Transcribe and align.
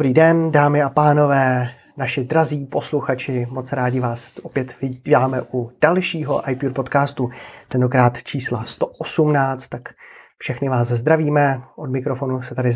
Dobrý 0.00 0.14
den, 0.14 0.50
dámy 0.50 0.82
a 0.82 0.90
pánové, 0.90 1.70
naši 1.96 2.24
drazí 2.24 2.66
posluchači, 2.66 3.46
moc 3.50 3.72
rádi 3.72 4.00
vás 4.00 4.32
opět 4.42 4.80
vítáme 4.80 5.42
u 5.52 5.70
dalšího 5.80 6.50
iPure 6.50 6.72
podcastu, 6.72 7.30
tentokrát 7.68 8.22
čísla 8.22 8.64
118, 8.64 9.68
tak 9.68 9.82
všechny 10.38 10.68
vás 10.68 10.88
zdravíme, 10.88 11.60
od 11.76 11.90
mikrofonu 11.90 12.42
se 12.42 12.54
tady 12.54 12.70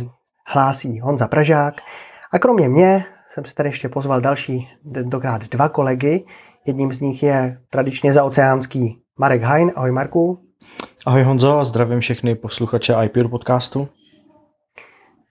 hlásí 0.46 1.00
Honza 1.00 1.28
Pražák. 1.28 1.74
A 2.32 2.38
kromě 2.38 2.68
mě 2.68 3.04
jsem 3.30 3.44
si 3.44 3.54
tady 3.54 3.68
ještě 3.68 3.88
pozval 3.88 4.20
další, 4.20 4.68
tentokrát 4.94 5.42
dva 5.42 5.68
kolegy, 5.68 6.24
jedním 6.66 6.92
z 6.92 7.00
nich 7.00 7.22
je 7.22 7.58
tradičně 7.70 8.12
zaoceánský 8.12 9.02
Marek 9.18 9.42
Hein, 9.42 9.72
ahoj 9.76 9.90
Marku. 9.90 10.38
Ahoj 11.06 11.22
Honzo 11.22 11.64
zdravím 11.64 12.00
všechny 12.00 12.34
posluchače 12.34 12.94
iPure 13.04 13.28
podcastu. 13.28 13.88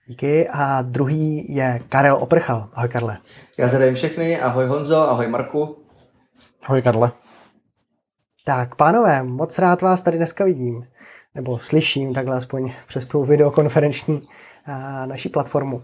Díky. 0.06 0.48
A 0.48 0.82
druhý 0.82 1.54
je 1.54 1.80
Karel 1.88 2.16
Oprchal. 2.16 2.68
Ahoj 2.74 2.88
Karle. 2.88 3.18
Já 3.58 3.66
zdravím 3.66 3.94
všechny. 3.94 4.40
Ahoj 4.40 4.66
Honzo, 4.66 4.96
ahoj 4.96 5.26
Marku. 5.28 5.76
Ahoj 6.62 6.82
Karle. 6.82 7.12
Tak, 8.44 8.74
pánové, 8.74 9.22
moc 9.22 9.58
rád 9.58 9.82
vás 9.82 10.02
tady 10.02 10.16
dneska 10.16 10.44
vidím. 10.44 10.86
Nebo 11.34 11.58
slyším 11.58 12.14
takhle 12.14 12.36
aspoň 12.36 12.72
přes 12.88 13.06
tu 13.06 13.24
videokonferenční 13.24 14.28
a, 14.66 15.06
naší 15.06 15.28
platformu. 15.28 15.82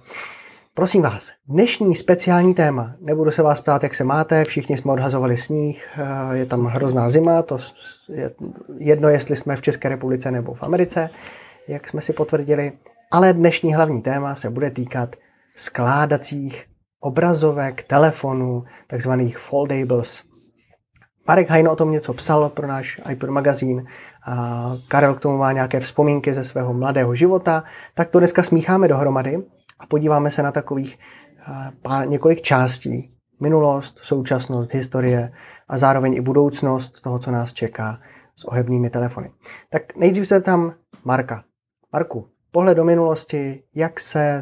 Prosím 0.74 1.02
vás, 1.02 1.32
dnešní 1.48 1.94
speciální 1.94 2.54
téma. 2.54 2.94
Nebudu 3.00 3.30
se 3.30 3.42
vás 3.42 3.60
ptát, 3.60 3.82
jak 3.82 3.94
se 3.94 4.04
máte, 4.04 4.44
všichni 4.44 4.76
jsme 4.76 4.92
odhazovali 4.92 5.36
sníh, 5.36 5.98
je 6.32 6.46
tam 6.46 6.64
hrozná 6.64 7.10
zima, 7.10 7.42
to 7.42 7.58
je 8.12 8.30
jedno, 8.78 9.08
jestli 9.08 9.36
jsme 9.36 9.56
v 9.56 9.62
České 9.62 9.88
republice 9.88 10.30
nebo 10.30 10.54
v 10.54 10.62
Americe, 10.62 11.10
jak 11.68 11.88
jsme 11.88 12.02
si 12.02 12.12
potvrdili. 12.12 12.72
Ale 13.12 13.32
dnešní 13.32 13.74
hlavní 13.74 14.02
téma 14.02 14.34
se 14.34 14.50
bude 14.50 14.70
týkat 14.70 15.16
skládacích 15.56 16.66
obrazovek, 17.00 17.82
telefonů, 17.82 18.64
takzvaných 18.86 19.38
foldables. 19.38 20.22
Marek 21.28 21.50
Hajn 21.50 21.68
o 21.68 21.76
tom 21.76 21.90
něco 21.90 22.14
psal 22.14 22.48
pro 22.48 22.66
náš 22.66 23.00
iPod 23.10 23.30
magazín, 23.30 23.84
a 24.26 24.72
Karel 24.88 25.14
k 25.14 25.20
tomu 25.20 25.38
má 25.38 25.52
nějaké 25.52 25.80
vzpomínky 25.80 26.34
ze 26.34 26.44
svého 26.44 26.72
mladého 26.72 27.14
života, 27.14 27.64
tak 27.94 28.10
to 28.10 28.18
dneska 28.18 28.42
smícháme 28.42 28.88
dohromady 28.88 29.42
a 29.78 29.86
podíváme 29.86 30.30
se 30.30 30.42
na 30.42 30.52
takových 30.52 30.98
pár, 31.82 32.08
několik 32.08 32.42
částí. 32.42 33.16
Minulost, 33.40 33.98
současnost, 34.02 34.74
historie 34.74 35.32
a 35.68 35.78
zároveň 35.78 36.14
i 36.14 36.20
budoucnost 36.20 37.00
toho, 37.00 37.18
co 37.18 37.30
nás 37.30 37.52
čeká 37.52 37.98
s 38.36 38.44
ohebnými 38.44 38.90
telefony. 38.90 39.30
Tak 39.70 39.96
nejdřív 39.96 40.28
se 40.28 40.40
tam 40.40 40.74
Marka. 41.04 41.44
Marku, 41.92 42.28
pohled 42.50 42.76
do 42.76 42.84
minulosti, 42.84 43.62
jak 43.74 44.00
se 44.00 44.40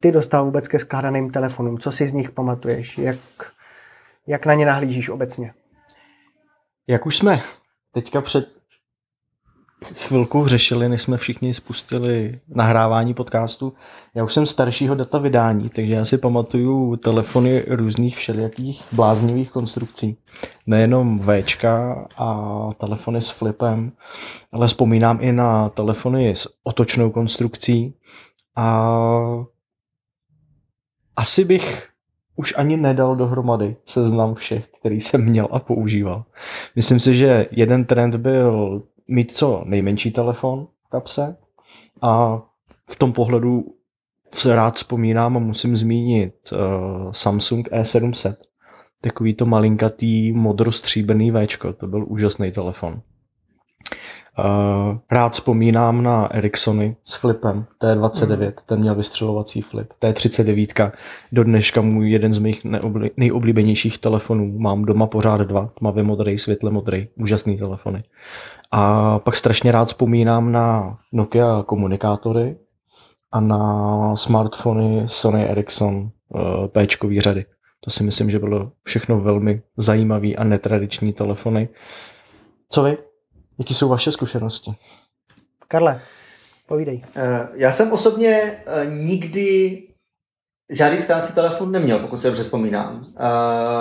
ty 0.00 0.12
dostal 0.12 0.44
vůbec 0.44 0.68
ke 0.68 0.78
skládaným 0.78 1.30
telefonům, 1.30 1.78
co 1.78 1.92
si 1.92 2.08
z 2.08 2.12
nich 2.12 2.30
pamatuješ, 2.30 2.98
jak, 2.98 3.16
jak 4.26 4.46
na 4.46 4.54
ně 4.54 4.66
nahlížíš 4.66 5.08
obecně? 5.08 5.54
Jak 6.86 7.06
už 7.06 7.16
jsme 7.16 7.40
teďka 7.92 8.20
před 8.20 8.59
chvilku 9.94 10.46
řešili, 10.46 10.88
než 10.88 11.02
jsme 11.02 11.16
všichni 11.16 11.54
spustili 11.54 12.40
nahrávání 12.48 13.14
podcastu. 13.14 13.72
Já 14.14 14.24
už 14.24 14.34
jsem 14.34 14.46
staršího 14.46 14.94
data 14.94 15.18
vydání, 15.18 15.68
takže 15.68 15.94
já 15.94 16.04
si 16.04 16.18
pamatuju 16.18 16.96
telefony 16.96 17.64
různých 17.68 18.16
všelijakých 18.16 18.82
bláznivých 18.92 19.50
konstrukcí. 19.50 20.16
Nejenom 20.66 21.20
Včka 21.20 22.06
a 22.18 22.68
telefony 22.78 23.22
s 23.22 23.30
flipem, 23.30 23.92
ale 24.52 24.66
vzpomínám 24.66 25.18
i 25.20 25.32
na 25.32 25.68
telefony 25.68 26.30
s 26.30 26.48
otočnou 26.64 27.10
konstrukcí 27.10 27.94
a 28.56 28.90
asi 31.16 31.44
bych 31.44 31.90
už 32.36 32.54
ani 32.56 32.76
nedal 32.76 33.16
dohromady 33.16 33.76
seznam 33.84 34.34
všech, 34.34 34.68
který 34.80 35.00
jsem 35.00 35.24
měl 35.24 35.48
a 35.50 35.58
používal. 35.58 36.24
Myslím 36.76 37.00
si, 37.00 37.14
že 37.14 37.46
jeden 37.50 37.84
trend 37.84 38.16
byl 38.16 38.82
mít 39.10 39.36
co 39.36 39.62
nejmenší 39.64 40.10
telefon 40.10 40.66
v 40.86 40.88
kapse 40.88 41.36
a 42.02 42.42
v 42.90 42.96
tom 42.96 43.12
pohledu 43.12 43.64
se 44.34 44.54
rád 44.56 44.76
vzpomínám 44.76 45.36
a 45.36 45.40
musím 45.40 45.76
zmínit 45.76 46.34
uh, 46.52 46.58
Samsung 47.12 47.68
E700. 47.68 48.36
Takový 49.00 49.34
to 49.34 49.46
malinkatý 49.46 50.32
modrostříbrný 50.32 51.30
Včko, 51.30 51.72
to 51.72 51.86
byl 51.86 52.04
úžasný 52.08 52.52
telefon. 52.52 53.02
Uh, 54.44 54.98
rád 55.10 55.32
vzpomínám 55.32 56.02
na 56.02 56.26
Ericssony 56.26 56.96
s 57.04 57.14
flipem 57.14 57.66
T29, 57.82 58.46
mm. 58.46 58.52
ten 58.66 58.80
měl 58.80 58.94
vystřelovací 58.94 59.62
flip. 59.62 59.92
T39, 60.02 60.92
do 61.32 61.44
dneška 61.44 61.80
můj 61.80 62.10
jeden 62.10 62.32
z 62.32 62.38
mých 62.38 62.64
neobli- 62.64 63.10
nejoblíbenějších 63.16 63.98
telefonů. 63.98 64.58
Mám 64.58 64.84
doma 64.84 65.06
pořád 65.06 65.40
dva, 65.40 65.70
tmavě 65.78 66.02
modrý, 66.02 66.38
světle 66.38 66.70
modrý, 66.70 67.08
úžasný 67.18 67.56
telefony. 67.56 68.02
A 68.70 69.18
pak 69.18 69.36
strašně 69.36 69.72
rád 69.72 69.88
vzpomínám 69.88 70.52
na 70.52 70.98
Nokia 71.12 71.62
komunikátory 71.66 72.56
a 73.32 73.40
na 73.40 74.16
smartfony 74.16 75.04
Sony 75.06 75.44
Ericsson 75.44 76.10
uh, 76.28 76.66
P 76.66 76.86
řady. 77.18 77.44
To 77.80 77.90
si 77.90 78.04
myslím, 78.04 78.30
že 78.30 78.38
bylo 78.38 78.72
všechno 78.82 79.20
velmi 79.20 79.62
zajímavý 79.76 80.36
a 80.36 80.44
netradiční 80.44 81.12
telefony. 81.12 81.68
Co 82.68 82.82
vy? 82.82 83.09
Jaký 83.60 83.74
jsou 83.74 83.88
vaše 83.88 84.12
zkušenosti? 84.12 84.70
Karle, 85.68 86.00
povídej. 86.66 87.04
Eh, 87.16 87.48
já 87.54 87.72
jsem 87.72 87.92
osobně 87.92 88.62
eh, 88.66 88.86
nikdy 88.86 89.78
žádný 90.70 90.98
skládací 90.98 91.32
telefon 91.32 91.72
neměl, 91.72 91.98
pokud 91.98 92.20
se 92.20 92.26
dobře 92.26 92.42
vzpomínám. 92.42 93.04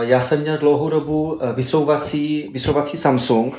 Já 0.02 0.22
jsem 0.22 0.42
měl 0.42 0.58
dlouhou 0.58 0.90
dobu 0.90 1.40
vysouvací, 1.56 2.50
vysouvací 2.54 2.98
Samsung, 2.98 3.58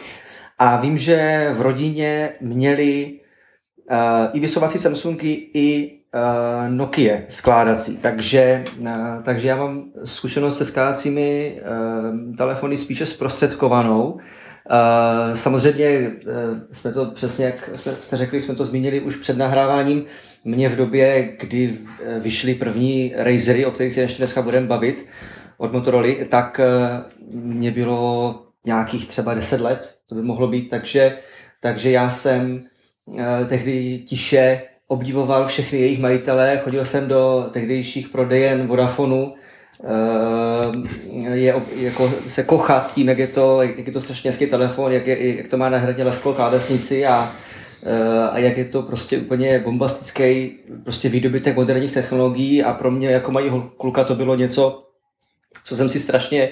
a 0.59 0.77
vím, 0.77 0.99
že 0.99 1.51
v 1.53 1.61
rodině 1.61 2.33
měli 2.41 3.21
i 4.33 4.41
vysovací 4.41 4.79
Samsungy, 4.79 5.51
i 5.55 5.99
Nokia 6.69 7.19
skládací. 7.29 7.97
Takže, 7.97 8.65
takže 9.23 9.49
já 9.49 9.57
mám 9.57 9.85
zkušenost 10.05 10.59
se 10.59 10.65
skládacími 10.65 11.61
telefony 12.37 12.77
spíše 12.77 13.07
zprostředkovanou. 13.07 14.11
Uh, 14.11 14.21
samozřejmě 15.34 15.88
uh, 15.98 16.32
jsme 16.72 16.93
to 16.93 17.06
přesně, 17.06 17.44
jak 17.44 17.71
jste 17.75 18.16
řekli, 18.16 18.41
jsme 18.41 18.54
to 18.54 18.65
zmínili 18.65 19.00
už 19.00 19.16
před 19.16 19.37
nahráváním. 19.37 20.04
Mě 20.44 20.69
v 20.69 20.76
době, 20.76 21.37
kdy 21.41 21.78
vyšly 22.21 22.54
první 22.54 23.12
Razery, 23.16 23.66
o 23.66 23.71
kterých 23.71 23.93
se 23.93 24.00
ještě 24.00 24.19
dneska 24.19 24.43
budeme 24.43 24.66
bavit, 24.66 25.06
od 25.59 25.72
Motorola, 25.72 26.15
tak 26.28 26.60
uh, 26.60 27.43
mě 27.44 27.71
bylo 27.71 28.34
nějakých 28.66 29.09
třeba 29.09 29.34
10 29.34 29.60
let, 29.60 29.94
to 30.06 30.15
by 30.15 30.22
mohlo 30.22 30.48
být, 30.48 30.69
takže, 30.69 31.19
takže 31.60 31.91
já 31.91 32.10
jsem 32.10 32.62
eh, 33.18 33.45
tehdy 33.45 33.98
tiše 33.98 34.63
obdivoval 34.86 35.47
všechny 35.47 35.78
jejich 35.78 36.01
majitele, 36.01 36.60
chodil 36.65 36.84
jsem 36.84 37.09
do 37.09 37.48
tehdejších 37.53 38.09
prodejen 38.09 38.66
Vodafonu, 38.66 39.34
je, 41.32 41.62
jako 41.77 42.12
se 42.27 42.42
kochat 42.42 42.92
tím, 42.92 43.09
jak 43.09 43.18
je 43.18 43.27
to, 43.27 43.62
jak 43.62 43.86
je 43.86 43.92
to 43.92 44.00
strašně 44.00 44.28
hezký 44.28 44.47
telefon, 44.47 44.92
jak, 44.92 45.06
je, 45.06 45.36
jak 45.36 45.48
to 45.48 45.56
má 45.56 45.68
na 45.68 45.78
hradě 45.78 46.04
lesklou 46.04 46.34
klávesnici 46.34 47.06
a, 47.06 47.32
eh, 47.82 48.28
a 48.30 48.38
jak 48.38 48.56
je 48.56 48.65
to 48.65 48.82
prostě 48.82 49.18
úplně 49.18 49.59
bombastický 49.59 50.53
prostě 50.84 51.09
výdobytek 51.09 51.56
moderních 51.56 51.94
technologií 51.94 52.62
a 52.62 52.72
pro 52.72 52.91
mě 52.91 53.10
jako 53.10 53.32
mají 53.32 53.50
kluka 53.77 54.04
to 54.04 54.15
bylo 54.15 54.34
něco, 54.34 54.86
co 55.65 55.77
jsem 55.77 55.88
si 55.88 56.00
strašně 56.00 56.50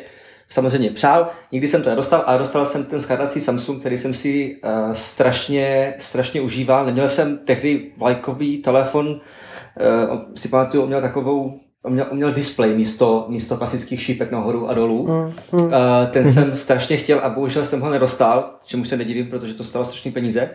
samozřejmě 0.49 0.91
přál. 0.91 1.31
Nikdy 1.53 1.69
jsem 1.69 1.83
to 1.83 1.91
nedostal, 1.91 2.23
ale 2.27 2.39
dostal 2.39 2.67
jsem 2.67 2.85
ten 2.85 3.01
skladací 3.01 3.41
Samsung, 3.41 3.81
který 3.81 3.99
jsem 3.99 4.15
si 4.15 4.57
uh, 4.65 4.93
strašně, 4.93 5.95
strašně 5.99 6.41
užíval. 6.41 6.87
Neměl 6.87 7.09
jsem 7.09 7.39
tehdy 7.39 7.93
vlajkový 7.97 8.59
telefon, 8.59 9.09
uh, 9.09 10.19
si 10.35 10.49
pamatuju, 10.49 10.87
měl 10.87 11.01
takovou 11.01 11.61
On 11.85 11.93
měl, 11.93 12.07
on 12.11 12.17
měl 12.17 12.33
display 12.33 12.75
místo, 12.75 13.27
místo 13.29 13.57
klasických 13.57 14.03
šípek 14.03 14.31
nahoru 14.31 14.69
a 14.69 14.75
dolů. 14.75 15.09
Mm, 15.09 15.33
mm. 15.53 15.67
Uh, 15.67 15.73
ten 16.11 16.25
mm. 16.25 16.33
jsem 16.33 16.55
strašně 16.57 16.97
chtěl 16.97 17.21
a 17.23 17.29
bohužel 17.29 17.65
jsem 17.65 17.81
ho 17.81 17.91
nedostal, 17.91 18.59
čemu 18.67 18.85
se 18.85 18.97
nedivím, 18.97 19.27
protože 19.27 19.55
to 19.55 19.65
stalo 19.65 19.85
strašně 19.85 20.13
peníze. 20.13 20.51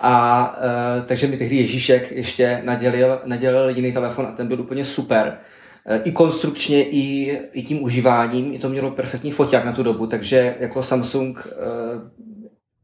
A 0.00 0.56
uh, 0.98 1.04
takže 1.04 1.26
mi 1.26 1.36
tehdy 1.36 1.56
Ježíšek 1.56 2.12
ještě 2.12 2.62
nadělil, 2.64 3.20
nadělil 3.24 3.68
jiný 3.68 3.92
telefon 3.92 4.26
a 4.26 4.32
ten 4.32 4.48
byl 4.48 4.60
úplně 4.60 4.84
super. 4.84 5.38
Eh, 5.86 6.00
i 6.04 6.12
konstrukčně, 6.12 6.84
i, 6.84 7.38
i 7.52 7.62
tím 7.62 7.82
užíváním. 7.82 8.54
I 8.54 8.58
to 8.58 8.68
mělo 8.68 8.90
perfektní 8.90 9.30
foťák 9.30 9.64
na 9.64 9.72
tu 9.72 9.82
dobu, 9.82 10.06
takže 10.06 10.56
jako 10.60 10.82
Samsung 10.82 11.46
uh, 11.46 11.52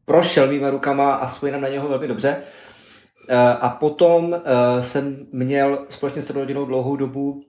prošel 0.04 0.46
mýma 0.48 0.70
rukama 0.70 1.14
a 1.14 1.28
spojím 1.28 1.60
na 1.60 1.68
něho 1.68 1.88
velmi 1.88 2.08
dobře. 2.08 2.36
Uh, 3.30 3.36
a 3.60 3.68
potom 3.68 4.24
uh, 4.24 4.38
jsem 4.80 5.26
měl 5.32 5.86
společně 5.88 6.22
s 6.22 6.30
rodinou 6.30 6.64
dlouhou 6.64 6.96
dobu 6.96 7.32
uh, 7.32 7.40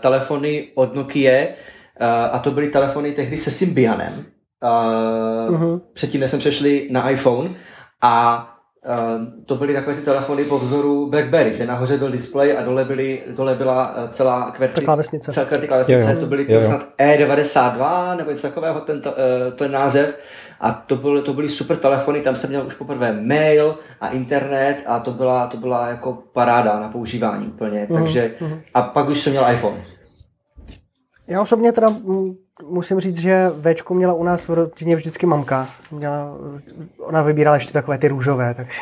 telefony 0.00 0.68
od 0.74 0.94
Nokia 0.94 1.46
uh, 1.46 2.06
a 2.32 2.38
to 2.38 2.50
byly 2.50 2.68
telefony 2.70 3.12
tehdy 3.12 3.38
se 3.38 3.50
Symbianem. 3.50 4.24
Uh, 4.62 5.54
uh-huh. 5.54 5.80
Předtím, 5.92 6.20
než 6.20 6.30
jsem 6.30 6.38
přešli 6.38 6.88
na 6.90 7.10
iPhone 7.10 7.50
a 8.02 8.48
to 9.46 9.56
byly 9.56 9.74
takové 9.74 9.96
ty 9.96 10.02
telefony 10.02 10.44
po 10.44 10.58
vzoru 10.58 11.10
BlackBerry, 11.10 11.56
že 11.56 11.66
nahoře 11.66 11.98
byl 11.98 12.10
displej 12.10 12.58
a 12.58 12.62
dole, 12.62 12.84
byly, 12.84 13.22
dole 13.36 13.54
byla 13.54 13.94
celá 14.08 14.50
kverty, 14.50 14.84
klávesnice. 14.84 15.32
Celá 15.32 15.46
kverty 15.46 15.68
klávesnice. 15.68 16.04
Jo, 16.04 16.14
jo. 16.14 16.20
To 16.20 16.26
byly 16.26 16.44
to 16.44 16.64
snad 16.64 16.88
E92 16.98 18.16
nebo 18.16 18.30
něco 18.30 18.48
takového, 18.48 18.80
ten, 18.80 19.02
ten 19.56 19.72
název. 19.72 20.18
A 20.60 20.72
to, 20.72 20.96
byly, 20.96 21.22
to 21.22 21.32
byly 21.34 21.48
super 21.48 21.76
telefony, 21.76 22.20
tam 22.20 22.34
jsem 22.34 22.50
měl 22.50 22.66
už 22.66 22.74
poprvé 22.74 23.12
mail 23.12 23.78
a 24.00 24.08
internet 24.08 24.82
a 24.86 25.00
to 25.00 25.10
byla, 25.10 25.46
to 25.46 25.56
byla 25.56 25.88
jako 25.88 26.18
paráda 26.32 26.80
na 26.80 26.88
používání 26.88 27.46
úplně. 27.46 27.86
Mm, 27.90 27.94
Takže, 27.94 28.34
mm. 28.40 28.60
A 28.74 28.82
pak 28.82 29.08
už 29.08 29.20
jsem 29.20 29.32
měl 29.32 29.52
iPhone. 29.52 29.84
Já 31.26 31.42
osobně 31.42 31.72
teda 31.72 31.88
musím 32.68 33.00
říct, 33.00 33.18
že 33.18 33.50
Včko 33.62 33.94
měla 33.94 34.14
u 34.14 34.24
nás 34.24 34.48
v 34.48 34.52
rodině 34.52 34.96
vždycky 34.96 35.26
mamka. 35.26 35.68
Měla, 35.90 36.36
ona 36.98 37.22
vybírala 37.22 37.56
ještě 37.56 37.72
takové 37.72 37.98
ty 37.98 38.08
růžové, 38.08 38.54
takže 38.54 38.80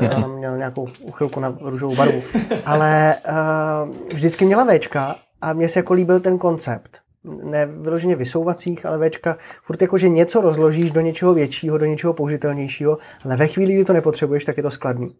ona 0.16 0.28
měla 0.28 0.56
nějakou 0.56 0.88
uchylku 1.02 1.40
na 1.40 1.58
růžovou 1.60 1.96
barvu. 1.96 2.22
Ale 2.66 3.14
uh, 3.28 4.14
vždycky 4.14 4.44
měla 4.44 4.64
Včka 4.64 5.16
a 5.40 5.52
mně 5.52 5.68
se 5.68 5.78
jako 5.78 5.92
líbil 5.92 6.20
ten 6.20 6.38
koncept. 6.38 6.98
Ne 7.44 7.66
vyloženě 7.66 8.16
vysouvacích, 8.16 8.86
ale 8.86 9.08
Včka. 9.08 9.36
Furt 9.62 9.82
jako, 9.82 9.98
že 9.98 10.08
něco 10.08 10.40
rozložíš 10.40 10.90
do 10.90 11.00
něčeho 11.00 11.34
většího, 11.34 11.78
do 11.78 11.84
něčeho 11.84 12.12
použitelnějšího, 12.12 12.98
ale 13.24 13.36
ve 13.36 13.46
chvíli, 13.46 13.74
kdy 13.74 13.84
to 13.84 13.92
nepotřebuješ, 13.92 14.44
tak 14.44 14.56
je 14.56 14.62
to 14.62 14.70
skladný. 14.70 15.16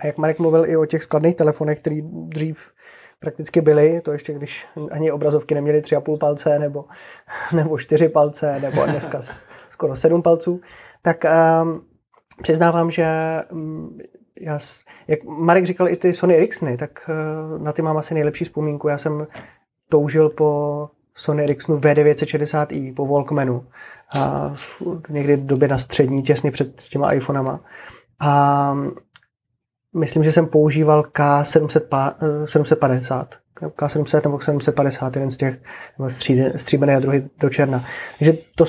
A 0.00 0.06
jak 0.06 0.18
Marek 0.18 0.38
mluvil 0.38 0.66
i 0.66 0.76
o 0.76 0.86
těch 0.86 1.02
skladných 1.02 1.36
telefonech, 1.36 1.80
který 1.80 2.02
dřív 2.02 2.58
prakticky 3.20 3.60
byly, 3.60 4.00
to 4.00 4.12
ještě 4.12 4.32
když 4.32 4.66
ani 4.90 5.12
obrazovky 5.12 5.54
neměly 5.54 5.82
tři 5.82 5.96
a 5.96 6.00
půl 6.00 6.16
palce 6.16 6.58
nebo, 6.58 6.84
nebo 7.52 7.78
čtyři 7.78 8.08
palce, 8.08 8.60
nebo 8.60 8.86
dneska 8.86 9.20
skoro 9.70 9.96
sedm 9.96 10.22
palců, 10.22 10.60
tak 11.02 11.24
um, 11.62 11.82
přiznávám, 12.42 12.90
že 12.90 13.06
um, 13.52 13.98
já, 14.40 14.58
jak 15.08 15.24
Marek 15.24 15.66
říkal 15.66 15.88
i 15.88 15.96
ty 15.96 16.12
Sony 16.12 16.36
Ericssony, 16.36 16.76
tak 16.76 17.08
uh, 17.08 17.62
na 17.62 17.72
ty 17.72 17.82
mám 17.82 17.96
asi 17.96 18.14
nejlepší 18.14 18.44
vzpomínku. 18.44 18.88
Já 18.88 18.98
jsem 18.98 19.26
toužil 19.88 20.30
po 20.30 20.88
Sony 21.14 21.44
Ericssonu 21.44 21.78
V960i, 21.78 22.94
po 22.94 23.06
Walkmanu. 23.06 23.66
A 24.18 24.54
někdy 25.08 25.36
v 25.36 25.46
době 25.46 25.68
na 25.68 25.78
střední, 25.78 26.22
těsně 26.22 26.50
před 26.50 26.82
těma 26.82 27.12
iPhonama. 27.12 27.60
A 28.20 28.74
myslím, 29.94 30.24
že 30.24 30.32
jsem 30.32 30.46
používal 30.46 31.02
K750, 31.02 33.26
K700 33.60 34.20
nebo 34.24 34.40
750, 34.40 35.16
jeden 35.16 35.30
z 35.30 35.36
těch 35.36 35.56
stříbený 36.56 36.94
a 36.94 37.00
druhý 37.00 37.30
do 37.40 37.50
černa. 37.50 37.84
Takže 38.18 38.32
to, 38.54 38.64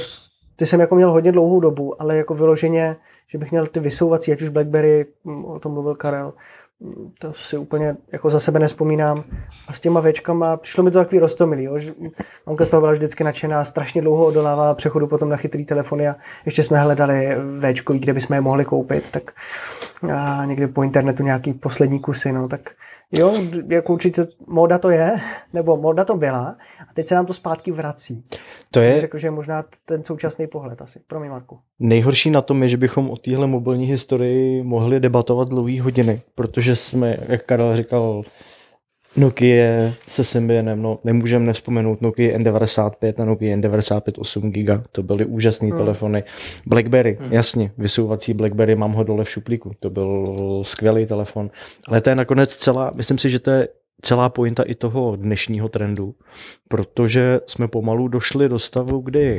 ty 0.55 0.65
jsem 0.65 0.79
jako 0.79 0.95
měl 0.95 1.11
hodně 1.11 1.31
dlouhou 1.31 1.59
dobu, 1.59 2.01
ale 2.01 2.17
jako 2.17 2.33
vyloženě, 2.33 2.95
že 3.27 3.37
bych 3.37 3.51
měl 3.51 3.67
ty 3.67 3.79
vysouvací, 3.79 4.31
ať 4.31 4.41
už 4.41 4.49
Blackberry, 4.49 5.05
o 5.45 5.59
tom 5.59 5.73
mluvil 5.73 5.95
Karel, 5.95 6.33
to 7.19 7.33
si 7.33 7.57
úplně 7.57 7.95
jako 8.11 8.29
za 8.29 8.39
sebe 8.39 8.59
nespomínám. 8.59 9.23
A 9.67 9.73
s 9.73 9.79
těma 9.79 10.01
věčkama 10.01 10.57
přišlo 10.57 10.83
mi 10.83 10.91
to 10.91 10.97
takový 10.97 11.19
rostomilý. 11.19 11.63
Jo? 11.63 11.77
Mamka 12.45 12.65
z 12.65 12.69
toho 12.69 12.81
byla 12.81 12.91
vždycky 12.91 13.23
nadšená, 13.23 13.65
strašně 13.65 14.01
dlouho 14.01 14.25
odolávala 14.25 14.73
přechodu 14.73 15.07
potom 15.07 15.29
na 15.29 15.37
chytrý 15.37 15.65
telefony 15.65 16.07
a 16.07 16.15
ještě 16.45 16.63
jsme 16.63 16.79
hledali 16.79 17.37
Včkový, 17.73 17.99
kde 17.99 18.13
bychom 18.13 18.33
je 18.33 18.41
mohli 18.41 18.65
koupit, 18.65 19.11
tak 19.11 19.31
a 20.13 20.45
někdy 20.45 20.67
po 20.67 20.83
internetu 20.83 21.23
nějaký 21.23 21.53
poslední 21.53 21.99
kusy, 21.99 22.31
no, 22.31 22.47
tak 22.49 22.61
Jo, 23.13 23.33
jako 23.67 23.93
určitě 23.93 24.27
moda 24.47 24.77
to 24.77 24.89
je, 24.89 25.19
nebo 25.53 25.77
moda 25.77 26.05
to 26.05 26.17
byla, 26.17 26.55
a 26.89 26.93
teď 26.93 27.07
se 27.07 27.15
nám 27.15 27.25
to 27.25 27.33
zpátky 27.33 27.71
vrací. 27.71 28.23
To 28.71 28.79
je... 28.79 29.01
Řekl, 29.01 29.17
že 29.17 29.27
je 29.27 29.31
možná 29.31 29.65
ten 29.85 30.03
současný 30.03 30.47
pohled 30.47 30.81
asi. 30.81 30.99
Pro 31.07 31.19
mě, 31.19 31.29
Marku. 31.29 31.59
Nejhorší 31.79 32.31
na 32.31 32.41
tom 32.41 32.63
je, 32.63 32.69
že 32.69 32.77
bychom 32.77 33.09
o 33.09 33.17
téhle 33.17 33.47
mobilní 33.47 33.85
historii 33.85 34.63
mohli 34.63 34.99
debatovat 34.99 35.49
dlouhé 35.49 35.81
hodiny, 35.81 36.21
protože 36.35 36.70
jsme, 36.75 37.17
jak 37.27 37.45
Karel 37.45 37.75
říkal, 37.75 38.23
Nokia 39.15 39.91
se 40.07 40.23
Symbianem, 40.23 40.81
no 40.81 40.99
nemůžeme 41.03 41.45
nevzpomenout 41.45 42.01
Nokia 42.01 42.37
N95 42.37 43.13
a 43.21 43.25
Nokia 43.25 43.57
N95 43.57 44.13
8 44.17 44.51
GB, 44.51 44.87
to 44.91 45.03
byly 45.03 45.25
úžasné 45.25 45.67
hmm. 45.67 45.77
telefony. 45.77 46.23
Blackberry, 46.65 47.17
hmm. 47.21 47.33
jasně, 47.33 47.71
vysouvací 47.77 48.33
Blackberry, 48.33 48.75
mám 48.75 48.91
ho 48.91 49.03
dole 49.03 49.23
v 49.23 49.29
šuplíku, 49.29 49.71
to 49.79 49.89
byl 49.89 50.25
skvělý 50.61 51.05
telefon, 51.05 51.49
ale 51.87 52.01
to 52.01 52.09
je 52.09 52.15
nakonec 52.15 52.55
celá, 52.55 52.91
myslím 52.95 53.17
si, 53.17 53.29
že 53.29 53.39
to 53.39 53.51
je 53.51 53.67
celá 54.01 54.29
pointa 54.29 54.63
i 54.63 54.75
toho 54.75 55.15
dnešního 55.15 55.69
trendu, 55.69 56.15
protože 56.67 57.39
jsme 57.47 57.67
pomalu 57.67 58.07
došli 58.07 58.49
do 58.49 58.59
stavu, 58.59 58.99
kdy 58.99 59.37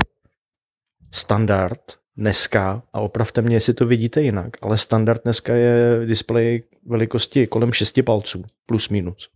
standard 1.14 2.01
dneska, 2.16 2.82
a 2.92 3.00
opravte 3.00 3.42
mě, 3.42 3.56
jestli 3.56 3.74
to 3.74 3.86
vidíte 3.86 4.22
jinak, 4.22 4.50
ale 4.62 4.78
standard 4.78 5.22
dneska 5.24 5.54
je 5.54 6.06
displej 6.06 6.62
velikosti 6.86 7.46
kolem 7.46 7.72
6 7.72 8.02
palců, 8.04 8.44
plus 8.66 8.88
minus. 8.88 9.28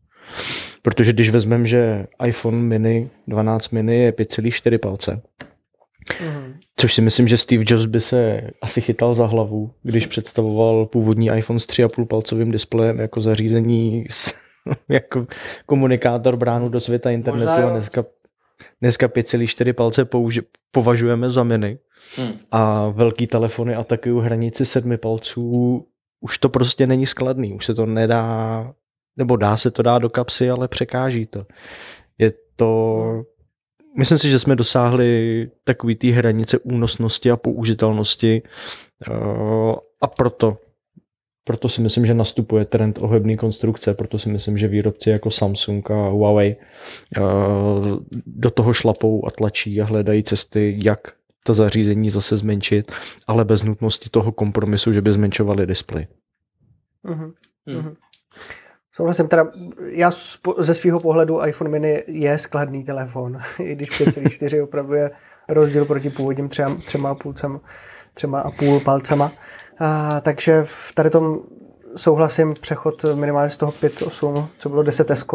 Protože 0.83 1.13
když 1.13 1.31
vezmeme, 1.31 1.67
že 1.67 2.07
iPhone 2.27 2.57
mini 2.57 3.11
12 3.27 3.71
mini 3.71 3.99
je 3.99 4.13
5,4 4.13 4.79
palce, 4.79 5.23
Mm. 6.21 6.55
Což 6.77 6.95
si 6.95 7.03
myslím, 7.03 7.29
že 7.29 7.37
Steve 7.37 7.65
Jobs 7.67 7.87
by 7.87 8.01
se 8.01 8.41
asi 8.63 8.81
chytal 8.81 9.15
za 9.15 9.27
hlavu, 9.27 9.71
když 9.83 10.07
představoval 10.07 10.87
původní 10.87 11.31
iPhone 11.37 11.61
s 11.61 11.67
3,5 11.67 12.07
palcovým 12.07 12.51
displejem 12.51 12.99
jako 12.99 13.21
zařízení, 13.21 14.05
s, 14.11 14.35
jako 14.89 15.27
komunikátor 15.67 16.37
bránu 16.37 16.69
do 16.69 16.81
světa 16.81 17.11
internetu 17.11 17.51
a 17.51 17.71
dneska, 17.71 18.05
dneska 18.81 19.09
5,4 19.09 19.73
palce 19.73 20.05
použi, 20.05 20.43
považujeme 20.71 21.31
za 21.31 21.45
mini 21.45 21.79
mm. 22.19 22.39
a 22.51 22.89
velký 22.89 23.27
telefony 23.27 23.75
atakují 23.75 24.25
hranici 24.25 24.67
7 24.67 24.99
palců. 24.99 25.87
Už 26.21 26.39
to 26.39 26.49
prostě 26.49 26.87
není 26.87 27.07
skladný, 27.07 27.53
už 27.53 27.67
se 27.67 27.75
to 27.75 27.87
nedá 27.87 28.75
nebo 29.17 29.37
dá 29.37 29.57
se 29.57 29.71
to 29.71 29.83
dát 29.83 29.99
do 29.99 30.11
kapsy, 30.11 30.51
ale 30.51 30.69
překáží 30.69 31.27
to. 31.27 31.47
Je 32.19 32.33
to, 32.57 33.23
myslím 33.99 34.19
si, 34.19 34.31
že 34.31 34.39
jsme 34.39 34.57
dosáhli 34.57 35.51
takový 35.65 35.95
té 35.95 36.09
hranice 36.09 36.59
únosnosti 36.59 37.31
a 37.31 37.37
použitelnosti 37.37 38.43
eh, 39.11 39.13
a 40.01 40.07
proto 40.07 40.59
proto 41.47 41.69
si 41.69 41.81
myslím, 41.81 42.07
že 42.07 42.15
nastupuje 42.15 42.65
trend 42.65 42.99
ohebný 42.99 43.37
konstrukce, 43.37 43.95
proto 43.95 44.19
si 44.19 44.29
myslím, 44.29 44.59
že 44.59 44.69
výrobci 44.69 45.11
jako 45.11 45.31
Samsung 45.31 45.91
a 45.91 46.09
Huawei 46.09 46.57
eh, 46.57 47.21
do 48.27 48.51
toho 48.51 48.73
šlapou 48.73 49.27
a 49.27 49.31
tlačí 49.31 49.81
a 49.81 49.85
hledají 49.85 50.23
cesty, 50.23 50.77
jak 50.85 51.01
to 51.45 51.55
zařízení 51.55 52.11
zase 52.11 52.37
zmenšit, 52.37 52.93
ale 53.27 53.45
bez 53.45 53.63
nutnosti 53.63 54.11
toho 54.11 54.33
kompromisu, 54.33 54.93
že 54.93 55.03
by 55.03 55.13
zmenšovali 55.13 55.67
displej. 55.67 56.07
Uh-huh. 57.05 57.33
Uh-huh. 57.69 57.97
Souhlasím, 58.93 59.29
teda 59.29 59.45
já 59.87 60.11
ze 60.59 60.75
svého 60.75 61.01
pohledu 61.01 61.47
iPhone 61.47 61.71
mini 61.71 62.03
je 62.07 62.39
skladný 62.39 62.85
telefon, 62.85 63.39
i 63.63 63.75
když 63.75 64.01
5,4 64.01 64.65
opravdu 64.65 64.95
je 64.95 65.11
rozdíl 65.49 65.85
proti 65.85 66.11
původním 66.11 66.49
třema, 66.49 66.77
třema, 66.87 67.15
půlcem, 67.15 67.61
třema 68.15 68.41
a 68.41 68.51
půl 68.51 68.81
palcema. 68.81 69.33
A, 69.79 70.21
takže 70.21 70.65
v 70.65 70.95
tady 70.95 71.11
tom 71.11 71.39
souhlasím 71.97 72.55
přechod 72.61 73.05
minimálně 73.15 73.51
z 73.51 73.57
toho 73.57 73.73
5.8, 73.73 74.49
co 74.59 74.69
bylo 74.69 74.83
10 74.83 75.11
s 75.11 75.27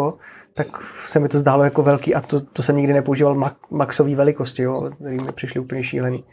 tak 0.53 0.67
se 1.05 1.19
mi 1.19 1.29
to 1.29 1.39
zdálo 1.39 1.63
jako 1.63 1.83
velký 1.83 2.15
a 2.15 2.21
to, 2.21 2.41
to 2.41 2.63
jsem 2.63 2.77
nikdy 2.77 2.93
nepoužíval 2.93 3.35
mak, 3.35 3.55
maxové 3.69 4.15
velikosti, 4.15 4.63
jo, 4.63 4.91
který 5.01 5.17
mi 5.17 5.31
přišly 5.31 5.59
úplně 5.59 5.83
šílený. 5.83 6.23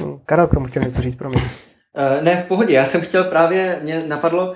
Hm, 0.00 0.18
Karel 0.26 0.46
k 0.46 0.54
tomu 0.54 0.66
chtěl 0.66 0.82
něco 0.82 1.02
říct, 1.02 1.16
pro 1.16 1.28
mě. 1.28 1.40
Uh, 1.40 2.24
ne, 2.24 2.42
v 2.42 2.48
pohodě, 2.48 2.74
já 2.74 2.84
jsem 2.84 3.00
chtěl 3.00 3.24
právě, 3.24 3.80
mě 3.82 4.04
napadlo, 4.06 4.54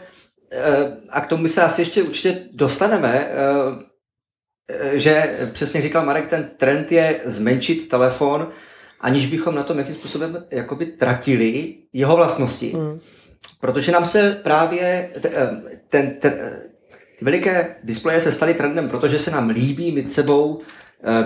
Eh, 0.53 0.97
a 1.11 1.21
k 1.21 1.27
tomu 1.27 1.49
se 1.49 1.63
asi 1.63 1.83
ještě 1.83 2.03
určitě 2.03 2.49
dostaneme, 2.53 3.31
eh, 4.71 4.99
že 4.99 5.39
přesně 5.53 5.81
říkal 5.81 6.07
Marek, 6.07 6.29
ten 6.29 6.51
trend 6.57 6.93
je 6.93 7.21
zmenšit 7.25 7.89
telefon, 7.89 8.49
aniž 9.01 9.27
bychom 9.27 9.55
na 9.55 9.63
tom 9.63 9.79
jakým 9.79 9.95
způsobem 9.95 10.45
jakoby 10.51 10.87
tratili 10.87 11.75
jeho 11.93 12.17
vlastnosti. 12.17 12.73
Mm. 12.77 12.99
Protože 13.61 13.93
nám 13.93 14.05
se 14.05 14.41
právě 14.43 15.11
ten, 15.21 15.33
eh, 15.35 15.79
ten, 15.89 16.11
ten, 16.11 16.33
ty 17.19 17.25
veliké 17.25 17.77
displeje 17.85 18.21
se 18.21 18.33
staly 18.33 18.55
trendem, 18.55 18.89
protože 18.89 19.19
se 19.19 19.31
nám 19.31 19.49
líbí 19.49 19.93
mít 19.93 20.13
sebou 20.13 20.61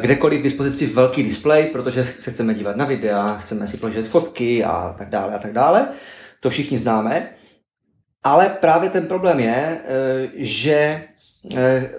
kdekoliv 0.00 0.40
k 0.40 0.42
dispozici 0.42 0.86
velký 0.86 1.22
displej, 1.22 1.66
protože 1.66 2.04
se 2.04 2.30
chceme 2.30 2.54
dívat 2.54 2.76
na 2.76 2.84
videa, 2.84 3.38
chceme 3.38 3.66
si 3.66 3.76
položit 3.76 4.06
fotky 4.06 4.64
a 4.64 4.94
tak 4.98 5.10
dále 5.10 5.34
a 5.34 5.38
tak 5.38 5.52
dále. 5.52 5.88
To 6.40 6.50
všichni 6.50 6.78
známe. 6.78 7.30
Ale 8.22 8.48
právě 8.48 8.90
ten 8.90 9.06
problém 9.06 9.40
je, 9.40 9.80
eh, 9.84 10.30
že 10.34 11.04
eh, 11.56 11.90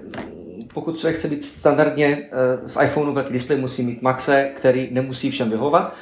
pokud 0.74 1.00
člověk 1.00 1.18
chce 1.18 1.28
být 1.28 1.46
standardně 1.46 2.08
eh, 2.08 2.68
v 2.68 2.84
iPhoneu 2.84 3.14
velký 3.14 3.34
displej, 3.34 3.60
musí 3.60 3.84
mít 3.84 4.02
Maxe, 4.02 4.52
který 4.56 4.88
nemusí 4.92 5.32
všem 5.32 5.50
vyhovat. 5.50 5.96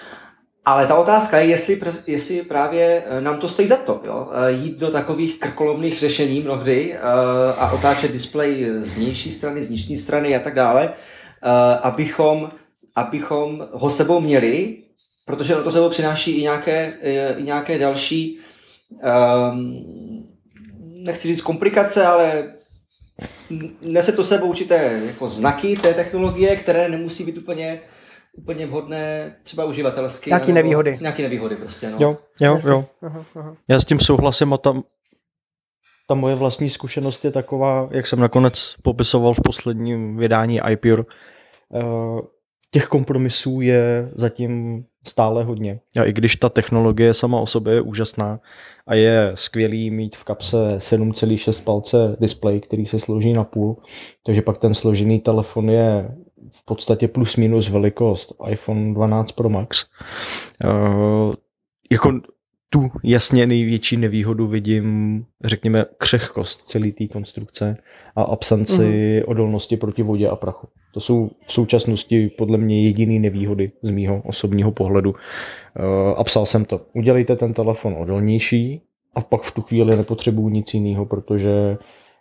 Ale 0.65 0.87
ta 0.87 0.95
otázka 0.95 1.39
je, 1.39 1.45
jestli, 1.45 1.81
jestli 2.07 2.41
právě 2.41 3.03
nám 3.19 3.39
to 3.39 3.47
stojí 3.47 3.67
za 3.67 3.75
to, 3.75 4.01
jo? 4.05 4.29
jít 4.47 4.79
do 4.79 4.91
takových 4.91 5.39
krkolomných 5.39 5.99
řešení 5.99 6.41
mnohdy 6.41 6.97
a 7.57 7.71
otáčet 7.71 8.11
displej 8.11 8.67
z 8.81 8.93
vnější 8.93 9.31
strany, 9.31 9.63
z 9.63 9.69
nižší 9.69 9.97
strany 9.97 10.35
a 10.35 10.39
tak 10.39 10.55
dále, 10.55 10.93
abychom, 11.81 12.51
abychom 12.95 13.67
ho 13.71 13.89
sebou 13.89 14.19
měli, 14.19 14.77
protože 15.25 15.55
to 15.55 15.71
sebou 15.71 15.89
přináší 15.89 16.31
i 16.31 16.41
nějaké, 16.41 16.93
i 17.37 17.43
nějaké 17.43 17.77
další 17.77 18.39
um, 19.51 20.27
nechci 21.03 21.27
říct 21.27 21.41
komplikace, 21.41 22.05
ale 22.05 22.53
nese 23.81 24.11
to 24.11 24.23
sebou 24.23 24.47
určité 24.47 25.01
jako 25.05 25.29
znaky 25.29 25.75
té 25.75 25.93
technologie, 25.93 26.55
které 26.55 26.89
nemusí 26.89 27.23
být 27.23 27.37
úplně 27.37 27.81
úplně 28.33 28.67
vhodné 28.67 29.35
třeba 29.43 29.65
uživatelsky. 29.65 30.29
Nějaký 30.29 30.51
nevýhody. 30.51 30.97
Nějaký 31.01 31.21
nevýhody 31.21 31.55
prostě, 31.55 31.89
no. 31.89 31.97
Jo, 31.99 32.17
jo, 32.41 32.59
jo. 32.67 32.85
Aha, 33.01 33.25
aha. 33.35 33.55
Já 33.67 33.79
s 33.79 33.85
tím 33.85 33.99
souhlasím 33.99 34.53
a 34.53 34.57
tam 34.57 34.83
ta 36.07 36.15
moje 36.15 36.35
vlastní 36.35 36.69
zkušenost 36.69 37.25
je 37.25 37.31
taková, 37.31 37.89
jak 37.91 38.07
jsem 38.07 38.19
nakonec 38.19 38.75
popisoval 38.81 39.33
v 39.33 39.41
posledním 39.43 40.17
vydání 40.17 40.59
iPure, 40.71 41.03
eh, 41.75 41.81
těch 42.71 42.85
kompromisů 42.85 43.61
je 43.61 44.11
zatím 44.13 44.83
stále 45.07 45.43
hodně. 45.43 45.79
A 46.01 46.03
i 46.03 46.13
když 46.13 46.35
ta 46.35 46.49
technologie 46.49 47.13
sama 47.13 47.39
o 47.39 47.45
sobě 47.45 47.73
je 47.73 47.81
úžasná 47.81 48.39
a 48.87 48.95
je 48.95 49.31
skvělý 49.35 49.91
mít 49.91 50.15
v 50.15 50.23
kapse 50.23 50.77
7,6 50.77 51.63
palce 51.63 52.15
display, 52.19 52.59
který 52.59 52.85
se 52.85 52.99
složí 52.99 53.33
na 53.33 53.43
půl, 53.43 53.77
takže 54.25 54.41
pak 54.41 54.57
ten 54.57 54.73
složený 54.73 55.19
telefon 55.19 55.69
je 55.69 56.17
v 56.51 56.65
podstatě 56.65 57.07
plus 57.07 57.35
minus 57.35 57.69
velikost 57.69 58.33
iPhone 58.49 58.93
12 58.93 59.31
Pro 59.31 59.49
Max. 59.49 59.85
Uh, 60.63 61.33
jako 61.91 62.21
tu 62.73 62.91
jasně 63.03 63.47
největší 63.47 63.97
nevýhodu 63.97 64.47
vidím, 64.47 65.25
řekněme, 65.43 65.85
křehkost 65.97 66.69
celé 66.69 66.91
té 66.91 67.07
konstrukce 67.07 67.77
a 68.15 68.23
absenci 68.23 68.73
mm-hmm. 68.73 69.23
odolnosti 69.25 69.77
proti 69.77 70.03
vodě 70.03 70.29
a 70.29 70.35
prachu. 70.35 70.67
To 70.93 70.99
jsou 70.99 71.31
v 71.45 71.51
současnosti 71.51 72.31
podle 72.37 72.57
mě 72.57 72.83
jediné 72.83 73.19
nevýhody 73.19 73.71
z 73.81 73.89
mýho 73.89 74.21
osobního 74.25 74.71
pohledu. 74.71 75.09
Uh, 75.09 75.15
a 76.17 76.23
psal 76.23 76.45
jsem 76.45 76.65
to. 76.65 76.81
Udělejte 76.93 77.35
ten 77.35 77.53
telefon 77.53 77.95
odolnější 77.99 78.81
a 79.15 79.21
pak 79.21 79.41
v 79.41 79.51
tu 79.51 79.61
chvíli 79.61 79.97
nepotřebuju 79.97 80.49
nic 80.49 80.73
jiného, 80.73 81.05
protože 81.05 81.77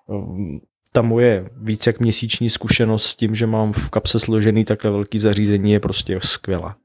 um, 0.07 0.61
ta 0.93 1.03
moje 1.03 1.51
víc 1.57 1.87
jak 1.87 2.01
měsíční 2.01 2.51
zkušenost 2.51 3.07
s 3.07 3.17
tím, 3.17 3.35
že 3.35 3.47
mám 3.47 3.73
v 3.73 3.91
kapse 3.91 4.19
složený 4.19 4.65
takhle 4.65 4.91
velký 4.91 5.19
zařízení 5.19 5.73
je 5.73 5.81
prostě 5.81 6.19
skvělá. 6.23 6.77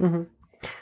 Mm-hmm. 0.00 0.26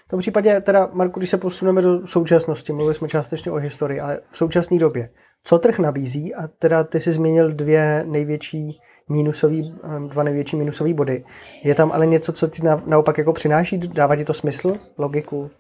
V 0.07 0.09
tom 0.09 0.21
případě 0.21 0.61
teda, 0.61 0.91
Marku, 0.93 1.21
když 1.21 1.31
se 1.31 1.37
posuneme 1.39 1.83
do 1.83 2.07
současnosti, 2.07 2.73
mluvili 2.73 2.95
jsme 2.95 3.09
částečně 3.09 3.53
o 3.53 3.57
historii, 3.57 4.01
ale 4.01 4.21
v 4.31 4.39
současné 4.39 4.79
době, 4.79 5.11
co 5.45 5.59
trh 5.59 5.79
nabízí 5.79 6.35
a 6.35 6.49
teda 6.49 6.85
ty 6.85 7.01
jsi 7.01 7.13
změnil 7.13 7.53
dvě 7.53 8.05
největší 8.07 8.81
minusový, 9.09 9.75
eh, 9.85 10.09
dva 10.09 10.23
největší 10.23 10.57
minusové 10.57 10.95
body. 10.95 11.25
Je 11.65 11.75
tam 11.75 11.93
ale 11.93 12.07
něco, 12.07 12.33
co 12.33 12.47
ti 12.47 12.63
na, 12.63 12.83
naopak 12.87 13.19
jako 13.19 13.33
přináší? 13.33 13.79
Dává 13.79 14.17
ti 14.17 14.25
to 14.25 14.35
smysl, 14.35 14.77
logiku? 14.99 15.51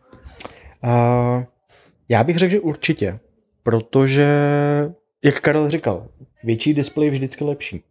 Uh, 0.84 1.44
já 2.08 2.24
bych 2.24 2.36
řekl, 2.36 2.50
že 2.50 2.60
určitě, 2.60 3.18
protože, 3.62 4.28
jak 5.24 5.40
Karel 5.40 5.70
říkal, 5.70 6.06
větší 6.44 6.74
displej 6.74 7.10
vždycky 7.10 7.44
lepší. 7.44 7.82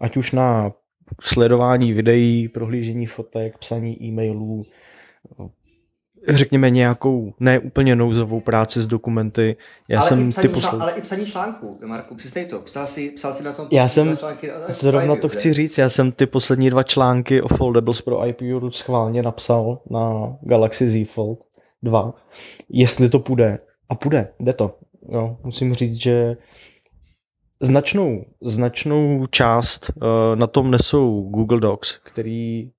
Ať 0.00 0.16
už 0.16 0.32
na 0.32 0.72
sledování 1.20 1.92
videí, 1.92 2.48
prohlížení 2.48 3.06
fotek, 3.06 3.58
psaní 3.58 4.02
e-mailů, 4.02 4.64
řekněme 6.28 6.70
nějakou 6.70 7.34
neúplně 7.40 7.96
nouzovou 7.96 8.40
práci 8.40 8.82
s 8.82 8.86
dokumenty. 8.86 9.56
Já 9.88 10.00
ale, 10.00 10.08
jsem 10.08 10.28
i 10.28 10.30
psaní 10.30 10.48
ty 10.48 10.54
posl... 10.54 10.82
ale 10.82 10.92
i 10.92 11.00
psaní 11.00 11.26
článků, 11.26 11.78
Marku, 11.84 12.14
přistej 12.14 12.46
to. 12.46 12.60
Psal 12.60 12.86
si, 12.86 13.10
psal 13.10 13.34
si 13.34 13.44
na 13.44 13.52
tom 13.52 13.68
já 13.70 13.88
jsem, 13.88 14.16
články, 14.16 14.50
zrovna 14.68 15.16
to 15.16 15.28
chci 15.28 15.52
říct, 15.52 15.78
já 15.78 15.88
jsem 15.88 16.12
ty 16.12 16.26
poslední 16.26 16.70
dva 16.70 16.82
články 16.82 17.42
o 17.42 17.48
foldables 17.48 18.02
pro 18.02 18.26
IPU 18.26 18.70
schválně 18.70 19.22
napsal 19.22 19.80
na 19.90 20.36
Galaxy 20.42 20.88
Z 20.88 21.04
Fold 21.04 21.38
2, 21.82 22.14
jestli 22.68 23.08
to 23.08 23.18
půjde. 23.18 23.58
A 23.88 23.94
půjde, 23.94 24.28
jde 24.40 24.52
to. 24.52 24.74
Jo, 25.12 25.36
musím 25.44 25.74
říct, 25.74 25.94
že 25.94 26.36
značnou, 27.60 28.24
značnou 28.42 29.26
část 29.30 29.92
uh, 29.96 30.02
na 30.34 30.46
tom 30.46 30.70
nesou 30.70 31.30
Google 31.30 31.60
Docs, 31.60 31.98
který 32.04 32.70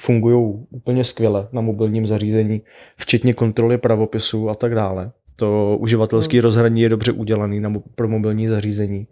fungují 0.00 0.66
úplně 0.70 1.04
skvěle 1.04 1.48
na 1.52 1.60
mobilním 1.60 2.06
zařízení, 2.06 2.62
včetně 2.96 3.34
kontroly 3.34 3.78
pravopisu 3.78 4.50
a 4.50 4.54
tak 4.54 4.74
dále. 4.74 5.12
To 5.36 5.76
uživatelské 5.80 6.36
hmm. 6.36 6.42
rozhraní 6.42 6.80
je 6.80 6.88
dobře 6.88 7.12
udělané 7.12 7.60
na, 7.60 7.72
pro 7.94 8.08
mobilní 8.08 8.48
zařízení. 8.48 9.06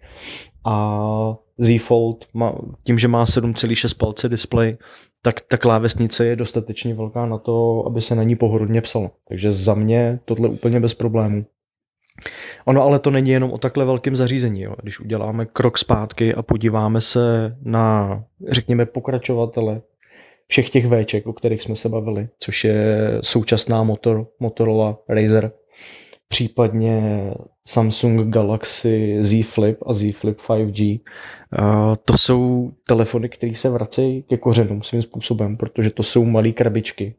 A 0.65 1.37
Z 1.59 1.79
Fold, 1.79 2.27
má, 2.35 2.55
tím, 2.85 2.99
že 2.99 3.09
má 3.09 3.25
7,6 3.25 3.97
palce 3.99 4.29
display, 4.29 4.77
tak 5.23 5.41
ta 5.41 5.57
klávesnice 5.57 6.27
je 6.27 6.37
dostatečně 6.37 6.95
velká 6.95 7.27
na 7.27 7.39
to, 7.39 7.85
aby 7.87 8.01
se 8.01 8.15
na 8.15 8.23
ní 8.23 8.37
pohodlně 8.37 8.81
psalo. 8.81 9.11
Takže 9.29 9.53
za 9.53 9.75
mě 9.75 10.21
tohle 10.25 10.49
úplně 10.49 10.81
bez 10.81 10.95
problémů. 10.95 11.45
Ono 12.65 12.83
ale 12.83 12.99
to 12.99 13.11
není 13.11 13.31
jenom 13.31 13.53
o 13.53 13.59
takhle 13.59 13.85
velkém 13.85 14.17
zařízení. 14.17 14.63
Jo. 14.63 14.75
Když 14.83 15.01
uděláme 15.01 15.47
krok 15.47 15.79
zpátky 15.79 16.35
a 16.35 16.43
podíváme 16.43 17.01
se 17.01 17.57
na, 17.63 18.25
řekněme, 18.49 18.87
pokračovatele 18.87 19.81
všech 20.49 20.71
těch 20.71 20.87
Vček, 20.87 21.27
o 21.27 21.33
kterých 21.33 21.63
jsme 21.63 21.77
se 21.77 21.89
bavili, 21.89 22.29
což 22.39 22.65
je 22.65 22.99
současná 23.21 23.83
motor, 23.83 24.27
Motorola 24.41 24.99
Razer, 25.09 25.53
případně 26.29 27.31
Samsung 27.69 28.29
Galaxy 28.29 29.17
Z 29.21 29.43
Flip 29.43 29.79
a 29.87 29.95
Z 29.95 30.13
Flip 30.13 30.39
5G. 30.39 31.01
To 32.05 32.19
jsou 32.19 32.73
telefony, 32.87 33.29
které 33.29 33.55
se 33.55 33.71
vracejí 33.71 34.23
ke 34.23 34.37
kořenům 34.37 34.83
svým 34.83 35.03
způsobem, 35.03 35.57
protože 35.57 35.91
to 35.91 36.03
jsou 36.03 36.25
malé 36.25 36.53
krabičky, 36.53 37.15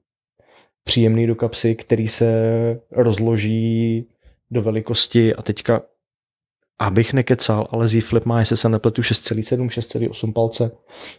příjemné 0.84 1.28
do 1.28 1.36
kapsy, 1.36 1.76
které 1.76 2.08
se 2.08 2.30
rozloží 2.92 4.06
do 4.52 4.62
velikosti 4.62 5.36
a 5.36 5.42
teďka 5.42 5.82
abych 6.80 7.14
nekecal, 7.14 7.68
ale 7.72 7.88
Z 7.88 8.04
Flip 8.04 8.26
má, 8.26 8.40
jestli 8.40 8.58
se 8.58 8.70
nepletu, 8.70 9.02
6,7, 9.02 9.68
6,8 9.68 10.34
palce 10.34 10.72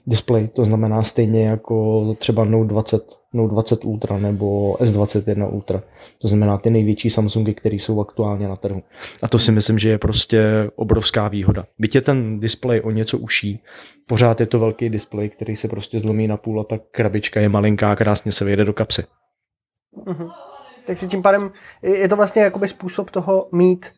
display, 0.07 0.49
to 0.49 0.65
znamená 0.65 1.03
stejně 1.03 1.47
jako 1.47 2.05
třeba 2.19 2.45
Note 2.45 2.69
20, 2.69 3.03
Note 3.33 3.53
20 3.53 3.85
Ultra 3.85 4.19
nebo 4.19 4.75
S21 4.75 5.55
Ultra. 5.55 5.83
To 6.23 6.29
znamená 6.29 6.59
ty 6.59 6.71
největší 6.71 7.11
Samsungy, 7.11 7.55
které 7.55 7.77
jsou 7.77 8.01
aktuálně 8.01 8.49
na 8.49 8.57
trhu. 8.57 8.83
A 9.23 9.29
to 9.29 9.39
si 9.39 9.53
myslím, 9.53 9.79
že 9.79 9.89
je 9.89 9.99
prostě 9.99 10.71
obrovská 10.77 11.29
výhoda. 11.29 11.65
Byť 11.79 11.95
je 11.95 12.01
ten 12.01 12.41
display 12.41 12.81
o 12.85 12.91
něco 12.91 13.19
uší, 13.19 13.63
pořád 14.07 14.41
je 14.41 14.47
to 14.47 14.59
velký 14.59 14.91
display, 14.91 15.29
který 15.29 15.57
se 15.57 15.69
prostě 15.69 15.99
zlomí 15.99 16.29
na 16.29 16.37
půl 16.37 16.61
a 16.61 16.65
ta 16.65 16.79
krabička 16.91 17.41
je 17.41 17.49
malinká, 17.49 17.97
krásně 17.97 18.33
se 18.33 18.45
vyjede 18.45 18.65
do 18.65 18.73
kapsy. 18.73 19.05
Uh-huh. 20.07 20.33
Takže 20.87 21.07
tím 21.07 21.23
pádem 21.23 21.51
je 21.83 22.09
to 22.09 22.17
vlastně 22.17 22.43
jakoby 22.43 22.69
způsob 22.69 23.11
toho 23.11 23.49
mít 23.53 23.93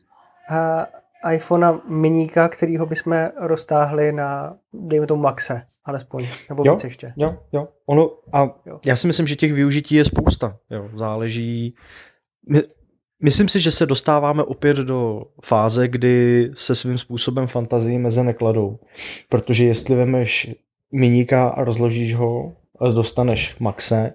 uh, 0.51 1.02
iPhonea 1.35 1.81
miníka, 1.89 2.49
kterýho 2.49 2.87
bychom 2.87 3.29
roztáhli 3.41 4.13
na, 4.13 4.57
dejme 4.73 5.07
tomu 5.07 5.23
Maxe, 5.23 5.63
alespoň, 5.85 6.27
nebo 6.49 6.63
jo, 6.67 6.73
víc 6.73 6.85
ještě. 6.85 7.13
Jo, 7.17 7.39
jo. 7.53 7.69
Ono, 7.87 8.11
a 8.33 8.43
jo. 8.67 8.81
já 8.87 8.97
si 8.97 9.07
myslím, 9.07 9.27
že 9.27 9.37
těch 9.37 9.53
využití 9.53 9.95
je 9.95 10.05
spousta. 10.05 10.57
Jo. 10.71 10.89
Záleží... 10.95 11.75
My, 12.49 12.63
myslím 13.23 13.49
si, 13.49 13.61
že 13.61 13.71
se 13.71 13.87
dostáváme 13.87 14.43
opět 14.43 14.77
do 14.77 15.23
fáze, 15.45 15.89
kdy 15.89 16.51
se 16.55 16.75
svým 16.75 16.99
způsobem 16.99 17.47
fantazii 17.47 17.99
meze 17.99 18.25
nekladou. 18.25 18.79
Protože 19.29 19.65
jestli 19.65 19.95
vemeš 19.95 20.55
miníka 20.93 21.49
a 21.49 21.65
rozložíš 21.65 22.15
ho, 22.15 22.53
dostaneš 22.91 23.59
Maxe, 23.59 24.15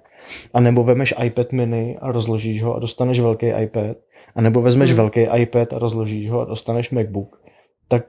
a 0.54 0.60
nebo 0.60 0.84
vemeš 0.84 1.14
iPad 1.24 1.52
mini 1.52 1.98
a 2.02 2.12
rozložíš 2.12 2.64
ho 2.64 2.76
a 2.76 2.80
dostaneš 2.80 3.20
velký 3.20 3.48
iPad, 3.48 3.98
a 4.36 4.42
nebo 4.42 4.62
vezmeš 4.62 4.90
hmm. 4.90 4.98
velký 4.98 5.28
iPad 5.38 5.74
a 5.74 5.80
rozložíš 5.80 6.30
ho 6.30 6.42
a 6.42 6.46
dostaneš 6.46 6.92
MacBook, 6.92 7.42
tak 7.88 8.04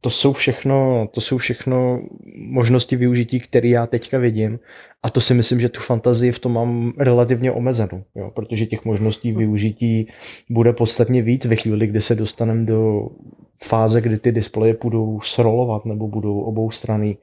to 0.00 0.10
jsou 0.10 0.32
všechno, 0.32 1.08
to 1.12 1.20
jsou 1.20 1.38
všechno 1.38 2.02
možnosti 2.36 2.96
využití, 2.96 3.40
které 3.40 3.68
já 3.68 3.86
teďka 3.86 4.18
vidím. 4.18 4.58
A 5.02 5.10
to 5.10 5.20
si 5.20 5.34
myslím, 5.34 5.60
že 5.60 5.68
tu 5.68 5.80
fantazii 5.80 6.32
v 6.32 6.38
tom 6.38 6.52
mám 6.52 6.92
relativně 6.98 7.52
omezenou, 7.52 8.04
jo, 8.14 8.30
protože 8.34 8.66
těch 8.66 8.84
možností 8.84 9.32
využití 9.32 10.06
bude 10.50 10.72
podstatně 10.72 11.22
víc 11.22 11.44
ve 11.46 11.56
chvíli, 11.56 11.86
kdy 11.86 12.00
se 12.00 12.14
dostaneme 12.14 12.64
do 12.64 13.08
fáze, 13.64 14.00
kdy 14.00 14.18
ty 14.18 14.32
displeje 14.32 14.76
budou 14.82 15.20
srolovat 15.20 15.84
nebo 15.84 16.08
budou 16.08 16.40
obou 16.40 16.70
strany 16.70 17.16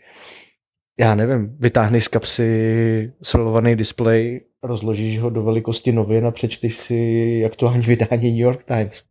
já 1.00 1.16
nevím, 1.16 1.58
vytáhneš 1.60 2.04
z 2.04 2.08
kapsy 2.08 3.13
solovaný 3.22 3.75
displej, 3.75 4.42
rozložíš 4.63 5.20
ho 5.20 5.30
do 5.30 5.44
velikosti 5.44 5.92
novin 5.92 6.27
a 6.27 6.32
přečteš 6.32 6.77
si 6.77 7.44
aktuální 7.46 7.82
vydání 7.82 8.32
New 8.32 8.39
York 8.39 8.63
Times. 8.63 9.04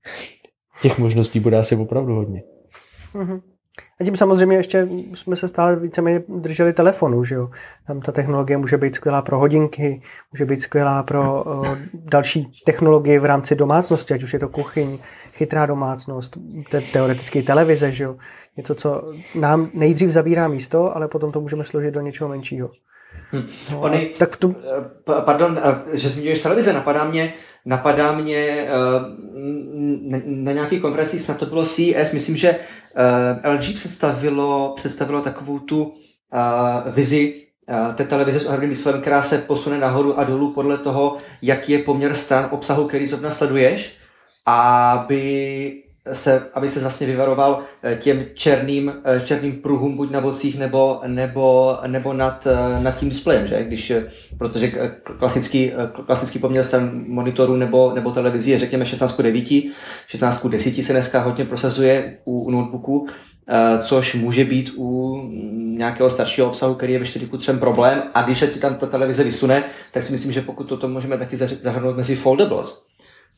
Těch 0.83 0.99
možností 0.99 1.41
bude 1.41 1.59
asi 1.59 1.77
opravdu 1.77 2.15
hodně. 2.15 2.43
Mm-hmm. 3.15 3.41
A 4.01 4.05
tím 4.05 4.17
samozřejmě 4.17 4.57
ještě 4.57 4.89
jsme 5.15 5.37
se 5.37 5.49
stále 5.49 5.77
víceméně 5.77 6.23
drželi 6.29 6.73
telefonu, 6.73 7.25
že 7.25 7.35
jo. 7.35 7.51
Tam 7.87 8.01
ta 8.01 8.13
technologie 8.13 8.57
může 8.57 8.77
být 8.77 8.95
skvělá 8.95 9.23
pro 9.23 9.39
hodinky, 9.39 10.03
může 10.33 10.45
být 10.45 10.61
skvělá 10.61 11.03
pro 11.03 11.45
uh, 11.45 11.79
další 11.95 12.63
technologie 12.67 13.21
v 13.21 13.25
rámci 13.25 13.55
domácnosti, 13.55 14.15
ať 14.15 14.23
už 14.23 14.33
je 14.33 14.39
to 14.39 14.49
kuchyň, 14.49 14.99
chytrá 15.33 15.67
domácnost, 15.67 16.39
te- 16.71 16.81
teoreticky 16.81 17.43
televize, 17.43 17.93
že 17.93 18.05
jo. 18.05 18.17
Něco, 18.57 18.75
co 18.75 19.13
nám 19.35 19.71
nejdřív 19.75 20.11
zabírá 20.11 20.49
místo, 20.49 20.97
ale 20.97 21.09
potom 21.09 21.33
to 21.33 21.41
můžeme 21.41 21.65
složit 21.65 21.95
do 21.95 22.01
něčeho 22.01 22.29
menšího. 22.29 22.71
Hmm. 23.31 23.47
No, 23.73 23.81
Ony, 23.81 24.11
tak 24.19 24.37
tu... 24.37 24.57
Eh, 25.19 25.23
pardon, 25.25 25.61
eh, 25.63 25.97
že 25.97 26.09
zmiňuješ 26.09 26.43
televize, 26.43 26.73
napadá 26.73 27.05
mě, 27.05 27.35
napadá 27.65 28.13
mě 28.13 28.69
na, 30.01 30.19
na 30.27 30.53
nějaký 30.53 30.81
konferenci, 30.81 31.19
snad 31.19 31.39
to 31.39 31.47
bylo 31.47 31.65
CES, 31.65 32.13
myslím, 32.13 32.37
že 32.37 32.57
LG 33.45 33.75
představilo, 33.75 34.73
představilo 34.77 35.21
takovou 35.21 35.59
tu 35.59 35.95
vizi 36.87 37.47
té 37.95 38.05
televize 38.05 38.41
s 38.41 38.47
ohromným 38.47 38.71
displejem, 38.71 39.01
která 39.01 39.23
se 39.23 39.39
posune 39.39 39.79
nahoru 39.79 40.19
a 40.19 40.25
dolů 40.25 40.53
podle 40.53 40.79
toho, 40.79 41.17
jaký 41.43 41.73
je 41.73 41.79
poměr 41.79 42.15
stran 42.15 42.49
obsahu, 42.51 42.89
který 42.89 43.07
zrovna 43.07 43.31
sleduješ, 43.31 43.99
aby 44.47 45.83
se, 46.13 46.43
aby 46.55 46.69
se 46.69 46.81
vlastně 46.81 47.07
vyvaroval 47.07 47.59
eh, 47.83 47.97
těm 47.97 48.25
černým, 48.35 48.93
eh, 49.05 49.21
černým 49.21 49.57
pruhům 49.57 49.97
buď 49.97 50.11
na 50.11 50.21
bocích 50.21 50.59
nebo, 50.59 51.01
nebo, 51.07 51.79
nebo 51.87 52.13
nad, 52.13 52.47
eh, 52.47 52.83
nad 52.83 52.99
tím 52.99 53.09
displejem, 53.09 53.47
že? 53.47 53.65
Když, 53.65 53.93
protože 54.39 54.73
klasický, 55.19 55.73
klasický 56.07 56.39
poměr 56.39 56.65
stran 56.65 57.05
monitoru 57.09 57.57
nebo, 57.57 57.93
nebo 57.95 58.11
televizí 58.11 58.51
je 58.51 58.59
řekněme 58.59 58.87
16 58.87 59.23
9, 59.23 59.73
16 60.07 60.47
10 60.47 60.83
se 60.83 60.93
dneska 60.93 61.21
hodně 61.21 61.45
prosazuje 61.45 62.19
u, 62.25 62.41
u 62.41 62.51
notebooku, 62.51 63.07
což 63.81 64.15
může 64.15 64.45
být 64.45 64.73
u 64.77 65.21
nějakého 65.77 66.11
staršího 66.11 66.47
obsahu, 66.47 66.75
který 66.75 66.93
je 66.93 66.99
ve 66.99 67.05
4 67.05 67.29
3 67.39 67.53
problém 67.53 68.03
a 68.15 68.23
když 68.23 68.39
se 68.39 68.47
ti 68.47 68.59
tam 68.59 68.75
ta 68.75 68.87
televize 68.87 69.25
vysune, 69.25 69.65
tak 69.93 70.03
si 70.03 70.13
myslím, 70.13 70.33
že 70.33 70.41
pokud 70.41 70.65
toto 70.65 70.89
můžeme 70.89 71.19
taky 71.19 71.37
zahrnout 71.37 71.97
mezi 71.97 72.17
foldables, 72.17 72.87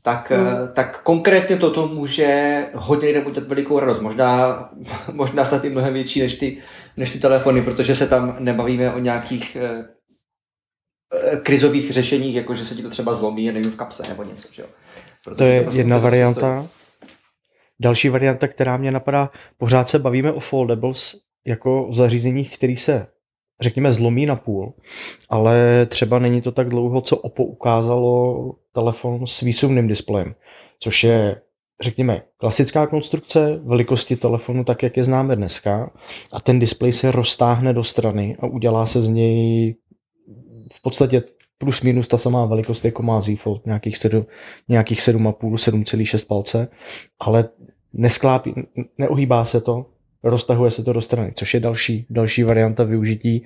tak, 0.02 0.30
hmm. 0.30 0.68
tak 0.72 1.02
konkrétně 1.02 1.56
toto 1.56 1.88
může 1.88 2.64
hodně 2.74 3.08
lidem 3.08 3.26
udělat 3.26 3.48
velikou 3.48 3.78
radost. 3.78 4.00
Možná, 4.00 4.70
možná 5.12 5.44
snad 5.44 5.64
i 5.64 5.70
mnohem 5.70 5.94
větší 5.94 6.20
než 6.20 6.34
ty, 6.34 6.58
než 6.96 7.12
ty 7.12 7.18
telefony, 7.18 7.62
protože 7.62 7.94
se 7.94 8.06
tam 8.06 8.36
nebavíme 8.38 8.92
o 8.92 8.98
nějakých 8.98 9.56
eh, 9.56 9.84
eh 11.12 11.36
krizových 11.36 11.92
řešeních, 11.92 12.34
jako 12.34 12.54
že 12.54 12.64
se 12.64 12.74
ti 12.74 12.82
to 12.82 12.90
třeba 12.90 13.14
zlomí, 13.14 13.46
nevím, 13.46 13.70
v 13.70 13.76
kapse 13.76 14.08
nebo 14.08 14.24
něco. 14.24 14.48
Že 14.52 14.62
jo? 14.62 14.68
Protože 15.24 15.36
to 15.38 15.44
je 15.44 15.58
to 15.58 15.64
prostě 15.64 15.80
jedna 15.80 15.98
varianta. 15.98 16.66
Další 17.80 18.08
varianta, 18.08 18.48
která 18.48 18.76
mě 18.76 18.90
napadá, 18.90 19.30
pořád 19.56 19.88
se 19.88 19.98
bavíme 19.98 20.32
o 20.32 20.40
foldables 20.40 21.16
jako 21.46 21.86
o 21.86 21.92
zařízeních, 21.92 22.56
který 22.56 22.76
se 22.76 23.06
řekněme, 23.60 23.92
zlomí 23.92 24.26
na 24.26 24.36
půl, 24.36 24.74
ale 25.30 25.86
třeba 25.86 26.18
není 26.18 26.42
to 26.42 26.52
tak 26.52 26.68
dlouho, 26.68 27.00
co 27.00 27.16
Oppo 27.16 27.44
ukázalo 27.44 28.52
telefon 28.78 29.26
s 29.26 29.40
výsuvným 29.40 29.88
displejem, 29.88 30.34
což 30.78 31.04
je 31.04 31.40
řekněme, 31.82 32.22
klasická 32.36 32.86
konstrukce 32.86 33.60
velikosti 33.64 34.16
telefonu, 34.16 34.64
tak 34.64 34.82
jak 34.82 34.96
je 34.96 35.04
známe 35.04 35.36
dneska, 35.36 35.90
a 36.32 36.40
ten 36.40 36.58
displej 36.58 36.92
se 36.92 37.10
roztáhne 37.12 37.72
do 37.72 37.84
strany 37.84 38.36
a 38.40 38.46
udělá 38.46 38.86
se 38.86 39.02
z 39.02 39.08
něj 39.08 39.74
v 40.72 40.82
podstatě 40.82 41.22
plus 41.58 41.82
minus 41.82 42.08
ta 42.08 42.18
samá 42.18 42.46
velikost, 42.46 42.84
jako 42.84 43.02
má 43.02 43.20
Z 43.20 43.36
Fold, 43.36 43.66
nějakých, 43.66 43.96
7, 43.96 44.26
nějakých 44.68 45.00
7,5, 45.00 45.54
7,6 45.54 46.26
palce, 46.26 46.68
ale 47.20 47.44
nesklápí, 47.92 48.54
neohýbá 48.98 49.44
se 49.44 49.60
to, 49.60 49.86
roztahuje 50.22 50.70
se 50.70 50.84
to 50.84 50.92
do 50.92 51.00
strany, 51.00 51.32
což 51.34 51.54
je 51.54 51.60
další, 51.60 52.06
další 52.10 52.42
varianta 52.42 52.84
využití. 52.84 53.42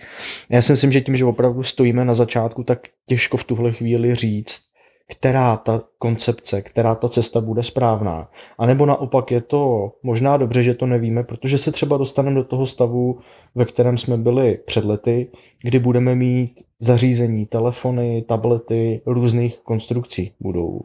Já 0.48 0.62
si 0.62 0.72
myslím, 0.72 0.92
že 0.92 1.00
tím, 1.00 1.16
že 1.16 1.24
opravdu 1.24 1.62
stojíme 1.62 2.04
na 2.04 2.14
začátku, 2.14 2.64
tak 2.64 2.78
těžko 3.06 3.36
v 3.36 3.44
tuhle 3.44 3.72
chvíli 3.72 4.14
říct, 4.14 4.71
která 5.12 5.56
ta 5.56 5.82
koncepce, 5.98 6.62
která 6.62 6.94
ta 6.94 7.08
cesta 7.08 7.40
bude 7.40 7.62
správná. 7.62 8.28
A 8.58 8.66
nebo 8.66 8.86
naopak 8.86 9.30
je 9.30 9.40
to 9.40 9.92
možná 10.02 10.36
dobře, 10.36 10.62
že 10.62 10.74
to 10.74 10.86
nevíme, 10.86 11.22
protože 11.24 11.58
se 11.58 11.72
třeba 11.72 11.96
dostaneme 11.96 12.36
do 12.36 12.44
toho 12.44 12.66
stavu, 12.66 13.18
ve 13.54 13.64
kterém 13.64 13.98
jsme 13.98 14.16
byli 14.16 14.58
před 14.66 14.84
lety, 14.84 15.28
kdy 15.62 15.78
budeme 15.78 16.14
mít 16.14 16.60
zařízení, 16.80 17.46
telefony, 17.46 18.24
tablety 18.28 19.00
různých 19.06 19.58
konstrukcí. 19.58 20.32
Budou 20.40 20.80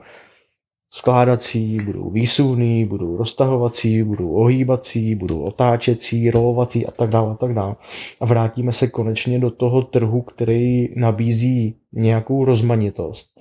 skládací, 0.93 1.79
budou 1.85 2.09
výsuvný, 2.09 2.85
budou 2.85 3.17
roztahovací, 3.17 4.03
budou 4.03 4.31
ohýbací, 4.31 5.15
budou 5.15 5.41
otáčecí, 5.41 6.31
rolovací 6.31 6.85
a 6.85 6.91
tak 6.91 7.09
dále 7.09 7.31
a 7.31 7.35
tak 7.35 7.53
dále. 7.53 7.75
A 8.19 8.25
vrátíme 8.25 8.73
se 8.73 8.87
konečně 8.87 9.39
do 9.39 9.51
toho 9.51 9.81
trhu, 9.81 10.21
který 10.21 10.87
nabízí 10.95 11.75
nějakou 11.93 12.45
rozmanitost. 12.45 13.37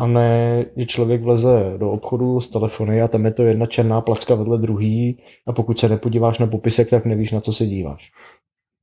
A 0.00 0.06
ne, 0.06 0.64
že 0.76 0.86
člověk 0.86 1.22
vleze 1.22 1.74
do 1.76 1.90
obchodu 1.90 2.40
s 2.40 2.48
telefony 2.48 3.02
a 3.02 3.08
tam 3.08 3.24
je 3.24 3.30
to 3.30 3.42
jedna 3.42 3.66
černá 3.66 4.00
placka 4.00 4.34
vedle 4.34 4.58
druhý 4.58 5.22
a 5.46 5.52
pokud 5.52 5.78
se 5.78 5.88
nepodíváš 5.88 6.38
na 6.38 6.46
popisek, 6.46 6.90
tak 6.90 7.04
nevíš, 7.04 7.32
na 7.32 7.40
co 7.40 7.52
se 7.52 7.66
díváš. 7.66 8.10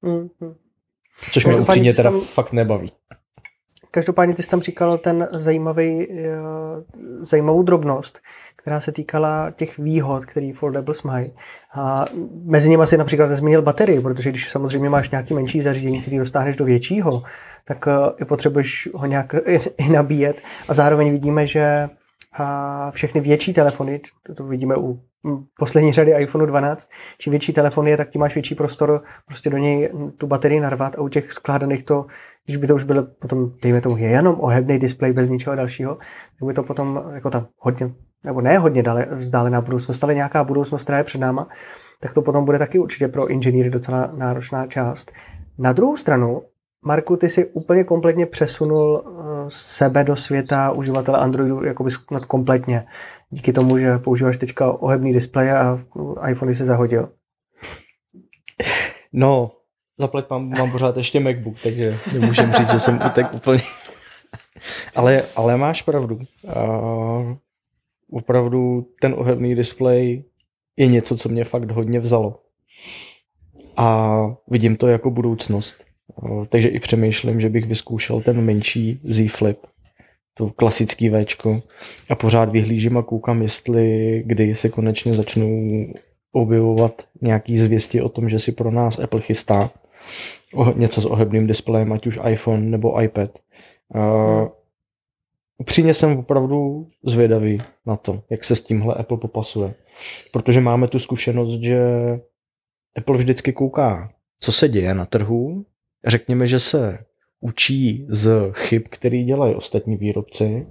Mm-hmm. 0.04 0.56
Což 1.32 1.46
mě 1.46 1.56
upřímně 1.56 1.94
teda 1.94 2.12
tam... 2.12 2.22
fakt 2.22 2.52
nebaví. 2.52 2.92
Každopádně 3.92 4.36
ty 4.36 4.44
jsi 4.44 4.50
tam 4.50 4.62
říkal 4.62 4.98
ten 4.98 5.28
zajímavý, 5.32 6.08
eh, 6.12 6.38
zajímavou 7.22 7.64
drobnost, 7.64 8.20
která 8.56 8.80
se 8.80 8.92
týkala 8.92 9.52
těch 9.52 9.78
výhod, 9.78 10.26
který 10.26 10.52
foldables 10.52 11.04
mají. 11.04 11.34
A 11.76 12.06
mezi 12.44 12.70
nimi 12.70 12.88
si 12.88 12.98
například 12.98 13.28
nezmínil 13.28 13.62
baterii, 13.62 14.00
protože 14.00 14.30
když 14.30 14.50
samozřejmě 14.50 14.90
máš 14.90 15.10
nějaký 15.10 15.34
menší 15.34 15.62
zařízení, 15.62 16.02
který 16.02 16.18
dostáhneš 16.18 16.56
do 16.56 16.66
většího, 16.66 17.24
tak 17.68 17.88
eh, 17.88 17.92
i 18.22 18.26
potřebuješ 18.26 18.90
ho 18.94 19.06
nějak 19.06 19.36
i 19.78 19.90
nabíjet. 19.90 20.38
A 20.68 20.74
zároveň 20.74 21.12
vidíme, 21.12 21.48
že 21.48 21.90
všechny 22.92 23.22
větší 23.22 23.54
telefony, 23.54 24.02
to 24.36 24.44
vidíme 24.44 24.76
u 24.78 25.00
poslední 25.60 25.94
řady 25.94 26.12
iPhone 26.12 26.46
12, 26.46 26.90
čím 27.18 27.32
větší 27.32 27.54
telefon 27.54 27.88
je, 27.88 27.98
tak 27.98 28.10
tím 28.10 28.22
máš 28.22 28.34
větší 28.34 28.56
prostor 28.56 29.04
prostě 29.26 29.50
do 29.50 29.58
něj 29.58 29.90
tu 30.18 30.28
baterii 30.28 30.60
narvat 30.60 30.96
a 30.96 31.02
u 31.02 31.08
těch 31.08 31.32
skládaných 31.32 31.84
to 31.84 32.06
když 32.48 32.58
by 32.58 32.68
to 32.68 32.76
už 32.76 32.84
bylo 32.84 33.04
potom, 33.04 33.52
dejme 33.62 33.82
tomu, 33.82 33.98
je 33.98 34.08
jenom 34.08 34.36
ohebný 34.40 34.80
displej 34.80 35.14
bez 35.14 35.30
ničeho 35.30 35.56
dalšího, 35.56 35.96
tak 36.40 36.48
by 36.48 36.54
to 36.54 36.64
potom 36.64 37.04
jako 37.14 37.30
tam 37.30 37.48
hodně, 37.58 37.92
nebo 38.24 38.42
ne 38.42 38.58
hodně 38.58 38.84
dále, 38.84 39.08
vzdálená 39.12 39.62
budoucnost, 39.62 40.04
ale 40.04 40.16
nějaká 40.16 40.44
budoucnost, 40.44 40.84
která 40.84 40.98
je 40.98 41.04
před 41.04 41.18
náma, 41.18 41.48
tak 42.00 42.14
to 42.14 42.22
potom 42.22 42.46
bude 42.46 42.60
taky 42.60 42.80
určitě 42.80 43.08
pro 43.08 43.28
inženýry 43.28 43.70
docela 43.70 44.12
náročná 44.16 44.68
část. 44.68 45.12
Na 45.58 45.74
druhou 45.74 45.98
stranu, 45.98 46.42
Marku, 46.86 47.18
ty 47.18 47.30
si 47.30 47.46
úplně 47.46 47.84
kompletně 47.84 48.26
přesunul 48.26 49.04
eh, 49.06 49.46
sebe 49.50 50.04
do 50.04 50.16
světa 50.16 50.72
uživatele 50.72 51.20
Androidu 51.20 51.64
jakoby 51.64 51.92
snad 51.92 52.26
kompletně. 52.26 52.88
Díky 53.30 53.54
tomu, 53.54 53.78
že 53.78 53.98
používáš 53.98 54.38
teďka 54.38 54.72
ohebný 54.72 55.14
displeje 55.14 55.58
a 55.58 55.80
iPhone 56.30 56.56
se 56.56 56.66
zahodil. 56.66 57.10
No, 59.14 59.52
zaplať 60.00 60.30
mám, 60.30 60.50
mám 60.50 60.72
pořád 60.72 60.98
ještě 60.98 61.20
MacBook, 61.20 61.56
takže 61.64 61.98
nemůžem 62.14 62.54
říct, 62.54 62.72
že 62.72 62.80
jsem 62.80 63.02
utek 63.06 63.34
úplně. 63.34 63.60
ale, 64.96 65.24
ale 65.36 65.58
máš 65.58 65.82
pravdu. 65.82 66.16
Uh, 66.16 67.34
opravdu 68.12 68.88
ten 69.02 69.14
ohebný 69.18 69.56
displej 69.56 70.24
je 70.78 70.88
něco, 70.88 71.18
co 71.18 71.30
mě 71.30 71.44
fakt 71.44 71.72
hodně 71.72 72.00
vzalo. 72.00 72.40
A 73.78 74.18
vidím 74.48 74.78
to 74.78 74.88
jako 74.88 75.12
budoucnost. 75.12 75.86
Uh, 76.22 76.46
takže 76.46 76.70
i 76.70 76.80
přemýšlím, 76.80 77.40
že 77.40 77.50
bych 77.50 77.66
vyzkoušel 77.66 78.22
ten 78.22 78.42
menší 78.42 79.00
Z 79.04 79.32
Flip, 79.32 79.60
to 80.34 80.50
klasický 80.50 81.10
Včko 81.10 81.62
a 82.10 82.16
pořád 82.16 82.50
vyhlížím 82.50 82.98
a 82.98 83.04
koukám, 83.04 83.42
jestli 83.42 84.24
kdy 84.26 84.56
se 84.56 84.70
konečně 84.70 85.14
začnou 85.14 85.88
objevovat 86.32 87.02
nějaký 87.22 87.58
zvěsti 87.58 88.02
o 88.02 88.10
tom, 88.10 88.30
že 88.30 88.40
si 88.40 88.52
pro 88.52 88.72
nás 88.72 89.00
Apple 89.00 89.22
chystá 89.22 89.70
něco 90.76 91.02
s 91.02 91.06
ohebným 91.06 91.48
displejem, 91.48 91.94
ať 91.94 92.08
už 92.08 92.20
iPhone 92.30 92.66
nebo 92.66 93.02
iPad. 93.02 93.40
Uh, 93.96 94.48
upřímně 95.58 95.94
jsem 95.94 96.18
opravdu 96.18 96.88
zvědavý 97.06 97.62
na 97.86 97.96
to, 97.96 98.24
jak 98.30 98.44
se 98.44 98.56
s 98.56 98.62
tímhle 98.62 98.96
Apple 98.96 99.18
popasuje. 99.18 99.74
Protože 100.32 100.62
máme 100.62 100.88
tu 100.88 101.00
zkušenost, 101.00 101.60
že 101.62 101.80
Apple 102.98 103.18
vždycky 103.18 103.54
kouká, 103.54 104.12
co 104.40 104.52
se 104.52 104.70
děje 104.70 104.94
na 104.94 105.06
trhu. 105.06 105.66
Řekněme, 106.06 106.48
že 106.48 106.60
se 106.60 107.00
učí 107.40 108.08
z 108.10 108.52
chyb, 108.54 108.82
který 108.90 109.24
dělají 109.24 109.56
ostatní 109.56 109.98
výrobci 109.98 110.68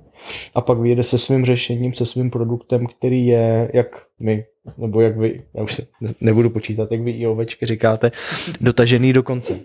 a 0.55 0.61
pak 0.61 0.79
vyjede 0.79 1.03
se 1.03 1.19
svým 1.19 1.45
řešením, 1.45 1.93
se 1.93 2.07
svým 2.07 2.31
produktem, 2.31 2.87
který 2.87 3.27
je, 3.27 3.71
jak 3.75 3.87
my, 4.21 4.45
nebo 4.79 5.01
jak 5.01 5.19
vy, 5.19 5.43
já 5.55 5.63
už 5.63 5.75
se 5.75 5.87
nebudu 6.21 6.51
počítat, 6.51 6.93
jak 6.93 7.01
vy 7.01 7.11
i 7.11 7.27
ovečky 7.27 7.67
říkáte, 7.67 8.11
dotažený 8.61 9.13
do 9.13 9.23
konce. 9.23 9.61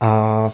A 0.00 0.52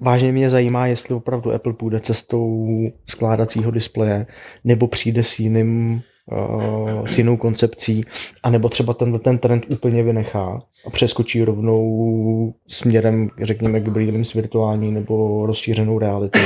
vážně 0.00 0.32
mě 0.32 0.50
zajímá, 0.50 0.86
jestli 0.86 1.14
opravdu 1.14 1.52
Apple 1.52 1.72
půjde 1.72 2.00
cestou 2.00 2.66
skládacího 3.06 3.70
displeje, 3.70 4.26
nebo 4.64 4.88
přijde 4.88 5.22
s 5.22 5.38
jiným 5.38 6.02
uh, 6.32 7.06
s 7.06 7.18
jinou 7.18 7.36
koncepcí, 7.36 8.04
anebo 8.42 8.68
třeba 8.68 8.94
tenhle 8.94 9.18
ten 9.18 9.38
trend 9.38 9.66
úplně 9.72 10.02
vynechá 10.02 10.62
a 10.86 10.90
přeskočí 10.90 11.44
rovnou 11.44 12.54
směrem, 12.68 13.28
řekněme, 13.42 13.80
k 13.80 13.88
brýlím 13.88 14.24
s 14.24 14.34
virtuální 14.34 14.92
nebo 14.92 15.46
rozšířenou 15.46 15.98
realitou. 15.98 16.40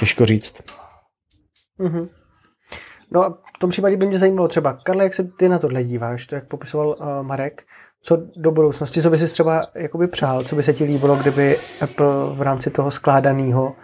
Těžko 0.00 0.26
říct. 0.26 0.62
Mm-hmm. 1.80 2.08
No 3.12 3.24
a 3.24 3.30
v 3.30 3.58
tom 3.58 3.70
případě 3.70 3.96
by 3.96 4.06
mě 4.06 4.18
zajímalo 4.18 4.48
třeba, 4.48 4.72
Karle, 4.72 5.04
jak 5.04 5.14
se 5.14 5.24
ty 5.24 5.48
na 5.48 5.58
tohle 5.58 5.84
díváš, 5.84 6.26
to 6.26 6.34
jak 6.34 6.48
popisoval 6.48 6.88
uh, 6.88 7.26
Marek, 7.26 7.62
co 8.02 8.22
do 8.36 8.50
budoucnosti, 8.50 9.02
co 9.02 9.10
by 9.10 9.18
si 9.18 9.26
třeba 9.26 9.66
jakoby 9.74 10.08
přál, 10.08 10.44
co 10.44 10.56
by 10.56 10.62
se 10.62 10.72
ti 10.74 10.84
líbilo, 10.84 11.16
kdyby 11.16 11.56
Apple 11.82 12.06
v 12.34 12.42
rámci 12.42 12.70
toho 12.70 12.90
skládaného, 12.90 13.74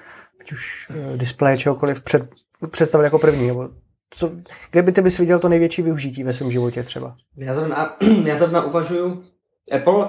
ať 0.41 0.53
už 0.53 0.91
uh, 0.91 1.17
displeje, 1.17 1.59
čehokoliv 1.59 2.03
před 2.03 2.29
představil 2.71 3.05
jako 3.05 3.19
první? 3.19 3.47
Nebo 3.47 3.69
co, 4.11 4.31
kde 4.71 4.83
by 4.83 4.93
ty 4.93 5.03
bys 5.03 5.19
viděl 5.19 5.41
to 5.41 5.49
největší 5.49 5.83
využití 5.83 6.23
ve 6.23 6.33
svém 6.33 6.51
životě 6.51 6.83
třeba? 6.83 7.17
Já 7.37 7.55
zrovna, 7.55 7.97
já 8.25 8.37
zrovna 8.37 8.65
uvažuju, 8.65 9.25
Apple, 9.73 9.95
uh, 9.95 10.07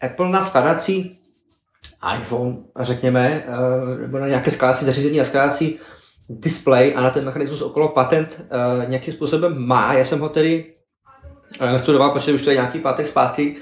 Apple 0.00 0.30
na 0.30 0.40
skladací 0.40 1.20
iPhone, 2.18 2.56
řekněme, 2.80 3.44
uh, 3.48 4.00
nebo 4.00 4.18
na 4.18 4.28
nějaké 4.28 4.50
skládací 4.50 4.84
zařízení 4.84 5.20
a 5.20 5.24
skládací 5.24 5.80
display 6.30 6.94
a 6.96 7.00
na 7.00 7.10
ten 7.10 7.24
mechanismus 7.24 7.62
okolo 7.62 7.88
patent 7.88 8.40
uh, 8.40 8.88
nějakým 8.88 9.14
způsobem 9.14 9.66
má. 9.66 9.94
Já 9.94 10.04
jsem 10.04 10.20
ho 10.20 10.28
tedy 10.28 10.72
uh, 11.60 11.66
nastudoval, 11.66 12.10
protože 12.10 12.32
už 12.32 12.42
to 12.42 12.50
je 12.50 12.56
nějaký 12.56 12.78
pátek 12.78 13.06
zpátky, 13.06 13.56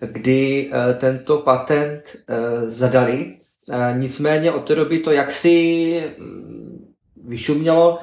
kdy 0.00 0.70
uh, 0.70 0.98
tento 0.98 1.38
patent 1.38 2.16
uh, 2.28 2.68
zadali. 2.68 3.36
Uh, 3.68 3.98
nicméně 3.98 4.52
od 4.52 4.66
té 4.66 4.74
doby 4.74 4.98
to 4.98 5.12
jaksi 5.12 6.02
um, 6.18 6.94
vyšumělo. 7.26 7.98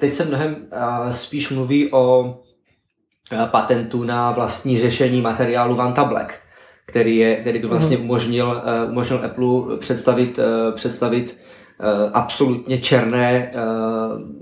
Teď 0.00 0.12
se 0.12 0.24
mnohem 0.24 0.56
uh, 0.72 1.10
spíš 1.10 1.50
mluví 1.50 1.92
o 1.92 2.20
uh, 3.32 3.46
patentu 3.46 4.04
na 4.04 4.30
vlastní 4.30 4.78
řešení 4.78 5.20
materiálu 5.20 5.74
Vanta 5.74 6.04
Black, 6.04 6.38
který, 6.86 7.16
je, 7.16 7.36
který 7.36 7.58
by 7.58 7.66
vlastně 7.66 7.96
mhm. 7.96 8.04
umožnil, 8.04 8.46
uh, 8.46 8.90
umožnil 8.90 9.24
Apple 9.24 9.76
představit, 9.78 10.38
představit 10.74 11.40
absolutně 12.12 12.78
černé 12.78 13.52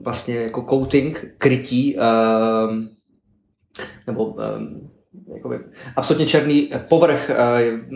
vlastně 0.03 0.37
jako 0.37 0.67
coating, 0.71 1.35
krytí 1.39 1.97
nebo 4.07 4.37
jakoby, 5.35 5.59
absolutně 5.97 6.27
černý 6.27 6.71
povrch 6.88 7.31
uh, 7.31 7.37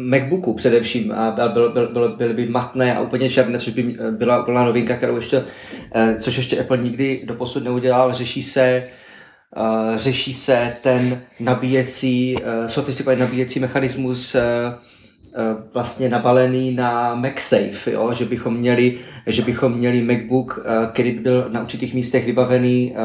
MacBooku 0.03 0.55
především 0.55 1.12
a 1.12 1.48
byl, 1.53 1.72
byl, 1.72 1.88
byl, 1.92 2.16
byly 2.16 2.35
by 2.35 2.46
matné 2.46 2.96
a 2.96 3.01
úplně 3.01 3.31
černé, 3.31 3.59
což 3.59 3.72
by 3.72 3.96
byla 4.11 4.42
úplná 4.42 4.64
novinka, 4.64 4.96
kterou 4.96 5.16
ještě, 5.16 5.38
uh, 5.38 5.44
což 6.18 6.37
ještě 6.37 6.61
Apple 6.61 6.79
nikdy 6.79 7.22
doposud 7.25 7.64
neudělal. 7.64 8.12
Řeší 8.12 8.42
se 8.42 8.88
řeší 9.94 10.35
se 10.35 10.77
ten 10.83 11.22
nabíjecí, 11.40 12.37
sofistikovaný 12.66 13.20
nabíjecí 13.20 13.61
mechanismus 13.61 14.37
vlastně 15.75 16.09
nabalený 16.09 16.75
na 16.75 17.14
MagSafe, 17.14 17.92
jo? 17.92 18.12
Že, 18.12 18.25
bychom 18.25 18.57
měli, 18.57 18.98
že 19.27 19.42
bychom 19.42 19.72
měli 19.72 20.03
MacBook, 20.03 20.66
který 20.92 21.11
by 21.11 21.20
byl 21.20 21.48
na 21.53 21.62
určitých 21.62 21.94
místech 21.94 22.27
vybavený 22.27 22.96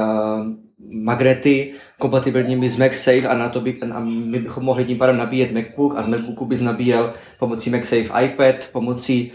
magnety 0.89 1.73
kompatibilními 1.99 2.69
s 2.69 2.77
MagSafe 2.77 3.27
a, 3.27 3.37
na 3.37 3.49
to 3.49 3.61
by, 3.61 3.77
a 3.91 3.99
my 3.99 4.39
bychom 4.39 4.63
mohli 4.63 4.85
tím 4.85 4.97
pádem 4.97 5.17
nabíjet 5.17 5.51
MacBook 5.51 5.93
a 5.97 6.03
z 6.03 6.07
MacBooku 6.07 6.45
bys 6.45 6.61
nabíjel 6.61 7.13
pomocí 7.39 7.69
MagSafe 7.69 8.25
iPad, 8.25 8.55
pomocí 8.71 9.31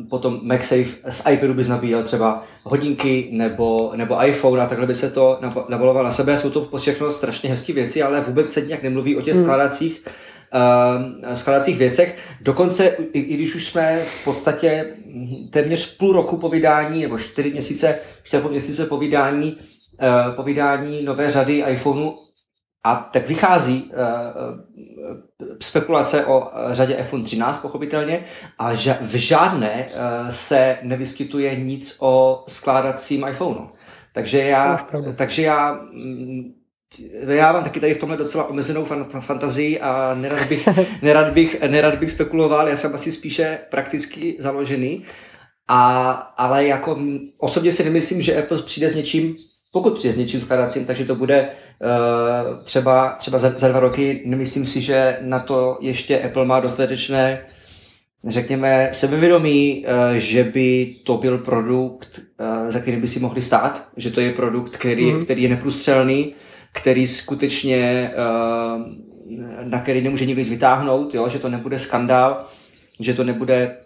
uh, 0.00 0.08
potom 0.08 0.40
MagSafe 0.42 0.96
z 1.08 1.30
iPadu 1.30 1.54
bys 1.54 1.68
nabíjel 1.68 2.02
třeba 2.02 2.44
hodinky 2.62 3.28
nebo, 3.32 3.92
nebo 3.96 4.26
iPhone 4.26 4.62
a 4.62 4.66
takhle 4.66 4.86
by 4.86 4.94
se 4.94 5.10
to 5.10 5.38
nabalovalo 5.68 6.04
na 6.04 6.10
sebe. 6.10 6.38
Jsou 6.38 6.50
to 6.50 6.78
všechno 6.78 7.10
strašně 7.10 7.50
hezké 7.50 7.72
věci, 7.72 8.02
ale 8.02 8.20
vůbec 8.20 8.52
se 8.52 8.60
nějak 8.60 8.82
nemluví 8.82 9.16
o 9.16 9.22
těch 9.22 9.34
hmm. 9.34 9.44
skládacích 9.44 10.02
uh, 11.24 11.34
skladacích 11.34 11.78
věcech. 11.78 12.18
Dokonce, 12.42 12.96
i, 13.12 13.20
i 13.20 13.34
když 13.34 13.54
už 13.54 13.64
jsme 13.64 14.00
v 14.04 14.24
podstatě 14.24 14.86
téměř 15.50 15.96
půl 15.96 16.12
roku 16.12 16.36
po 16.36 16.48
vydání, 16.48 17.02
nebo 17.02 17.18
čtyři 17.18 17.50
měsíce, 17.50 17.98
čtyři 18.22 18.48
měsíce 18.48 18.86
po 18.86 18.96
vydání 18.96 19.56
Eh, 19.56 19.75
po 20.36 20.42
vydání 20.42 21.02
nové 21.02 21.30
řady 21.30 21.64
iPhoneu 21.68 22.12
a 22.84 22.94
tak 23.12 23.28
vychází 23.28 23.92
uh, 23.92 25.56
spekulace 25.60 26.26
o 26.26 26.50
řadě 26.70 26.94
iPhone 26.94 27.24
13, 27.24 27.62
pochopitelně, 27.62 28.24
a 28.58 28.72
v 29.00 29.14
žádné 29.14 29.88
se 30.30 30.78
nevyskytuje 30.82 31.56
nic 31.56 31.96
o 32.00 32.44
skládacím 32.48 33.26
iPhoneu. 33.28 33.68
Takže 34.12 34.38
já, 34.38 34.86
takže 35.16 35.42
já 35.42 35.72
mm, 35.92 36.52
já 37.28 37.52
mám 37.52 37.64
taky 37.64 37.80
tady 37.80 37.94
v 37.94 38.00
tomhle 38.00 38.16
docela 38.16 38.48
omezenou 38.48 38.84
fan- 38.84 39.20
fantazii 39.20 39.80
a 39.80 40.14
nerad 40.14 40.48
bych, 40.48 40.68
nerad, 41.02 41.32
bych, 41.32 41.60
nerad 41.60 41.94
bych 41.94 42.10
spekuloval, 42.10 42.68
já 42.68 42.76
jsem 42.76 42.94
asi 42.94 43.12
spíše 43.12 43.58
prakticky 43.70 44.36
založený, 44.38 45.04
a, 45.68 46.10
ale 46.36 46.66
jako 46.66 46.98
osobně 47.40 47.72
si 47.72 47.84
nemyslím, 47.84 48.22
že 48.22 48.42
Apple 48.42 48.62
přijde 48.62 48.88
s 48.88 48.94
něčím 48.94 49.36
pokud 49.76 49.94
přijde 49.94 50.12
s 50.12 50.16
něčím 50.16 50.40
skladacím, 50.40 50.84
takže 50.84 51.04
to 51.04 51.14
bude 51.14 51.48
uh, 51.48 52.64
třeba, 52.64 53.14
třeba 53.18 53.38
za, 53.38 53.52
za 53.56 53.68
dva 53.68 53.80
roky. 53.80 54.22
Nemyslím 54.26 54.66
si, 54.66 54.80
že 54.80 55.16
na 55.20 55.40
to 55.40 55.78
ještě 55.80 56.20
Apple 56.20 56.44
má 56.44 56.60
dostatečné 56.60 57.46
řekněme, 58.26 58.88
sebevědomí, 58.92 59.84
uh, 59.86 60.14
že 60.14 60.44
by 60.44 60.94
to 61.04 61.16
byl 61.16 61.38
produkt, 61.38 62.20
uh, 62.40 62.70
za 62.70 62.80
který 62.80 62.96
by 62.96 63.06
si 63.06 63.20
mohli 63.20 63.42
stát, 63.42 63.88
že 63.96 64.10
to 64.10 64.20
je 64.20 64.32
produkt, 64.32 64.76
který, 64.76 65.12
mm. 65.12 65.24
který 65.24 65.42
je 65.42 65.48
neprůstřelný, 65.48 66.34
který 66.72 67.06
skutečně, 67.06 68.10
uh, 68.16 68.82
na 69.62 69.80
který 69.80 70.02
nemůže 70.02 70.26
nikdo 70.26 70.40
nic 70.40 70.50
vytáhnout, 70.50 71.14
jo? 71.14 71.28
že 71.28 71.38
to 71.38 71.48
nebude 71.48 71.78
skandál, 71.78 72.44
že 73.00 73.14
to 73.14 73.24
nebude 73.24 73.76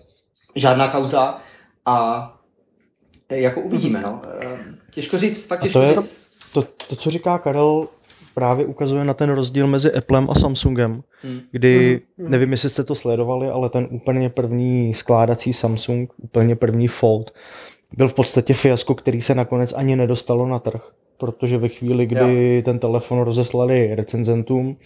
žádná 0.54 0.88
kauza 0.88 1.38
a 1.86 2.26
jako 3.30 3.60
uvidíme. 3.60 4.00
No. 4.00 4.22
Těžko 4.90 5.18
říct, 5.18 5.46
fakt 5.46 5.60
těžko 5.60 5.78
to 5.78 5.84
je, 5.84 5.94
říct. 5.94 6.16
To, 6.52 6.62
to, 6.88 6.96
co 6.96 7.10
říká 7.10 7.38
Karel, 7.38 7.88
právě 8.34 8.66
ukazuje 8.66 9.04
na 9.04 9.14
ten 9.14 9.30
rozdíl 9.30 9.66
mezi 9.66 9.92
Applem 9.92 10.30
a 10.30 10.34
Samsungem, 10.34 11.02
hmm. 11.22 11.40
kdy, 11.50 12.00
hmm. 12.18 12.30
nevím, 12.30 12.52
jestli 12.52 12.70
jste 12.70 12.84
to 12.84 12.94
sledovali, 12.94 13.48
ale 13.48 13.68
ten 13.68 13.88
úplně 13.90 14.30
první 14.30 14.94
skládací 14.94 15.52
Samsung, 15.52 16.12
úplně 16.16 16.56
první 16.56 16.88
Fold, 16.88 17.30
byl 17.96 18.08
v 18.08 18.14
podstatě 18.14 18.54
fiasko, 18.54 18.94
který 18.94 19.22
se 19.22 19.34
nakonec 19.34 19.72
ani 19.72 19.96
nedostalo 19.96 20.48
na 20.48 20.58
trh 20.58 20.92
protože 21.20 21.58
ve 21.58 21.68
chvíli, 21.68 22.06
kdy 22.06 22.54
jo. 22.56 22.62
ten 22.62 22.78
telefon 22.78 23.20
rozeslali 23.20 23.94
recenzentům 23.94 24.76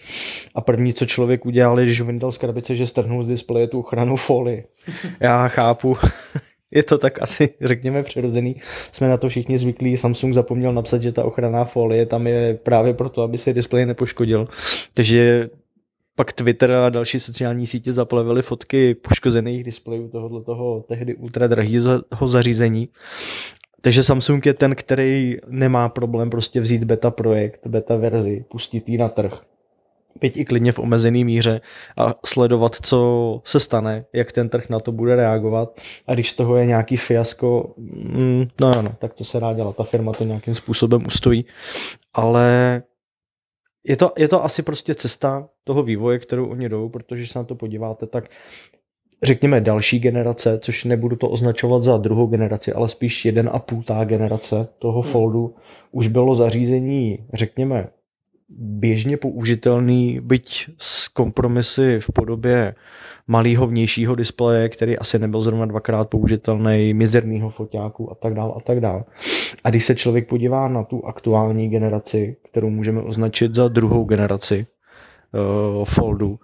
a 0.55 0.61
první, 0.61 0.93
co 0.93 1.05
člověk 1.05 1.45
udělal, 1.45 1.75
když 1.75 2.01
vyndal 2.01 2.31
z 2.31 2.37
krabice, 2.37 2.75
že 2.75 2.87
strhnul 2.87 3.23
z 3.23 3.27
displeje 3.27 3.67
tu 3.67 3.79
ochranu 3.79 4.15
folii. 4.15 4.63
Já 5.19 5.47
chápu, 5.47 5.97
je 6.75 6.83
to 6.83 6.97
tak 6.97 7.21
asi, 7.21 7.49
řekněme, 7.61 8.03
přirozený. 8.03 8.55
Jsme 8.91 9.09
na 9.09 9.17
to 9.17 9.29
všichni 9.29 9.57
zvyklí. 9.57 9.97
Samsung 9.97 10.33
zapomněl 10.33 10.73
napsat, 10.73 11.01
že 11.01 11.11
ta 11.11 11.23
ochranná 11.23 11.65
folie 11.65 12.05
tam 12.05 12.27
je 12.27 12.59
právě 12.63 12.93
proto, 12.93 13.21
aby 13.21 13.37
se 13.37 13.53
displej 13.53 13.85
nepoškodil. 13.85 14.47
Takže 14.93 15.49
pak 16.15 16.33
Twitter 16.33 16.71
a 16.71 16.89
další 16.89 17.19
sociální 17.19 17.67
sítě 17.67 17.93
zaplavily 17.93 18.41
fotky 18.41 18.95
poškozených 18.95 19.63
displejů 19.63 20.09
tohoto 20.09 20.41
toho 20.41 20.85
tehdy 20.87 21.15
ultra 21.15 21.47
drahého 21.47 22.27
zařízení. 22.27 22.89
Takže 23.81 24.03
Samsung 24.03 24.45
je 24.45 24.53
ten, 24.53 24.75
který 24.75 25.37
nemá 25.47 25.89
problém 25.89 26.29
prostě 26.29 26.61
vzít 26.61 26.83
beta 26.83 27.11
projekt, 27.11 27.67
beta 27.67 27.95
verzi, 27.95 28.45
pustit 28.49 28.89
ji 28.89 28.97
na 28.97 29.09
trh 29.09 29.41
byť 30.21 30.37
i 30.37 30.45
klidně 30.45 30.71
v 30.71 30.79
omezený 30.79 31.23
míře 31.23 31.61
a 31.97 32.15
sledovat, 32.25 32.75
co 32.75 33.41
se 33.43 33.59
stane, 33.59 34.05
jak 34.13 34.31
ten 34.31 34.49
trh 34.49 34.69
na 34.69 34.79
to 34.79 34.91
bude 34.91 35.15
reagovat. 35.15 35.81
A 36.07 36.13
když 36.13 36.29
z 36.29 36.33
toho 36.33 36.57
je 36.57 36.65
nějaký 36.65 36.97
fiasko, 36.97 37.73
mm, 37.77 38.47
no, 38.61 38.75
no, 38.75 38.81
no 38.81 38.95
tak 38.99 39.13
to 39.13 39.23
se 39.23 39.39
dá 39.39 39.53
dělat, 39.53 39.75
ta 39.75 39.83
firma 39.83 40.11
to 40.11 40.23
nějakým 40.23 40.55
způsobem 40.55 41.05
ustojí, 41.05 41.45
ale 42.13 42.81
je 43.83 43.97
to, 43.97 44.13
je 44.17 44.27
to 44.27 44.43
asi 44.43 44.61
prostě 44.61 44.95
cesta 44.95 45.49
toho 45.63 45.83
vývoje, 45.83 46.19
kterou 46.19 46.47
oni 46.47 46.69
jdou, 46.69 46.89
protože 46.89 47.27
se 47.27 47.39
na 47.39 47.45
to 47.45 47.55
podíváte, 47.55 48.05
tak 48.05 48.29
řekněme 49.23 49.61
další 49.61 49.99
generace, 49.99 50.59
což 50.59 50.83
nebudu 50.83 51.15
to 51.15 51.29
označovat 51.29 51.83
za 51.83 51.97
druhou 51.97 52.27
generaci, 52.27 52.73
ale 52.73 52.89
spíš 52.89 53.25
jeden 53.25 53.49
a 53.53 53.59
půl 53.59 53.83
tá 53.83 54.03
generace 54.03 54.67
toho 54.79 55.01
hmm. 55.01 55.11
foldu, 55.11 55.55
už 55.91 56.07
bylo 56.07 56.35
zařízení, 56.35 57.19
řekněme, 57.33 57.87
běžně 58.49 59.17
použitelný, 59.17 60.19
byť 60.23 60.69
s 60.77 61.07
kompromisy 61.07 61.99
v 61.99 62.11
podobě 62.13 62.75
malého 63.27 63.67
vnějšího 63.67 64.15
displeje, 64.15 64.69
který 64.69 64.97
asi 64.97 65.19
nebyl 65.19 65.41
zrovna 65.41 65.65
dvakrát 65.65 66.09
použitelný, 66.09 66.93
mizerného 66.93 67.49
foťáku 67.49 68.11
a 68.11 68.15
tak 68.15 68.33
dále 68.33 68.53
a 68.57 68.59
tak 68.59 68.79
dále. 68.79 69.03
A 69.63 69.69
když 69.69 69.85
se 69.85 69.95
člověk 69.95 70.27
podívá 70.27 70.67
na 70.67 70.83
tu 70.83 71.05
aktuální 71.05 71.69
generaci, 71.69 72.37
kterou 72.49 72.69
můžeme 72.69 73.01
označit 73.01 73.55
za 73.55 73.67
druhou 73.67 74.03
generaci 74.03 74.67
uh, 75.77 75.85
foldu, 75.85 76.39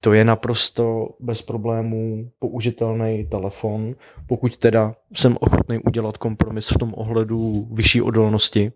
to 0.00 0.12
je 0.12 0.24
naprosto 0.24 1.08
bez 1.20 1.42
problémů 1.42 2.30
použitelný 2.38 3.26
telefon, 3.30 3.94
pokud 4.26 4.56
teda 4.56 4.94
jsem 5.12 5.36
ochotný 5.40 5.78
udělat 5.78 6.16
kompromis 6.16 6.68
v 6.68 6.78
tom 6.78 6.94
ohledu 6.96 7.68
vyšší 7.72 8.02
odolnosti, 8.02 8.72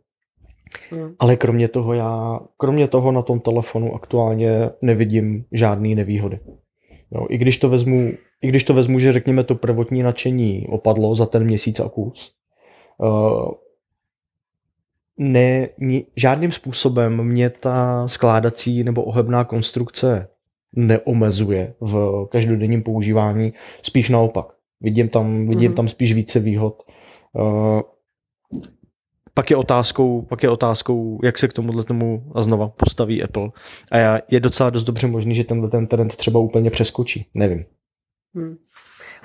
Hmm. 0.90 1.14
Ale 1.18 1.37
kromě 1.37 1.68
toho 1.68 1.94
já, 1.94 2.40
kromě 2.56 2.88
toho 2.88 3.12
na 3.12 3.22
tom 3.22 3.40
telefonu 3.40 3.94
aktuálně 3.94 4.70
nevidím 4.82 5.44
žádný 5.52 5.94
nevýhody. 5.94 6.40
Jo, 7.10 7.26
i, 7.30 7.38
když 7.38 7.58
to 7.58 7.68
vezmu, 7.68 8.12
I 8.42 8.48
když 8.48 8.64
to 8.64 8.74
vezmu, 8.74 8.98
že 8.98 9.12
řekněme 9.12 9.44
to 9.44 9.54
prvotní 9.54 10.02
nadšení 10.02 10.66
opadlo 10.68 11.14
za 11.14 11.26
ten 11.26 11.44
měsíc 11.44 11.80
a 11.80 11.88
kus, 11.88 12.34
uh, 12.98 13.50
ne, 15.18 15.68
ni, 15.78 16.06
žádným 16.16 16.52
způsobem 16.52 17.24
mě 17.24 17.50
ta 17.50 18.08
skládací 18.08 18.84
nebo 18.84 19.04
ohebná 19.04 19.44
konstrukce 19.44 20.28
neomezuje 20.76 21.74
v 21.80 22.26
každodenním 22.30 22.82
používání, 22.82 23.52
spíš 23.82 24.08
naopak. 24.08 24.46
Vidím 24.80 25.08
tam, 25.08 25.46
vidím 25.46 25.70
mm-hmm. 25.70 25.74
tam 25.74 25.88
spíš 25.88 26.14
více 26.14 26.40
výhod. 26.40 26.82
Uh, 27.32 27.80
pak 29.34 29.50
je 29.50 29.56
otázkou, 29.56 30.22
pak 30.22 30.42
je 30.42 30.50
otázkou, 30.50 31.20
jak 31.22 31.38
se 31.38 31.48
k 31.48 31.52
tomuhle 31.52 31.84
tomu 31.84 32.32
a 32.34 32.42
znova 32.42 32.68
postaví 32.68 33.22
Apple. 33.22 33.48
A 33.90 33.98
já, 33.98 34.20
je 34.30 34.40
docela 34.40 34.70
dost 34.70 34.84
dobře 34.84 35.06
možný, 35.06 35.34
že 35.34 35.44
tenhle 35.44 35.70
ten 35.70 35.86
trend 35.86 36.16
třeba 36.16 36.40
úplně 36.40 36.70
přeskočí. 36.70 37.26
Nevím. 37.34 37.64
Hmm. 38.34 38.56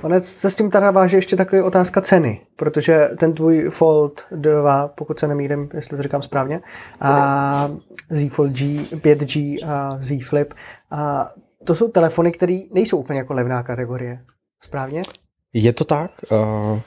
Ono 0.01 0.21
se 0.21 0.51
s 0.51 0.55
tím 0.55 0.71
teda 0.71 0.91
váže 0.91 1.17
ještě 1.17 1.35
taková 1.35 1.65
otázka 1.65 2.01
ceny, 2.01 2.41
protože 2.55 3.09
ten 3.19 3.33
tvůj 3.33 3.69
Fold 3.69 4.25
2, 4.31 4.87
pokud 4.87 5.19
se 5.19 5.27
nemýlím, 5.27 5.69
jestli 5.73 5.97
to 5.97 6.03
říkám 6.03 6.21
správně, 6.21 6.61
a 7.01 7.71
Z 8.09 8.29
Fold 8.29 8.51
G, 8.51 8.85
5G 8.91 9.67
a 9.67 9.97
Z 10.01 10.23
Flip, 10.23 10.53
a 10.91 11.29
to 11.63 11.75
jsou 11.75 11.87
telefony, 11.87 12.31
které 12.31 12.59
nejsou 12.71 12.97
úplně 12.97 13.19
jako 13.19 13.33
levná 13.33 13.63
kategorie. 13.63 14.21
Správně? 14.61 15.01
Je 15.53 15.73
to 15.73 15.83
tak. 15.83 16.11
Uh, 16.31 16.79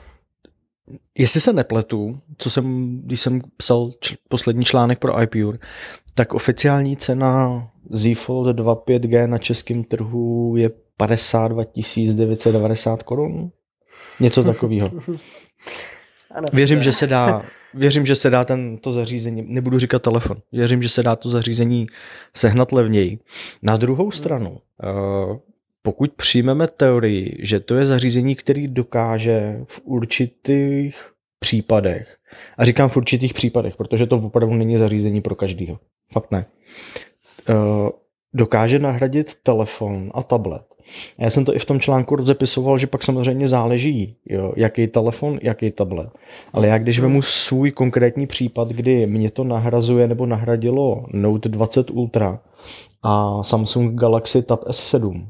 jestli 1.17 1.41
se 1.41 1.53
nepletu, 1.53 2.19
co 2.37 2.49
jsem, 2.49 2.97
když 3.03 3.21
jsem 3.21 3.41
psal 3.57 3.91
č- 3.99 4.15
poslední 4.29 4.65
článek 4.65 4.99
pro 4.99 5.21
iPure, 5.21 5.57
tak 6.13 6.33
oficiální 6.33 6.97
cena 6.97 7.67
Z 7.91 8.15
Fold 8.15 8.55
2 8.55 8.75
5G 8.75 9.27
na 9.27 9.37
českém 9.37 9.83
trhu 9.83 10.55
je 10.57 10.71
52 10.97 11.63
990 12.13 13.03
korun. 13.03 13.51
Něco 14.19 14.43
takového. 14.53 14.91
Věřím, 16.53 16.83
že 16.83 16.91
se 16.91 17.07
dá 17.07 17.43
věřím, 17.73 18.05
že 18.05 18.15
se 18.15 18.29
dá 18.29 18.45
tento 18.45 18.91
zařízení, 18.91 19.45
nebudu 19.47 19.79
říkat 19.79 20.01
telefon, 20.01 20.37
věřím, 20.51 20.83
že 20.83 20.89
se 20.89 21.03
dá 21.03 21.15
to 21.15 21.29
zařízení 21.29 21.87
sehnat 22.35 22.71
levněji. 22.71 23.19
Na 23.61 23.77
druhou 23.77 24.11
stranu, 24.11 24.57
eh, 24.83 25.39
pokud 25.83 26.13
přijmeme 26.13 26.67
teorii, 26.67 27.37
že 27.39 27.59
to 27.59 27.75
je 27.75 27.85
zařízení, 27.85 28.35
který 28.35 28.67
dokáže 28.67 29.59
v 29.63 29.81
určitých 29.83 31.11
případech, 31.39 32.17
a 32.57 32.65
říkám 32.65 32.89
v 32.89 32.97
určitých 32.97 33.33
případech, 33.33 33.75
protože 33.75 34.05
to 34.05 34.17
opravdu 34.17 34.55
není 34.55 34.77
zařízení 34.77 35.21
pro 35.21 35.35
každého, 35.35 35.79
fakt 36.11 36.31
ne, 36.31 36.45
eh, 37.49 37.53
dokáže 38.33 38.79
nahradit 38.79 39.35
telefon 39.43 40.11
a 40.13 40.23
tablet 40.23 40.63
já 41.17 41.29
jsem 41.29 41.45
to 41.45 41.55
i 41.55 41.59
v 41.59 41.65
tom 41.65 41.79
článku 41.79 42.15
rozepisoval, 42.15 42.77
že 42.77 42.87
pak 42.87 43.03
samozřejmě 43.03 43.47
záleží, 43.47 44.15
jo, 44.25 44.53
jaký 44.55 44.87
telefon, 44.87 45.39
jaký 45.41 45.71
tablet. 45.71 46.09
Ale 46.53 46.67
já 46.67 46.77
když 46.77 46.99
vemu 46.99 47.21
svůj 47.21 47.71
konkrétní 47.71 48.27
případ, 48.27 48.69
kdy 48.69 49.07
mě 49.07 49.31
to 49.31 49.43
nahrazuje 49.43 50.07
nebo 50.07 50.25
nahradilo 50.25 51.05
Note 51.13 51.49
20 51.49 51.91
Ultra 51.91 52.39
a 53.03 53.43
Samsung 53.43 53.99
Galaxy 53.99 54.43
Tab 54.43 54.63
S7, 54.63 55.25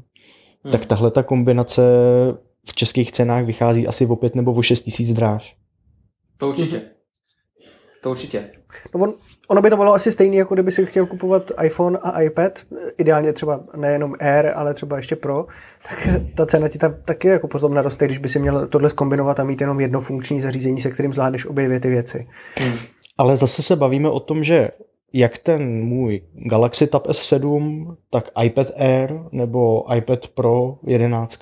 hmm. 0.64 0.72
tak 0.72 0.86
tahle 0.86 1.10
ta 1.10 1.22
kombinace 1.22 1.82
v 2.66 2.74
českých 2.74 3.12
cenách 3.12 3.44
vychází 3.44 3.86
asi 3.86 4.06
o 4.06 4.16
5 4.16 4.34
nebo 4.34 4.52
o 4.52 4.62
6 4.62 4.80
tisíc 4.80 5.12
dráž. 5.12 5.56
To 6.38 6.48
určitě. 6.48 6.82
To 8.02 8.10
určitě. 8.10 8.50
No 8.94 9.00
on, 9.00 9.14
ono 9.48 9.62
by 9.62 9.70
to 9.70 9.76
bylo 9.76 9.94
asi 9.94 10.12
stejné, 10.12 10.36
jako 10.36 10.54
kdyby 10.54 10.72
si 10.72 10.86
chtěl 10.86 11.06
kupovat 11.06 11.50
iPhone 11.64 11.98
a 11.98 12.20
iPad, 12.20 12.58
ideálně 12.98 13.32
třeba 13.32 13.64
nejenom 13.76 14.14
Air, 14.20 14.52
ale 14.54 14.74
třeba 14.74 14.96
ještě 14.96 15.16
Pro, 15.16 15.46
tak 15.88 16.08
ta 16.34 16.46
cena 16.46 16.68
ti 16.68 16.78
tam 16.78 16.94
taky 17.04 17.28
jako 17.28 17.48
potom 17.48 17.74
naroste, 17.74 18.06
když 18.06 18.18
by 18.18 18.28
si 18.28 18.38
měl 18.38 18.66
tohle 18.66 18.90
zkombinovat 18.90 19.40
a 19.40 19.44
mít 19.44 19.60
jenom 19.60 19.80
jedno 19.80 20.00
funkční 20.00 20.40
zařízení, 20.40 20.80
se 20.80 20.90
kterým 20.90 21.12
zvládneš 21.12 21.46
obě 21.46 21.66
dvě 21.66 21.80
ty 21.80 21.88
věci. 21.88 22.28
Hmm. 22.56 22.78
Ale 23.18 23.36
zase 23.36 23.62
se 23.62 23.76
bavíme 23.76 24.10
o 24.10 24.20
tom, 24.20 24.44
že 24.44 24.68
jak 25.16 25.38
ten 25.38 25.84
můj 25.84 26.22
Galaxy 26.32 26.86
Tab 26.86 27.06
S7, 27.06 27.96
tak 28.10 28.30
iPad 28.44 28.70
Air 28.76 29.10
nebo 29.32 29.84
iPad 29.96 30.28
Pro 30.28 30.78
11 30.86 31.40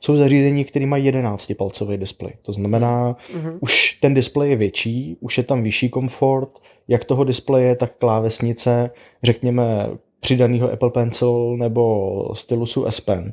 jsou 0.00 0.16
zařízení, 0.16 0.64
které 0.64 0.86
mají 0.86 1.10
11-palcový 1.10 1.96
displej. 1.96 2.32
To 2.42 2.52
znamená, 2.52 3.12
mm-hmm. 3.12 3.58
už 3.60 3.92
ten 3.92 4.14
displej 4.14 4.50
je 4.50 4.56
větší, 4.56 5.16
už 5.20 5.38
je 5.38 5.44
tam 5.44 5.62
vyšší 5.62 5.88
komfort, 5.88 6.50
jak 6.88 7.04
toho 7.04 7.24
displeje, 7.24 7.76
tak 7.76 7.92
klávesnice, 7.98 8.90
řekněme 9.22 9.88
přidaného 10.20 10.72
Apple 10.72 10.90
Pencil 10.90 11.56
nebo 11.56 12.34
stylusu 12.34 12.86
S 12.86 13.00
Pen. 13.00 13.32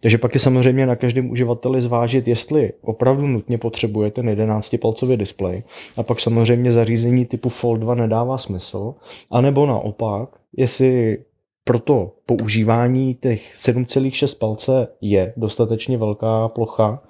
Takže 0.00 0.18
pak 0.18 0.34
je 0.34 0.40
samozřejmě 0.40 0.86
na 0.86 0.96
každém 0.96 1.30
uživateli 1.30 1.82
zvážit, 1.82 2.28
jestli 2.28 2.72
opravdu 2.82 3.26
nutně 3.26 3.58
potřebuje 3.58 4.10
ten 4.10 4.26
11-palcový 4.26 5.16
displej 5.16 5.62
a 5.96 6.02
pak 6.02 6.20
samozřejmě 6.20 6.72
zařízení 6.72 7.26
typu 7.26 7.48
Fold 7.48 7.80
2 7.80 7.94
nedává 7.94 8.38
smysl, 8.38 8.94
anebo 9.30 9.66
naopak, 9.66 10.28
jestli 10.56 11.18
pro 11.64 11.78
to 11.78 12.12
používání 12.26 13.14
těch 13.14 13.54
7,6 13.56 14.38
palce 14.38 14.88
je 15.00 15.32
dostatečně 15.36 15.98
velká 15.98 16.48
plocha 16.48 17.02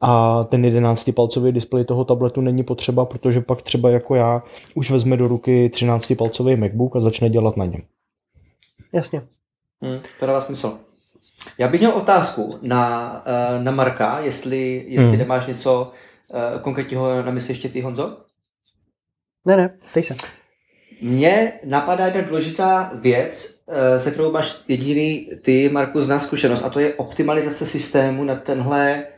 a 0.00 0.44
ten 0.44 0.62
11-palcový 0.62 1.52
displej 1.52 1.84
toho 1.84 2.04
tabletu 2.04 2.40
není 2.40 2.62
potřeba, 2.62 3.04
protože 3.04 3.40
pak 3.40 3.62
třeba 3.62 3.90
jako 3.90 4.14
já 4.14 4.42
už 4.74 4.90
vezme 4.90 5.16
do 5.16 5.28
ruky 5.28 5.70
13-palcový 5.74 6.56
MacBook 6.56 6.96
a 6.96 7.00
začne 7.00 7.30
dělat 7.30 7.56
na 7.56 7.64
něm. 7.64 7.82
Jasně. 8.96 9.22
Hmm, 9.82 10.00
to 10.20 10.26
dává 10.26 10.40
smysl. 10.40 10.78
Já 11.58 11.68
bych 11.68 11.80
měl 11.80 11.92
otázku 11.92 12.58
na, 12.62 13.22
eh, 13.26 13.62
na 13.62 13.72
Marka, 13.72 14.20
jestli, 14.20 14.84
jestli 14.88 15.08
hmm. 15.08 15.18
nemáš 15.18 15.46
něco 15.46 15.92
uh, 16.28 16.60
konkrétního 16.60 17.22
na 17.22 17.30
mysli 17.30 17.50
ještě 17.50 17.68
ty, 17.68 17.80
Honzo? 17.80 18.16
Ne, 19.44 19.56
ne, 19.56 19.78
tej 19.94 20.02
se. 20.02 20.14
Mně 21.02 21.52
napadá 21.64 22.06
jedna 22.06 22.20
důležitá 22.20 22.90
věc, 22.94 23.60
eh, 23.68 24.00
se 24.00 24.10
kterou 24.10 24.32
máš 24.32 24.56
jediný 24.68 25.30
ty, 25.42 25.68
Marku, 25.68 26.00
zná 26.00 26.18
zkušenost, 26.18 26.62
a 26.62 26.70
to 26.70 26.80
je 26.80 26.94
optimalizace 26.94 27.66
systému 27.66 28.24
na 28.24 28.34
tenhle 28.34 29.04
Eh, 29.04 29.15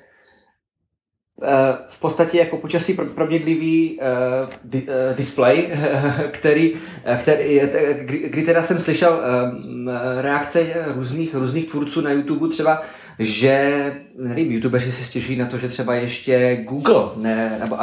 v 1.88 2.00
podstatě 2.00 2.38
jako 2.38 2.56
počasí 2.56 2.94
proměnlivý 3.14 3.98
uh, 4.00 4.50
di, 4.64 4.82
uh, 4.82 5.16
display, 5.16 5.68
který, 6.30 6.72
který, 7.18 7.60
kdy 8.06 8.42
teda 8.42 8.62
jsem 8.62 8.78
slyšel 8.78 9.20
um, 9.20 9.90
reakce 10.20 10.66
různých, 10.94 11.34
různých 11.34 11.70
tvůrců 11.70 12.00
na 12.00 12.10
YouTube 12.10 12.48
třeba, 12.48 12.82
že 13.18 13.92
nevím, 14.18 14.52
youtubeři 14.52 14.92
si 14.92 15.04
stěžují 15.04 15.38
na 15.38 15.46
to, 15.46 15.58
že 15.58 15.68
třeba 15.68 15.94
ještě 15.94 16.56
Google, 16.68 17.04
ne, 17.16 17.56
nebo 17.60 17.76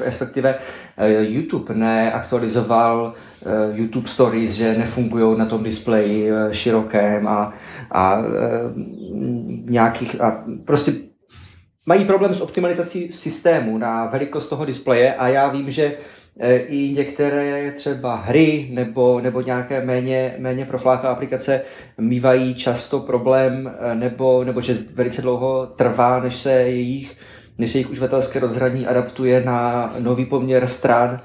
respektive 0.00 0.54
YouTube 1.18 1.74
neaktualizoval 1.74 3.14
YouTube 3.72 4.08
Stories, 4.08 4.50
že 4.50 4.78
nefungují 4.78 5.38
na 5.38 5.46
tom 5.46 5.62
displeji 5.62 6.30
širokém 6.50 7.28
a, 7.28 7.52
a 7.90 8.22
nějakých 9.64 10.20
a 10.20 10.44
prostě 10.64 10.92
mají 11.86 12.04
problém 12.04 12.34
s 12.34 12.40
optimalizací 12.40 13.12
systému 13.12 13.78
na 13.78 14.06
velikost 14.06 14.46
toho 14.46 14.64
displeje 14.64 15.14
a 15.14 15.28
já 15.28 15.48
vím, 15.48 15.70
že 15.70 15.94
e, 16.38 16.56
i 16.56 16.92
některé 16.96 17.72
třeba 17.72 18.14
hry 18.16 18.68
nebo, 18.70 19.20
nebo 19.20 19.40
nějaké 19.40 19.84
méně, 19.84 20.34
méně 20.38 20.64
profláklé 20.64 21.10
aplikace 21.10 21.62
mývají 21.98 22.54
často 22.54 23.00
problém 23.00 23.74
e, 23.80 23.94
nebo, 23.94 24.44
nebo 24.44 24.60
že 24.60 24.76
velice 24.94 25.22
dlouho 25.22 25.66
trvá, 25.66 26.20
než 26.20 26.36
se 26.36 26.52
jejich, 26.52 27.16
než 27.58 27.70
se 27.70 27.78
jejich 27.78 27.90
uživatelské 27.90 28.40
rozhraní 28.40 28.86
adaptuje 28.86 29.44
na 29.44 29.94
nový 29.98 30.24
poměr 30.24 30.66
stran 30.66 31.10
e, 31.10 31.20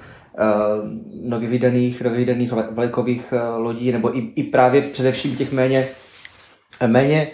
nově 1.29 1.49
vydaných, 1.49 2.01
nově 2.01 2.19
vydaných 2.19 2.51
vlajkových 2.51 3.33
lodí 3.57 3.91
nebo 3.91 4.17
i, 4.17 4.31
i 4.35 4.43
právě 4.43 4.81
především 4.81 5.35
těch 5.35 5.51
méně, 5.51 5.87
méně 6.87 7.27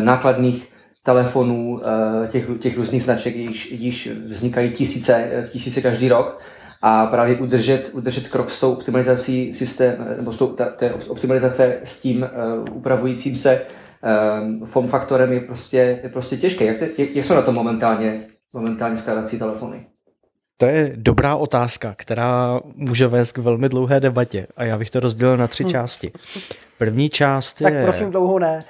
nákladných 0.00 0.67
telefonů, 1.08 1.80
eh, 1.84 2.26
těch, 2.26 2.46
těch 2.58 2.76
různých 2.76 3.02
značek, 3.02 3.36
již, 3.36 3.72
již 3.72 4.08
vznikají 4.24 4.70
tisíce, 4.70 5.46
tisíce 5.48 5.80
každý 5.80 6.08
rok 6.08 6.38
a 6.82 7.06
právě 7.06 7.36
udržet, 7.36 7.90
udržet 7.92 8.28
krok 8.28 8.50
s 8.50 8.60
tou 8.60 8.72
optimalizací 8.72 9.54
systém, 9.54 10.06
nebo 10.16 10.32
s 10.32 10.38
tou, 10.38 10.46
ta, 10.46 10.64
ta 10.64 10.86
optimalizace 11.08 11.78
s 11.82 12.00
tím 12.00 12.26
uh, 12.68 12.76
upravujícím 12.76 13.34
se 13.34 13.62
um, 14.40 14.66
form 14.66 14.88
faktorem 14.88 15.32
je 15.32 15.40
prostě, 15.40 16.00
je 16.02 16.08
prostě 16.08 16.36
těžké. 16.36 16.64
Jak, 16.64 16.78
te, 16.78 16.88
jak, 16.98 17.10
jak 17.10 17.24
jsou 17.24 17.34
na 17.34 17.42
to 17.42 17.52
momentálně, 17.52 18.26
momentálně 18.54 18.96
skládací 18.96 19.38
telefony? 19.38 19.86
To 20.56 20.66
je 20.66 20.92
dobrá 20.96 21.36
otázka, 21.36 21.94
která 21.96 22.60
může 22.74 23.06
vést 23.06 23.32
k 23.32 23.38
velmi 23.38 23.68
dlouhé 23.68 24.00
debatě 24.00 24.46
a 24.56 24.64
já 24.64 24.78
bych 24.78 24.90
to 24.90 25.00
rozdělil 25.00 25.36
na 25.36 25.46
tři 25.46 25.64
hm. 25.64 25.68
části. 25.68 26.12
První 26.78 27.10
část 27.10 27.60
je... 27.60 27.70
Tak 27.70 27.84
prosím 27.84 28.10
dlouho 28.10 28.38
ne. 28.38 28.64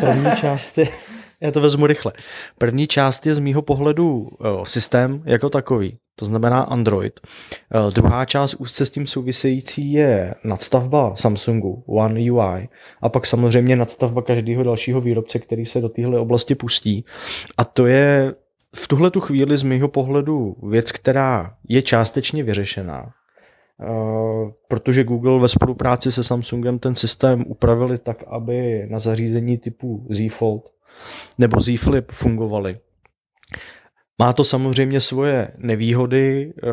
první 0.00 0.30
část 0.36 0.78
je, 0.78 0.88
já 1.40 1.50
to 1.50 1.60
vezmu 1.60 1.86
rychle. 1.86 2.12
První 2.58 2.86
část 2.86 3.26
je 3.26 3.34
z 3.34 3.38
mýho 3.38 3.62
pohledu 3.62 4.28
systém 4.62 5.22
jako 5.24 5.50
takový, 5.50 5.98
to 6.16 6.24
znamená 6.24 6.62
Android. 6.62 7.20
Druhá 7.94 8.24
část 8.24 8.54
úzce 8.54 8.86
s 8.86 8.90
tím 8.90 9.06
související 9.06 9.92
je 9.92 10.34
nadstavba 10.44 11.16
Samsungu, 11.16 11.84
One 11.86 12.32
UI, 12.32 12.68
a 13.02 13.08
pak 13.08 13.26
samozřejmě 13.26 13.76
nadstavba 13.76 14.22
každého 14.22 14.62
dalšího 14.62 15.00
výrobce, 15.00 15.38
který 15.38 15.66
se 15.66 15.80
do 15.80 15.88
téhle 15.88 16.18
oblasti 16.18 16.54
pustí. 16.54 17.04
A 17.56 17.64
to 17.64 17.86
je 17.86 18.34
v 18.76 18.88
tuhle 18.88 19.10
tu 19.10 19.20
chvíli 19.20 19.56
z 19.56 19.62
mého 19.62 19.88
pohledu 19.88 20.56
věc, 20.62 20.92
která 20.92 21.54
je 21.68 21.82
částečně 21.82 22.42
vyřešená, 22.42 23.10
protože 24.68 25.04
Google 25.04 25.40
ve 25.40 25.48
spolupráci 25.48 26.12
se 26.12 26.24
Samsungem 26.24 26.78
ten 26.78 26.94
systém 26.94 27.44
upravili 27.46 27.98
tak, 27.98 28.24
aby 28.26 28.86
na 28.90 28.98
zařízení 28.98 29.58
typu 29.58 30.06
Z 30.10 30.30
Fold 30.30 30.70
nebo 31.38 31.60
Z 31.60 31.78
Flip 31.78 32.12
fungovaly. 32.12 32.78
Má 34.18 34.32
to 34.32 34.44
samozřejmě 34.44 35.00
svoje 35.00 35.48
nevýhody, 35.58 36.52
eh, 36.62 36.68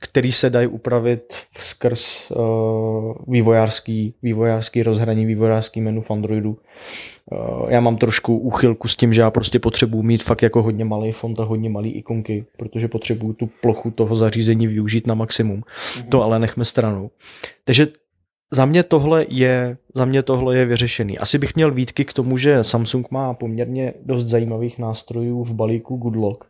který 0.00 0.32
se 0.32 0.50
dají 0.50 0.66
upravit 0.66 1.34
skrz 1.58 2.30
uh, 2.30 3.14
vývojářský, 3.26 4.14
vývojářský 4.22 4.82
rozhraní, 4.82 5.26
vývojářský 5.26 5.80
menu 5.80 6.02
v 6.02 6.10
Androidu. 6.10 6.58
Uh, 7.32 7.70
já 7.70 7.80
mám 7.80 7.96
trošku 7.96 8.38
úchylku 8.38 8.88
s 8.88 8.96
tím, 8.96 9.12
že 9.12 9.20
já 9.20 9.30
prostě 9.30 9.58
potřebuji 9.58 10.02
mít 10.02 10.22
fakt 10.22 10.42
jako 10.42 10.62
hodně 10.62 10.84
malý 10.84 11.12
font 11.12 11.40
a 11.40 11.44
hodně 11.44 11.70
malý 11.70 11.90
ikonky, 11.90 12.44
protože 12.56 12.88
potřebuju 12.88 13.32
tu 13.32 13.50
plochu 13.60 13.90
toho 13.90 14.16
zařízení 14.16 14.66
využít 14.66 15.06
na 15.06 15.14
maximum. 15.14 15.60
Mm-hmm. 15.60 16.08
To 16.08 16.22
ale 16.22 16.38
nechme 16.38 16.64
stranou. 16.64 17.10
Takže 17.64 17.86
za 18.52 18.64
mě 18.64 18.82
tohle 18.82 19.26
je, 19.28 19.76
za 19.94 20.04
mě 20.04 20.22
tohle 20.22 20.56
je 20.56 20.66
vyřešený. 20.66 21.18
Asi 21.18 21.38
bych 21.38 21.54
měl 21.54 21.72
výtky 21.72 22.04
k 22.04 22.12
tomu, 22.12 22.38
že 22.38 22.64
Samsung 22.64 23.10
má 23.10 23.34
poměrně 23.34 23.94
dost 24.04 24.24
zajímavých 24.24 24.78
nástrojů 24.78 25.44
v 25.44 25.54
balíku 25.54 25.96
Goodlock, 25.96 26.44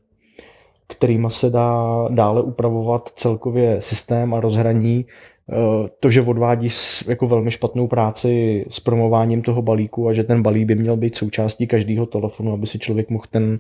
kterýma 0.89 1.31
se 1.31 1.51
dá 1.51 2.09
dále 2.11 2.43
upravovat 2.43 3.13
celkově 3.17 3.81
systém 3.81 4.35
a 4.35 4.41
rozhraní. 4.41 5.07
Eh, 5.53 5.89
to, 6.01 6.11
že 6.11 6.23
odvádí 6.23 6.69
jako 7.09 7.29
velmi 7.29 7.51
špatnou 7.51 7.87
práci 7.87 8.65
s 8.69 8.81
promováním 8.81 9.43
toho 9.43 9.63
balíku 9.63 10.09
a 10.09 10.13
že 10.13 10.25
ten 10.25 10.43
balík 10.43 10.67
by 10.67 10.75
měl 10.75 10.97
být 10.97 11.17
součástí 11.17 11.67
každého 11.67 12.07
telefonu, 12.07 12.53
aby 12.53 12.67
si 12.67 12.79
člověk 12.79 13.11
mohl 13.11 13.25
ten, 13.31 13.59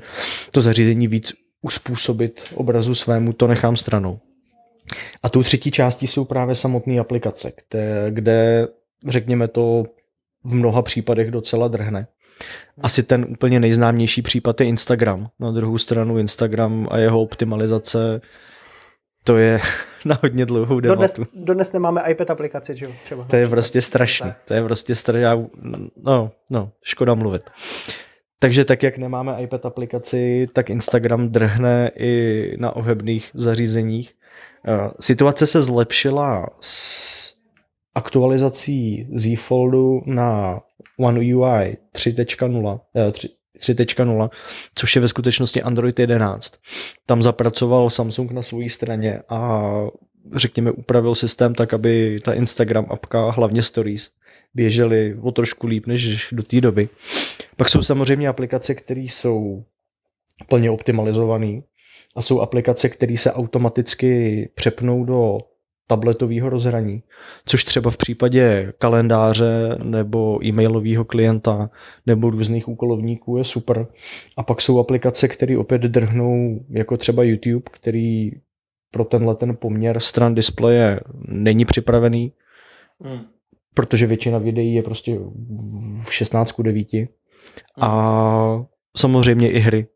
to 0.50 0.60
zařízení 0.60 1.08
víc 1.08 1.32
uspůsobit 1.62 2.40
obrazu 2.54 2.94
svému, 2.94 3.32
to 3.32 3.46
nechám 3.46 3.76
stranou. 3.76 4.18
A 5.22 5.28
tou 5.28 5.42
třetí 5.42 5.70
částí 5.70 6.06
jsou 6.06 6.24
právě 6.24 6.54
samotné 6.54 7.00
aplikace, 7.00 7.52
kde, 7.56 8.06
kde 8.10 8.68
řekněme 9.08 9.48
to 9.48 9.84
v 10.44 10.54
mnoha 10.54 10.82
případech 10.82 11.30
docela 11.30 11.68
drhne. 11.68 12.06
Asi 12.80 13.02
ten 13.02 13.26
úplně 13.28 13.60
nejznámější 13.60 14.22
případ 14.22 14.60
je 14.60 14.66
Instagram. 14.66 15.28
Na 15.40 15.50
druhou 15.50 15.78
stranu 15.78 16.18
Instagram 16.18 16.88
a 16.90 16.98
jeho 16.98 17.22
optimalizace 17.22 18.20
to 19.24 19.36
je 19.36 19.60
na 20.04 20.18
hodně 20.22 20.46
dlouhou 20.46 20.80
debatu. 20.80 21.00
Dodnes, 21.00 21.28
dodnes 21.34 21.72
nemáme 21.72 22.02
iPad 22.10 22.30
aplikaci, 22.30 22.76
že 22.76 22.84
jo? 22.84 22.92
Třeba. 23.04 23.24
To 23.24 23.36
je 23.36 23.48
prostě 23.48 23.82
strašný. 23.82 24.32
To 24.44 24.54
je 24.54 24.64
prostě 24.64 24.94
strašný. 24.94 25.46
No, 25.96 26.30
no, 26.50 26.72
škoda 26.82 27.14
mluvit. 27.14 27.42
Takže 28.38 28.64
tak, 28.64 28.82
jak 28.82 28.98
nemáme 28.98 29.42
iPad 29.42 29.66
aplikaci, 29.66 30.46
tak 30.52 30.70
Instagram 30.70 31.28
drhne 31.28 31.90
i 31.96 32.54
na 32.58 32.76
ohebných 32.76 33.30
zařízeních. 33.34 34.14
Eh, 34.68 34.90
situace 35.00 35.46
se 35.46 35.62
zlepšila 35.62 36.46
s 36.60 37.34
aktualizací 37.94 39.08
Z 39.14 39.36
Foldu 39.36 40.02
na 40.06 40.60
One 40.98 41.20
UI 41.20 41.76
3.0, 41.92 42.80
3.0, 42.94 44.30
což 44.74 44.96
je 44.96 45.02
ve 45.02 45.08
skutečnosti 45.08 45.62
Android 45.62 45.98
11. 45.98 46.54
Tam 47.06 47.22
zapracoval 47.22 47.90
Samsung 47.90 48.30
na 48.30 48.42
své 48.42 48.68
straně 48.68 49.22
a 49.28 49.70
řekněme 50.36 50.70
upravil 50.70 51.14
systém 51.14 51.54
tak, 51.54 51.74
aby 51.74 52.18
ta 52.24 52.32
Instagram 52.32 52.86
apka, 52.90 53.30
hlavně 53.30 53.62
Stories, 53.62 54.10
běžely 54.54 55.16
o 55.22 55.32
trošku 55.32 55.66
líp 55.66 55.86
než 55.86 56.28
do 56.32 56.42
té 56.42 56.60
doby. 56.60 56.88
Pak 57.56 57.68
jsou 57.68 57.82
samozřejmě 57.82 58.28
aplikace, 58.28 58.74
které 58.74 59.00
jsou 59.00 59.64
plně 60.48 60.70
optimalizované 60.70 61.60
a 62.16 62.22
jsou 62.22 62.40
aplikace, 62.40 62.88
které 62.88 63.16
se 63.16 63.32
automaticky 63.32 64.48
přepnou 64.54 65.04
do 65.04 65.38
tabletového 65.86 66.50
rozhraní, 66.50 67.02
což 67.44 67.64
třeba 67.64 67.90
v 67.90 67.96
případě 67.96 68.72
kalendáře 68.78 69.78
nebo 69.82 70.44
e-mailového 70.44 71.04
klienta 71.04 71.70
nebo 72.06 72.30
různých 72.30 72.68
úkolovníků 72.68 73.36
je 73.36 73.44
super. 73.44 73.86
A 74.36 74.42
pak 74.42 74.60
jsou 74.60 74.78
aplikace, 74.78 75.28
které 75.28 75.58
opět 75.58 75.82
drhnou, 75.82 76.64
jako 76.68 76.96
třeba 76.96 77.22
YouTube, 77.22 77.70
který 77.70 78.30
pro 78.90 79.04
tenhle 79.04 79.34
ten 79.34 79.56
poměr 79.56 80.00
stran 80.00 80.34
displeje 80.34 81.00
není 81.28 81.64
připravený, 81.64 82.32
hmm. 83.02 83.20
protože 83.74 84.06
většina 84.06 84.38
videí 84.38 84.74
je 84.74 84.82
prostě 84.82 85.18
v 86.04 86.14
16 86.14 86.60
9. 86.60 86.92
Hmm. 86.92 87.06
A 87.80 88.64
samozřejmě 88.96 89.50
i 89.50 89.58
hry 89.58 89.86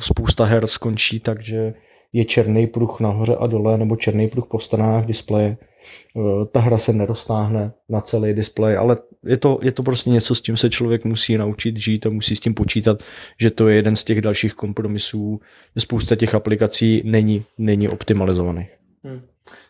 spousta 0.00 0.44
her 0.44 0.66
skončí 0.66 1.20
tak, 1.20 1.44
že 1.44 1.74
je 2.12 2.24
černý 2.24 2.66
pruh 2.66 3.00
nahoře 3.00 3.36
a 3.36 3.46
dole 3.46 3.78
nebo 3.78 3.96
černý 3.96 4.28
pruh 4.28 4.46
po 4.46 4.60
stranách 4.60 5.06
displeje. 5.06 5.56
Eh, 6.16 6.46
ta 6.52 6.60
hra 6.60 6.78
se 6.78 6.92
neroztáhne 6.92 7.72
na 7.88 8.00
celý 8.00 8.34
displej, 8.34 8.76
ale 8.76 8.96
je 9.24 9.36
to, 9.36 9.58
je 9.62 9.72
to 9.72 9.82
prostě 9.82 10.10
něco, 10.10 10.34
s 10.34 10.40
tím 10.40 10.56
se 10.56 10.70
člověk 10.70 11.04
musí 11.04 11.36
naučit 11.36 11.76
žít 11.76 12.06
a 12.06 12.10
musí 12.10 12.36
s 12.36 12.40
tím 12.40 12.54
počítat, 12.54 13.02
že 13.40 13.50
to 13.50 13.68
je 13.68 13.76
jeden 13.76 13.96
z 13.96 14.04
těch 14.04 14.20
dalších 14.20 14.54
kompromisů. 14.54 15.40
Spousta 15.78 16.16
těch 16.16 16.34
aplikací 16.34 17.02
není, 17.04 17.44
není 17.58 17.88
optimalizovaných. 17.88 18.68
Hmm. 19.04 19.22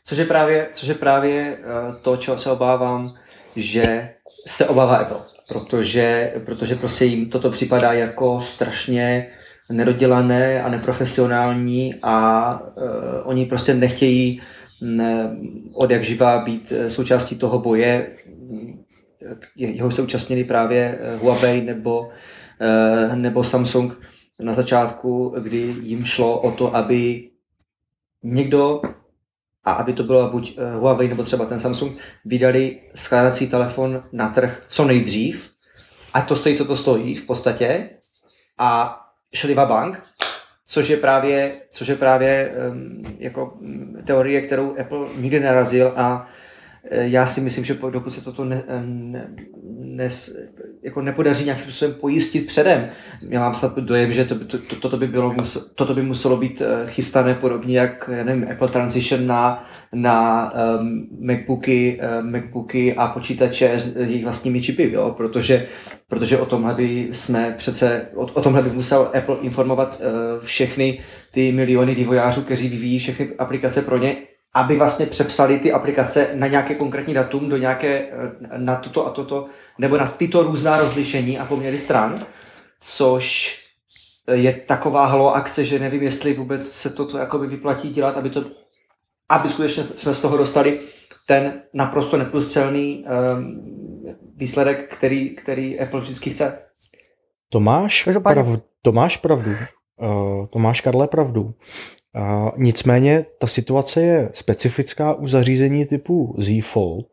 Což 0.05 0.19
je 0.19 0.25
právě, 0.25 0.69
což 0.73 0.89
je 0.89 0.95
právě 0.95 1.59
eh, 1.61 1.63
to, 2.03 2.17
čeho 2.17 2.39
se 2.39 2.51
obávám, 2.51 3.15
že 3.57 4.09
se 4.47 4.67
obává 4.69 4.97
Apple, 4.97 5.21
protože, 5.49 6.33
protože 6.47 6.75
prostě 6.75 7.05
jim 7.05 7.31
toto 7.31 7.51
připadá 7.51 7.93
jako 7.93 8.41
strašně 8.41 9.27
nedodělané 9.71 10.63
a 10.63 10.69
neprofesionální 10.69 11.95
a 12.03 12.59
uh, 12.61 12.83
oni 13.25 13.47
prostě 13.47 13.75
nechtějí 13.75 14.43
ne, 14.81 15.37
od 15.73 15.91
jak 15.91 16.05
živá 16.05 16.39
být 16.39 16.73
e, 16.73 16.91
součástí 16.91 17.37
toho 17.37 17.59
boje, 17.59 18.17
jeho 19.57 19.91
se 19.91 20.03
účastnili 20.03 20.45
právě 20.45 20.99
Huawei 21.21 21.61
nebo, 21.61 22.01
uh, 22.01 23.17
nebo 23.17 23.45
Samsung 23.45 24.01
na 24.39 24.53
začátku, 24.53 25.35
kdy 25.39 25.75
jim 25.83 26.05
šlo 26.05 26.41
o 26.41 26.51
to, 26.51 26.77
aby 26.77 27.31
někdo 28.23 28.83
a 29.65 29.73
aby 29.73 29.93
to 29.93 30.03
bylo 30.03 30.31
buď 30.31 30.59
Huawei 30.79 31.09
nebo 31.09 31.23
třeba 31.23 31.45
ten 31.45 31.61
Samsung, 31.61 31.99
vydali 32.25 32.81
skládací 32.95 33.51
telefon 33.51 34.03
na 34.13 34.29
trh 34.29 34.65
co 34.69 34.85
nejdřív, 34.85 35.51
a 36.15 36.23
to 36.23 36.37
stojí, 36.37 36.57
co 36.57 36.65
to 36.65 36.77
stojí 36.77 37.17
v 37.17 37.27
podstatě, 37.27 37.91
a 38.59 39.01
šli 39.35 39.55
bank, 39.55 40.03
což 40.67 40.89
je 40.89 40.97
právě, 40.97 41.53
což 41.71 41.89
je 41.89 41.97
právě 41.97 42.53
um, 42.71 43.17
jako 43.19 43.59
teorie, 44.05 44.41
kterou 44.41 44.77
Apple 44.81 45.09
nikdy 45.17 45.41
narazil 45.41 45.93
a 45.97 46.29
e, 46.91 47.09
já 47.09 47.27
si 47.27 47.41
myslím, 47.41 47.65
že 47.65 47.75
dokud 47.75 48.11
se 48.11 48.25
toto 48.25 48.45
ne, 48.45 48.63
ne, 48.85 49.29
ne, 49.73 50.09
jako 50.85 51.03
nepodaří 51.03 51.45
nějakým 51.45 51.63
způsobem 51.63 51.95
pojistit 51.95 52.47
předem. 52.47 52.87
Já 53.29 53.41
mám 53.41 53.55
snad 53.55 53.79
dojem, 53.79 54.13
že 54.13 54.25
to, 54.25 54.35
to, 54.35 54.59
to, 54.59 54.77
toto, 54.77 54.97
by 54.97 55.07
bylo, 55.07 55.35
toto 55.75 55.95
by 55.95 56.03
muselo 56.03 56.37
být 56.37 56.61
e, 56.61 56.87
chystané 56.87 57.35
podobně 57.35 57.79
jak 57.79 58.11
já 58.13 58.25
nevím, 58.25 58.49
Apple 58.53 58.69
Transition 58.69 59.27
na, 59.27 59.67
na 59.93 60.53
um, 60.81 61.07
Macbooky, 61.21 62.01
uh, 62.19 62.31
Macbooky 62.31 62.95
a 62.95 63.07
počítače 63.07 63.79
s 63.79 63.97
jejich 63.97 64.25
vlastními 64.25 64.63
čipy, 64.63 64.93
jo? 64.93 65.15
Protože, 65.17 65.67
protože 66.09 66.39
o 66.39 66.47
tomhle 66.47 66.75
by 66.75 67.09
jsme 67.13 67.55
přece, 67.59 68.07
o, 68.15 68.23
o 68.23 68.41
tomhle 68.41 68.63
by 68.63 68.71
musel 68.71 69.11
Apple 69.19 69.37
informovat 69.43 70.01
uh, 70.01 70.43
všechny 70.43 71.01
ty 71.31 71.53
miliony 71.53 71.95
vývojářů, 71.95 72.43
kteří 72.43 72.69
vyvíjí 72.69 72.99
všechny 72.99 73.29
aplikace 73.39 73.83
pro 73.83 73.99
ně, 73.99 74.17
aby 74.55 74.77
vlastně 74.77 75.07
přepsali 75.07 75.59
ty 75.59 75.73
aplikace 75.73 76.29
na 76.35 76.47
nějaké 76.47 76.75
konkrétní 76.75 77.15
datum, 77.15 77.49
do 77.49 77.57
nějaké, 77.57 78.07
na 78.57 78.77
toto 78.77 79.07
a 79.07 79.11
toto, 79.11 79.47
nebo 79.79 79.97
na 79.97 80.07
tyto 80.09 80.43
různá 80.43 80.79
rozlišení 80.79 81.39
a 81.39 81.45
poměry 81.45 81.79
stran, 81.79 82.27
což 82.81 83.57
je 84.33 84.53
taková 84.53 85.07
halo 85.07 85.35
akce, 85.35 85.65
že 85.65 85.79
nevím, 85.79 86.03
jestli 86.03 86.35
vůbec 86.35 86.73
se 86.73 86.91
toto 86.91 87.19
jakoby 87.19 87.47
vyplatí 87.47 87.91
dělat, 87.91 88.17
aby 88.17 88.31
to 88.31 88.45
aby 89.29 89.49
skutečně 89.49 89.85
jsme 89.97 90.15
z 90.15 90.21
toho 90.21 90.37
dostali 90.37 90.79
ten 91.27 91.63
naprosto 91.75 92.17
neprůstřelný 92.17 93.05
um, 93.05 94.15
výsledek, 94.37 94.97
který, 94.97 95.31
který 95.31 95.81
Apple 95.81 96.01
vždycky 96.01 96.31
chce. 96.31 96.59
To 97.49 97.61
máš, 97.61 98.09
prav, 98.23 98.47
to 98.83 98.93
máš 98.93 99.17
pravdu. 99.17 99.51
Uh, 99.51 100.47
to 100.47 100.59
máš, 100.59 100.81
Karle, 100.81 101.09
pravdu. 101.09 101.43
Uh, 101.43 102.51
nicméně 102.57 103.27
ta 103.39 103.47
situace 103.47 104.03
je 104.03 104.31
specifická 104.33 105.15
u 105.15 105.27
zařízení 105.27 105.87
typu 105.87 106.37
Z 106.39 106.63
Fold, 106.63 107.07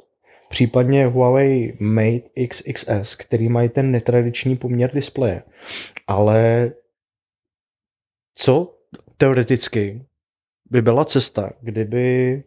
případně 0.52 1.06
Huawei 1.06 1.78
Mate 1.80 2.48
XXS, 2.48 3.16
který 3.16 3.50
mají 3.50 3.70
ten 3.70 3.92
netradiční 3.92 4.56
poměr 4.58 4.94
displeje. 4.94 5.44
Ale 6.08 6.72
co 8.36 8.78
teoreticky 9.18 10.06
by 10.70 10.82
byla 10.82 11.06
cesta, 11.06 11.54
kdyby 11.62 12.44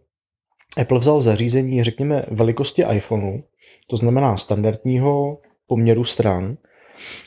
Apple 0.81 0.99
vzal 0.99 1.21
zařízení, 1.21 1.83
řekněme, 1.85 2.23
velikosti 2.31 2.85
iPhoneu, 2.93 3.43
to 3.87 3.97
znamená 3.97 4.37
standardního 4.37 5.41
poměru 5.67 6.05
stran, 6.05 6.57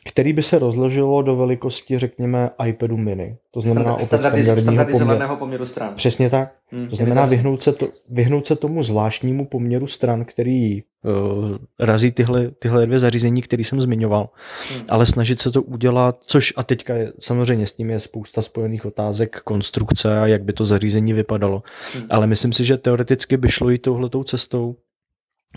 který 0.06 0.34
by 0.34 0.44
se 0.44 0.60
rozložilo 0.60 1.22
do 1.22 1.36
velikosti, 1.36 2.00
řekněme, 2.00 2.50
iPadu 2.68 2.98
mini. 2.98 3.38
To 3.52 3.62
znamená 3.62 3.96
Standard- 3.98 4.04
opět 4.04 4.08
standardiz- 4.08 4.44
standardního 4.44 4.56
poměru. 4.56 4.64
standardizovaného 4.66 5.36
poměru 5.38 5.66
stran. 5.66 5.94
Přesně 5.96 6.30
tak. 6.30 6.54
Hmm, 6.72 6.88
To 6.90 6.96
znamená 6.96 7.26
vyhnout 7.26 7.64
se, 7.64 7.74
to, 7.74 7.88
vyhnout 8.10 8.48
se 8.48 8.56
tomu 8.56 8.84
zvláštnímu 8.84 9.46
poměru 9.46 9.88
stran, 9.88 10.26
který 10.26 10.82
uh, 11.04 11.58
razí 11.80 12.12
tyhle, 12.12 12.52
tyhle 12.60 12.86
dvě 12.86 13.00
zařízení, 13.00 13.42
které 13.42 13.64
jsem 13.64 13.82
zmiňoval, 13.82 14.30
Hmm. 14.74 14.82
ale 14.90 15.06
snažit 15.06 15.40
se 15.42 15.52
to 15.52 15.62
udělat, 15.62 16.20
což 16.26 16.54
a 16.58 16.64
teďka 16.64 16.96
je, 16.96 17.14
samozřejmě 17.20 17.66
s 17.68 17.72
tím 17.72 17.90
je 17.90 18.00
spousta 18.00 18.42
spojených 18.42 18.86
otázek 18.86 19.42
konstrukce 19.44 20.20
a 20.20 20.28
jak 20.28 20.44
by 20.44 20.54
to 20.54 20.66
zařízení 20.66 21.14
vypadalo, 21.14 21.64
Hmm. 21.94 22.04
ale 22.10 22.28
myslím 22.28 22.54
si, 22.54 22.64
že 22.66 22.78
teoreticky 22.78 23.38
by 23.38 23.50
šlo 23.50 23.70
jít 23.70 23.78
touhletou 23.82 24.24
cestou, 24.24 24.76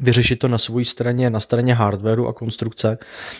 vyřešit 0.02 0.36
to 0.36 0.48
na 0.48 0.58
své 0.58 0.84
straně, 0.84 1.30
na 1.30 1.40
straně 1.40 1.74
hardwareu 1.74 2.26
a 2.26 2.32
konstrukce, 2.32 2.98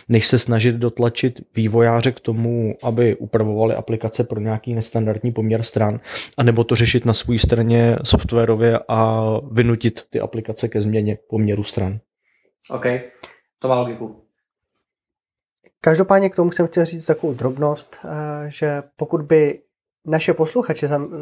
než 0.09 0.27
se 0.27 0.39
snažit 0.39 0.75
dotlačit 0.75 1.41
vývojáře 1.55 2.11
k 2.11 2.19
tomu, 2.19 2.75
aby 2.83 3.15
upravovali 3.15 3.75
aplikace 3.75 4.23
pro 4.23 4.39
nějaký 4.39 4.73
nestandardní 4.73 5.31
poměr 5.31 5.63
stran, 5.63 5.99
anebo 6.37 6.63
to 6.63 6.75
řešit 6.75 7.05
na 7.05 7.13
své 7.13 7.39
straně 7.39 7.95
softwarově 8.03 8.79
a 8.87 9.23
vynutit 9.51 10.01
ty 10.09 10.19
aplikace 10.19 10.67
ke 10.67 10.81
změně 10.81 11.17
poměru 11.29 11.63
stran. 11.63 11.99
OK, 12.69 12.85
to 13.59 13.67
má 13.67 13.75
logiku. 13.75 14.23
Každopádně 15.81 16.29
k 16.29 16.35
tomu 16.35 16.51
jsem 16.51 16.67
chtěl 16.67 16.85
říct 16.85 17.05
takovou 17.05 17.33
drobnost, 17.33 17.95
eh, 18.05 18.09
že 18.47 18.83
pokud 18.95 19.21
by 19.21 19.59
naše 20.05 20.33
posluchače 20.33 20.87
tam 20.87 21.21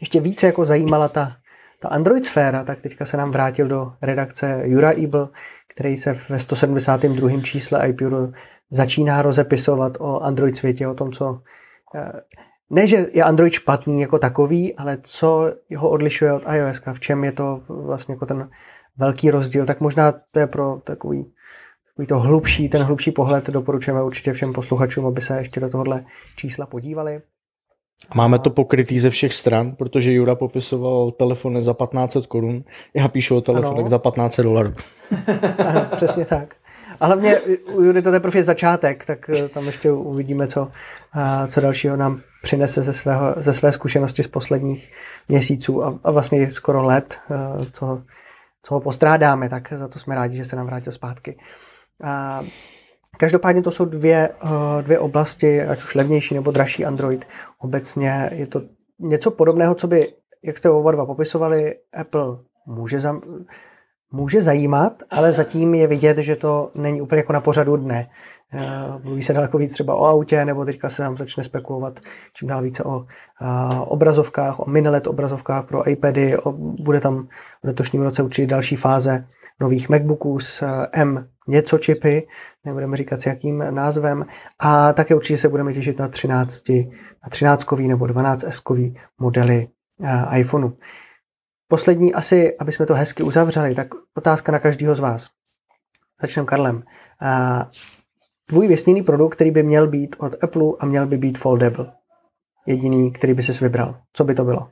ještě 0.00 0.20
více 0.20 0.46
jako 0.46 0.64
zajímala 0.64 1.08
ta, 1.08 1.36
ta 1.80 1.88
Android 1.88 2.24
sféra, 2.24 2.64
tak 2.64 2.80
teďka 2.80 3.04
se 3.04 3.16
nám 3.16 3.30
vrátil 3.30 3.68
do 3.68 3.92
redakce 4.02 4.62
Jura 4.64 4.90
Ebel, 4.90 5.28
který 5.68 5.96
se 5.96 6.18
ve 6.28 6.38
172. 6.38 7.40
čísle 7.40 7.88
iPuru 7.88 8.32
začíná 8.70 9.22
rozepisovat 9.22 9.92
o 10.00 10.20
Android 10.20 10.56
světě, 10.56 10.88
o 10.88 10.94
tom, 10.94 11.12
co 11.12 11.40
eh, 11.94 12.12
ne, 12.70 12.86
že 12.86 13.06
je 13.12 13.22
Android 13.22 13.52
špatný 13.52 14.00
jako 14.00 14.18
takový, 14.18 14.76
ale 14.76 14.98
co 15.02 15.52
ho 15.76 15.90
odlišuje 15.90 16.32
od 16.32 16.42
iOS, 16.52 16.82
v 16.92 17.00
čem 17.00 17.24
je 17.24 17.32
to 17.32 17.62
vlastně 17.68 18.14
jako 18.14 18.26
ten 18.26 18.50
velký 18.96 19.30
rozdíl, 19.30 19.66
tak 19.66 19.80
možná 19.80 20.12
to 20.32 20.38
je 20.38 20.46
pro 20.46 20.80
takový 20.84 21.32
takový 21.96 22.06
to 22.06 22.18
hlubší, 22.18 22.68
ten 22.68 22.82
hlubší 22.82 23.10
pohled 23.10 23.46
doporučujeme 23.50 24.02
určitě 24.02 24.32
všem 24.32 24.52
posluchačům, 24.52 25.06
aby 25.06 25.20
se 25.20 25.38
ještě 25.38 25.60
do 25.60 25.68
tohohle 25.70 26.04
čísla 26.36 26.66
podívali. 26.66 27.22
Máme 28.14 28.38
to 28.38 28.50
pokrytý 28.50 29.00
ze 29.00 29.10
všech 29.10 29.34
stran, 29.34 29.72
protože 29.72 30.12
Jura 30.12 30.34
popisoval 30.34 31.10
telefony 31.10 31.62
za 31.62 31.72
1500 31.72 32.26
korun, 32.26 32.64
já 32.94 33.08
píšu 33.08 33.36
o 33.36 33.40
telefonech 33.40 33.80
Ano. 33.80 33.88
za 33.88 33.98
1500 33.98 34.44
dolarů. 34.44 34.72
Ano, 35.66 35.86
přesně 35.96 36.24
tak. 36.24 36.54
A 37.00 37.06
hlavně 37.06 37.40
u 37.72 37.82
Jury 37.82 38.02
to 38.02 38.10
teprve 38.10 38.38
je 38.38 38.44
začátek, 38.44 39.04
tak 39.04 39.30
eh, 39.30 39.48
tam 39.48 39.66
ještě 39.66 39.92
uvidíme, 39.92 40.46
co, 40.46 40.68
a 41.12 41.46
co 41.46 41.60
dalšího 41.60 41.96
nám 41.96 42.20
přinese 42.42 42.82
ze, 42.82 42.92
svého, 42.92 43.34
ze 43.36 43.54
své 43.54 43.72
zkušenosti 43.72 44.22
z 44.22 44.28
posledních 44.28 44.92
měsíců 45.28 45.84
a, 45.84 45.98
a 46.04 46.10
vlastně 46.10 46.50
skoro 46.50 46.84
let, 46.84 47.18
eh, 47.30 47.64
co, 47.72 48.02
co 48.62 48.74
ho 48.74 48.80
postrádáme, 48.80 49.48
tak 49.48 49.72
za 49.72 49.88
to 49.88 49.98
jsme 49.98 50.14
rádi, 50.14 50.36
že 50.36 50.44
se 50.44 50.56
nám 50.56 50.66
vrátil 50.66 50.92
zpátky. 50.92 51.38
A 52.04 52.42
každopádně 53.16 53.62
to 53.62 53.70
jsou 53.70 53.84
dvě, 53.84 54.28
eh, 54.44 54.82
dvě 54.82 54.98
oblasti, 54.98 55.62
ať 55.62 55.78
už 55.78 55.94
levnější 55.94 56.34
nebo 56.34 56.50
dražší 56.50 56.84
Android. 56.84 57.24
Obecně 57.58 58.30
je 58.32 58.46
to 58.46 58.60
něco 58.98 59.30
podobného, 59.30 59.74
co 59.74 59.86
by, 59.86 60.12
jak 60.44 60.58
jste 60.58 60.70
oba 60.70 60.92
dva 60.92 61.06
popisovali, 61.06 61.74
Apple 62.00 62.38
může, 62.66 63.00
zam, 63.00 63.20
může 64.12 64.40
zajímat, 64.40 65.02
ale 65.10 65.32
zatím 65.32 65.74
je 65.74 65.86
vidět, 65.86 66.18
že 66.18 66.36
to 66.36 66.70
není 66.78 67.02
úplně 67.02 67.18
jako 67.18 67.32
na 67.32 67.40
pořadu 67.40 67.76
dne. 67.76 68.08
Eh, 68.52 68.98
Mluví 69.04 69.22
se 69.22 69.32
daleko 69.32 69.58
víc 69.58 69.72
třeba 69.72 69.94
o 69.94 70.04
autě, 70.04 70.44
nebo 70.44 70.64
teďka 70.64 70.88
se 70.88 71.02
nám 71.02 71.16
začne 71.16 71.44
spekulovat 71.44 72.00
čím 72.34 72.48
dál 72.48 72.62
více 72.62 72.84
o 72.84 73.04
a, 73.40 73.80
obrazovkách, 73.80 74.60
o 74.60 74.70
minilet 74.70 75.06
obrazovkách 75.06 75.66
pro 75.66 75.88
iPady, 75.88 76.38
o, 76.38 76.52
bude 76.82 77.00
tam 77.00 77.28
v 77.62 77.66
letošním 77.66 78.02
roce 78.02 78.22
určitě 78.22 78.46
další 78.46 78.76
fáze 78.76 79.24
nových 79.60 79.88
MacBooků 79.88 80.40
s 80.40 80.62
eh, 80.62 80.88
M 80.92 81.28
něco 81.48 81.78
čipy, 81.78 82.26
nebudeme 82.64 82.96
říkat 82.96 83.20
s 83.20 83.26
jakým 83.26 83.64
názvem, 83.70 84.24
a 84.58 84.92
také 84.92 85.14
určitě 85.14 85.38
se 85.38 85.48
budeme 85.48 85.74
těšit 85.74 85.98
na 85.98 86.08
13, 86.08 86.68
na 86.68 87.28
13 87.30 87.72
nebo 87.72 88.04
12S 88.04 88.94
modely 89.18 89.68
eh, 90.04 90.38
iPhoneu. 90.40 90.70
Poslední 91.68 92.14
asi, 92.14 92.56
aby 92.58 92.72
jsme 92.72 92.86
to 92.86 92.94
hezky 92.94 93.22
uzavřeli, 93.22 93.74
tak 93.74 93.88
otázka 94.14 94.52
na 94.52 94.58
každého 94.58 94.94
z 94.94 95.00
vás. 95.00 95.28
Začneme 96.20 96.46
Karlem. 96.46 96.82
Tvůj 98.46 98.68
vysněný 98.68 99.02
produkt, 99.02 99.34
který 99.34 99.50
by 99.50 99.62
měl 99.62 99.86
být 99.86 100.16
od 100.18 100.44
Apple 100.44 100.72
a 100.78 100.86
měl 100.86 101.06
by 101.06 101.18
být 101.18 101.38
foldable. 101.38 101.92
Jediný, 102.66 103.12
který 103.12 103.34
by 103.34 103.42
ses 103.42 103.60
vybral. 103.60 104.00
Co 104.12 104.24
by 104.24 104.34
to 104.34 104.44
bylo? 104.44 104.68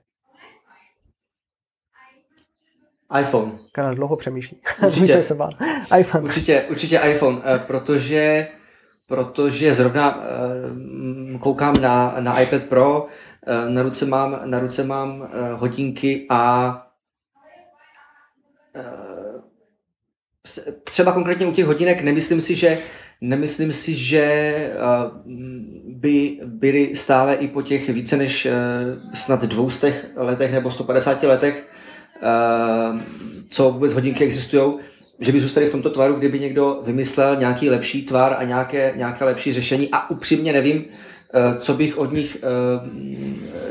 iPhone. 3.21 3.53
Karel 3.73 3.95
dlouho 3.95 4.17
přemýšlí. 4.17 4.61
Určitě. 4.85 5.23
Se 5.23 5.35
bát. 5.35 5.53
iPhone. 5.99 6.25
Určitě, 6.25 6.65
určitě 6.71 6.99
iPhone, 6.99 7.39
eh, 7.45 7.59
protože, 7.59 8.49
protože 9.09 9.75
zrovna 9.75 10.25
eh, 10.25 11.39
koukám 11.39 11.81
na, 11.81 12.17
na 12.21 12.41
iPad 12.41 12.63
Pro, 12.63 13.07
na 13.69 13.83
ruce 13.83 14.07
mám, 14.07 14.41
na 14.45 14.59
ruce 14.59 14.85
mám 14.85 15.23
eh, 15.23 15.53
hodinky 15.53 16.27
a 16.31 16.81
eh, 18.77 19.41
třeba 20.85 21.13
konkrétně 21.13 21.47
u 21.47 21.53
těch 21.53 21.67
hodinek 21.67 22.03
nemyslím 22.03 22.41
si, 22.41 22.55
že 22.55 22.79
Nemyslím 23.21 23.73
si, 23.73 23.95
že 23.95 24.21
eh, 24.21 24.73
by 25.89 26.41
byly 26.45 26.97
stále 26.97 27.35
i 27.35 27.49
po 27.49 27.63
těch 27.63 27.89
více 27.89 28.17
než 28.17 28.47
eh, 28.47 28.53
snad 29.15 29.45
200 29.45 29.95
letech 30.17 30.53
nebo 30.53 30.71
150 30.71 31.23
letech, 31.23 31.69
eh, 32.23 33.01
co 33.49 33.71
vůbec 33.71 33.93
hodinky 33.93 34.25
existují, 34.25 34.75
že 35.21 35.33
by 35.33 35.41
zůstaly 35.41 35.67
v 35.67 35.71
tomto 35.71 35.91
tvaru, 35.91 36.15
kdyby 36.15 36.41
někdo 36.41 36.81
vymyslel 36.85 37.37
nějaký 37.37 37.71
lepší 37.71 38.03
tvar 38.03 38.37
a 38.39 38.45
nějaké, 38.45 38.93
nějaké 38.97 39.25
lepší 39.25 39.53
řešení. 39.53 39.89
A 39.93 40.11
upřímně 40.11 40.53
nevím, 40.53 40.85
eh, 40.85 40.95
co 41.59 41.75
bych 41.75 41.99
od 41.99 42.13
nich 42.13 42.37
eh, 42.37 42.47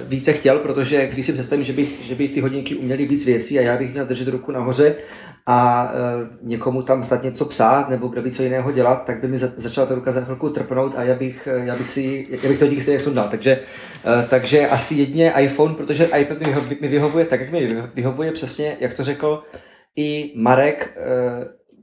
více 0.08 0.34
chtěl, 0.34 0.60
protože 0.60 1.08
když 1.08 1.26
si 1.26 1.34
představím, 1.34 1.66
že 1.66 1.74
bych, 1.74 2.02
že 2.02 2.16
bych 2.16 2.32
ty 2.32 2.42
hodinky 2.42 2.76
uměly 2.76 3.06
víc 3.06 3.26
věcí 3.26 3.60
a 3.60 3.62
já 3.62 3.78
bych 3.78 3.92
měl 3.94 4.06
držet 4.06 4.28
ruku 4.28 4.52
nahoře 4.52 4.96
a 5.46 5.92
e, 5.94 6.28
někomu 6.42 6.82
tam 6.82 7.04
snad 7.04 7.24
něco 7.24 7.46
psát 7.46 7.90
nebo 7.90 8.08
kdo 8.08 8.22
by 8.22 8.32
co 8.32 8.44
jiného 8.44 8.72
dělat, 8.72 9.06
tak 9.06 9.22
by 9.22 9.28
mi 9.28 9.38
za, 9.38 9.48
začala 9.56 9.88
ta 9.88 9.96
ruka 9.96 10.12
za 10.12 10.22
chvilku 10.22 10.50
trpnout 10.50 10.96
a 10.96 11.04
já 11.04 11.16
bych, 11.16 11.48
já 11.64 11.76
bych 11.76 11.88
si, 11.88 12.28
já 12.44 12.50
bych 12.50 12.60
to 12.60 12.68
díky 12.68 12.82
stejně 12.82 13.00
sundal. 13.00 13.28
Takže, 13.32 13.60
takže 14.30 14.68
asi 14.68 14.96
jedině 14.96 15.34
iPhone, 15.40 15.76
protože 15.76 16.10
iPad 16.20 16.40
mi, 16.40 16.46
vyho, 16.46 16.62
mi 16.82 16.88
vyhovuje 16.88 17.26
tak, 17.26 17.40
jak 17.40 17.52
mi 17.52 17.68
vyhovuje 17.96 18.32
přesně, 18.32 18.78
jak 18.80 18.94
to 18.94 19.04
řekl 19.04 19.44
i 19.96 20.34
Marek, 20.36 20.98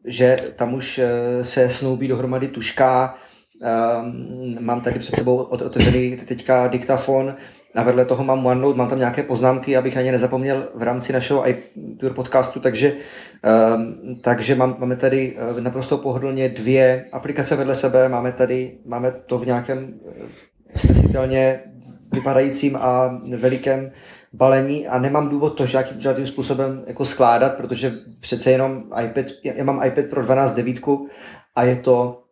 že 0.05 0.37
tam 0.57 0.75
už 0.75 1.01
se 1.43 1.71
snoubí 1.71 2.09
dohromady 2.09 2.49
tuška, 2.49 3.15
Um, 3.61 4.57
mám 4.61 4.81
tady 4.81 4.99
před 4.99 5.17
sebou 5.17 5.37
otevřený 5.37 6.17
teďka 6.17 6.67
diktafon 6.67 7.35
a 7.75 7.83
vedle 7.83 8.05
toho 8.05 8.25
mám 8.25 8.47
OneNote, 8.47 8.79
mám 8.79 8.89
tam 8.89 8.99
nějaké 8.99 9.23
poznámky, 9.23 9.77
abych 9.77 9.97
na 9.97 10.03
ně 10.03 10.13
nezapomněl 10.13 10.69
v 10.75 10.83
rámci 10.83 11.13
našeho 11.13 11.49
iTunes 11.49 12.15
podcastu, 12.15 12.61
takže, 12.61 12.93
um, 13.77 14.17
takže 14.21 14.55
mám, 14.55 14.77
máme 14.79 14.97
tady 14.97 15.37
naprosto 15.61 15.99
pohodlně 15.99 16.49
dvě 16.49 17.05
aplikace 17.13 17.57
vedle 17.57 17.75
sebe, 17.75 18.09
máme 18.09 18.33
tady, 18.33 18.79
máme 18.87 19.13
to 19.27 19.39
v 19.39 19.47
nějakém 19.47 19.95
snesitelně 20.77 21.61
vypadajícím 22.13 22.77
a 22.77 23.21
velikém 23.37 23.91
balení 24.33 24.89
a 24.89 24.99
nemám 24.99 25.29
důvod 25.29 25.51
to 25.51 25.67
žádným, 25.67 26.01
žádným 26.01 26.27
způsobem 26.27 26.85
jako 26.87 27.05
skládat, 27.05 27.57
protože 27.57 27.95
přece 28.21 28.51
jenom 28.51 28.83
iPad, 29.05 29.27
já 29.45 29.65
mám 29.65 29.83
iPad 29.85 30.05
pro 30.05 30.23
12.9 30.23 31.07
a 31.57 31.65
je 31.65 31.77
to 31.77 32.23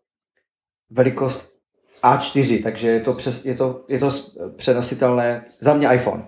velikost 0.91 1.59
A4, 2.03 2.62
takže 2.62 2.89
je 2.89 3.01
to, 3.01 3.12
přes, 3.12 3.45
je 3.45 3.55
to, 3.55 3.84
je 3.89 3.99
to 3.99 4.09
přenositelné 4.57 5.45
za 5.61 5.74
mě 5.74 5.89
iPhone. 5.95 6.26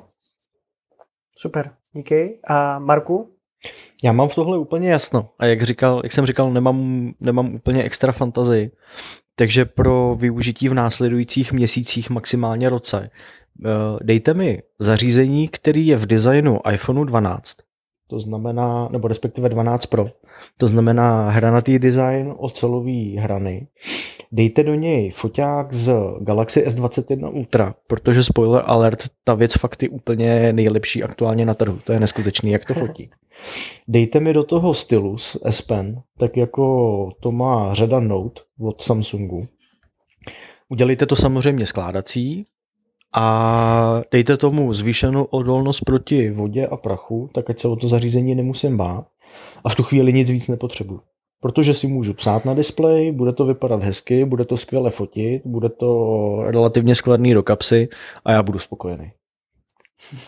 Super, 1.37 1.75
díky. 1.93 2.41
A 2.47 2.79
Marku? 2.79 3.37
Já 4.05 4.13
mám 4.13 4.29
v 4.29 4.35
tohle 4.35 4.59
úplně 4.59 4.91
jasno. 4.91 5.31
A 5.39 5.47
jak, 5.47 5.63
říkal, 5.63 6.01
jak 6.05 6.13
jsem 6.13 6.27
říkal, 6.27 6.51
nemám, 6.51 7.11
nemám 7.21 7.55
úplně 7.55 7.85
extra 7.85 8.13
fantazii. 8.13 8.71
Takže 9.35 9.65
pro 9.65 10.17
využití 10.19 10.69
v 10.69 10.75
následujících 10.75 11.53
měsících, 11.53 12.11
maximálně 12.11 12.69
roce, 12.69 13.11
dejte 14.03 14.35
mi 14.35 14.63
zařízení, 14.79 15.49
který 15.49 15.87
je 15.87 15.97
v 15.97 16.07
designu 16.07 16.61
iPhoneu 16.73 17.05
12. 17.05 17.57
To 18.11 18.21
znamená, 18.21 18.89
nebo 18.93 19.09
respektive 19.09 19.49
12 19.49 19.87
Pro. 19.87 20.07
To 20.59 20.67
znamená 20.67 21.31
hranatý 21.31 21.79
design, 21.79 22.35
ocelový 22.37 23.17
hrany. 23.17 23.67
Dejte 24.33 24.63
do 24.63 24.75
něj 24.75 25.11
foťák 25.11 25.73
z 25.73 25.93
Galaxy 26.21 26.67
S21 26.67 27.35
Ultra, 27.35 27.75
protože 27.89 28.25
spoiler 28.25 28.63
alert, 28.67 29.05
ta 29.25 29.35
věc 29.35 29.55
fakt 29.55 29.83
je 29.83 29.89
úplně 29.89 30.53
nejlepší 30.53 31.03
aktuálně 31.03 31.47
na 31.47 31.55
trhu. 31.55 31.79
To 31.85 31.93
je 31.93 32.01
neskutečný, 32.01 32.51
jak 32.51 32.65
to 32.65 32.75
fotí. 32.75 33.11
Dejte 33.89 34.21
mi 34.21 34.33
do 34.33 34.45
toho 34.45 34.75
stylus 34.75 35.37
S 35.45 35.63
Pen, 35.63 36.03
tak 36.19 36.37
jako 36.37 37.11
to 37.21 37.33
má 37.33 37.75
řada 37.75 38.01
Note 38.01 38.43
od 38.61 38.83
Samsungu. 38.83 39.49
Udělejte 40.69 41.07
to 41.07 41.17
samozřejmě 41.17 41.67
skládací 41.67 42.47
a 43.15 44.03
dejte 44.11 44.37
tomu 44.37 44.73
zvýšenou 44.73 45.25
odolnost 45.25 45.81
proti 45.81 46.31
vodě 46.31 46.67
a 46.67 46.77
prachu, 46.77 47.31
tak 47.35 47.51
ať 47.51 47.61
se 47.61 47.69
o 47.69 47.77
to 47.77 47.89
zařízení 47.89 48.35
nemusím 48.35 48.77
bát 48.77 49.07
a 49.65 49.69
v 49.69 49.75
tu 49.75 49.83
chvíli 49.83 50.13
nic 50.13 50.31
víc 50.31 50.49
nepotřebuji. 50.49 51.10
Protože 51.41 51.75
si 51.75 51.87
můžu 51.87 52.15
psát 52.15 52.45
na 52.45 52.55
displej, 52.55 53.13
bude 53.13 53.33
to 53.33 53.45
vypadat 53.45 53.83
hezky, 53.83 54.25
bude 54.25 54.45
to 54.45 54.57
skvěle 54.57 54.91
fotit, 54.91 55.47
bude 55.47 55.69
to 55.69 56.43
relativně 56.47 56.95
skladný 56.95 57.35
do 57.35 57.43
kapsy 57.43 57.89
a 58.25 58.33
já 58.33 58.43
budu 58.43 58.59
spokojený. 58.59 59.13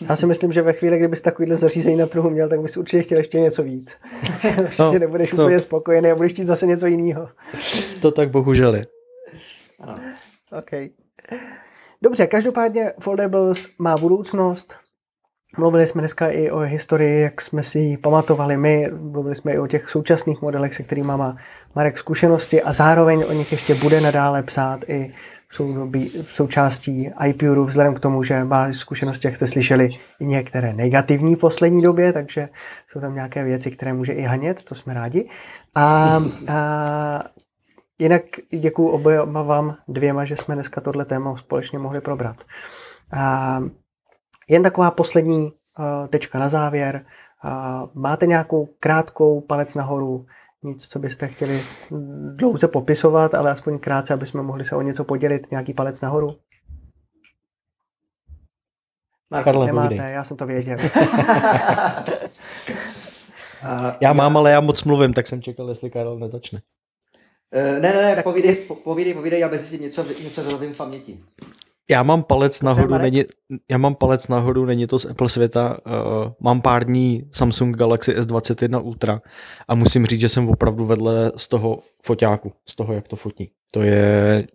Já 0.09 0.15
si 0.15 0.25
myslím, 0.25 0.51
že 0.51 0.61
ve 0.61 0.73
chvíli, 0.73 0.97
kdybys 0.97 1.21
takovýhle 1.21 1.55
zařízení 1.55 1.95
na 1.95 2.05
trhu 2.05 2.29
měl, 2.29 2.49
tak 2.49 2.61
bys 2.61 2.77
určitě 2.77 3.03
chtěl 3.03 3.17
ještě 3.17 3.39
něco 3.39 3.63
víc. 3.63 3.97
No, 4.79 4.93
že 4.93 4.99
nebudeš 4.99 5.29
to... 5.29 5.35
úplně 5.35 5.59
spokojený 5.59 6.11
a 6.11 6.15
budeš 6.15 6.31
chtít 6.31 6.45
zase 6.45 6.65
něco 6.65 6.87
jiného. 6.87 7.29
To 8.01 8.11
tak 8.11 8.31
bohužel 8.31 8.75
je. 8.75 8.85
OK. 10.59 10.91
Dobře, 12.01 12.27
každopádně 12.27 12.93
Foldables 12.99 13.67
má 13.79 13.97
budoucnost. 13.97 14.75
Mluvili 15.57 15.87
jsme 15.87 16.01
dneska 16.01 16.27
i 16.29 16.51
o 16.51 16.59
historii, 16.59 17.21
jak 17.21 17.41
jsme 17.41 17.63
si 17.63 17.79
ji 17.79 17.97
pamatovali 17.97 18.57
my, 18.57 18.91
mluvili 18.91 19.35
jsme 19.35 19.53
i 19.53 19.59
o 19.59 19.67
těch 19.67 19.89
současných 19.89 20.41
modelech, 20.41 20.73
se 20.73 20.83
kterými 20.83 21.07
má 21.07 21.37
Marek 21.75 21.97
zkušenosti 21.97 22.61
a 22.61 22.73
zároveň 22.73 23.25
o 23.27 23.33
nich 23.33 23.51
ještě 23.51 23.75
bude 23.75 24.01
nadále 24.01 24.43
psát 24.43 24.79
i 24.87 25.13
v 26.25 26.33
součástí 26.33 27.09
iPuru, 27.27 27.65
vzhledem 27.65 27.95
k 27.95 27.99
tomu, 27.99 28.23
že 28.23 28.43
má 28.43 28.73
zkušenosti, 28.73 29.27
jak 29.27 29.35
jste 29.35 29.47
slyšeli, 29.47 29.89
i 30.19 30.25
některé 30.25 30.73
negativní 30.73 31.35
v 31.35 31.39
poslední 31.39 31.81
době, 31.81 32.13
takže 32.13 32.49
jsou 32.87 32.99
tam 32.99 33.15
nějaké 33.15 33.43
věci, 33.43 33.71
které 33.71 33.93
může 33.93 34.13
i 34.13 34.21
hanět, 34.21 34.63
to 34.63 34.75
jsme 34.75 34.93
rádi. 34.93 35.29
A, 35.75 36.19
a 36.47 37.23
jinak 37.99 38.21
děkuji 38.51 38.87
oběma 38.89 39.41
vám 39.41 39.75
dvěma, 39.87 40.25
že 40.25 40.35
jsme 40.37 40.55
dneska 40.55 40.81
tohle 40.81 41.05
téma 41.05 41.37
společně 41.37 41.79
mohli 41.79 42.01
probrat. 42.01 42.37
A, 43.13 43.59
jen 44.47 44.63
taková 44.63 44.91
poslední 44.91 45.43
uh, 45.45 45.51
tečka 46.07 46.39
na 46.39 46.49
závěr. 46.49 47.05
Uh, 47.45 47.89
máte 47.93 48.25
nějakou 48.25 48.69
krátkou 48.79 49.41
palec 49.41 49.75
nahoru, 49.75 50.25
nic, 50.63 50.87
co 50.87 50.99
byste 50.99 51.27
chtěli 51.27 51.63
dlouze 52.35 52.67
popisovat, 52.67 53.33
ale 53.33 53.51
aspoň 53.51 53.79
krátce, 53.79 54.13
aby 54.13 54.25
jsme 54.25 54.43
mohli 54.43 54.65
se 54.65 54.75
o 54.75 54.81
něco 54.81 55.03
podělit, 55.03 55.51
nějaký 55.51 55.73
palec 55.73 56.01
nahoru? 56.01 56.27
Marko, 59.29 59.45
Karle, 59.45 59.65
nemáte, 59.65 59.87
povídej. 59.87 60.13
já 60.13 60.23
jsem 60.23 60.37
to 60.37 60.45
věděl. 60.45 60.77
já 64.01 64.13
mám, 64.13 64.37
ale 64.37 64.51
já 64.51 64.59
moc 64.59 64.83
mluvím, 64.83 65.13
tak 65.13 65.27
jsem 65.27 65.41
čekal, 65.41 65.69
jestli 65.69 65.89
Karel 65.89 66.19
nezačne. 66.19 66.61
Ne, 67.53 67.79
ne, 67.79 68.15
ne, 68.15 68.23
povídej, 68.23 68.55
povídej, 68.83 69.13
povídej, 69.13 69.39
já 69.39 69.47
mezi 69.47 69.69
tím 69.69 69.81
něco, 69.81 70.05
něco 70.23 70.43
vylovím 70.43 70.73
v 70.73 70.77
paměti. 70.77 71.19
Já 71.89 72.03
mám 72.03 72.23
palec 72.23 72.61
nahoru, 72.61 72.97
není, 72.97 73.23
já 73.69 73.77
mám 73.77 73.95
palec 73.95 74.27
nahoru, 74.27 74.65
není 74.65 74.87
to 74.87 74.99
z 74.99 75.05
Apple 75.05 75.29
světa, 75.29 75.77
uh, 75.85 76.31
mám 76.39 76.61
pár 76.61 76.85
dní 76.85 77.29
Samsung 77.31 77.77
Galaxy 77.77 78.15
S21 78.15 78.83
Ultra 78.83 79.21
a 79.67 79.75
musím 79.75 80.05
říct, 80.05 80.21
že 80.21 80.29
jsem 80.29 80.49
opravdu 80.49 80.85
vedle 80.85 81.31
z 81.35 81.47
toho 81.47 81.79
foťáku, 82.03 82.53
z 82.69 82.75
toho, 82.75 82.93
jak 82.93 83.07
to 83.07 83.15
fotí. 83.15 83.51
To 83.71 83.81
je 83.81 84.47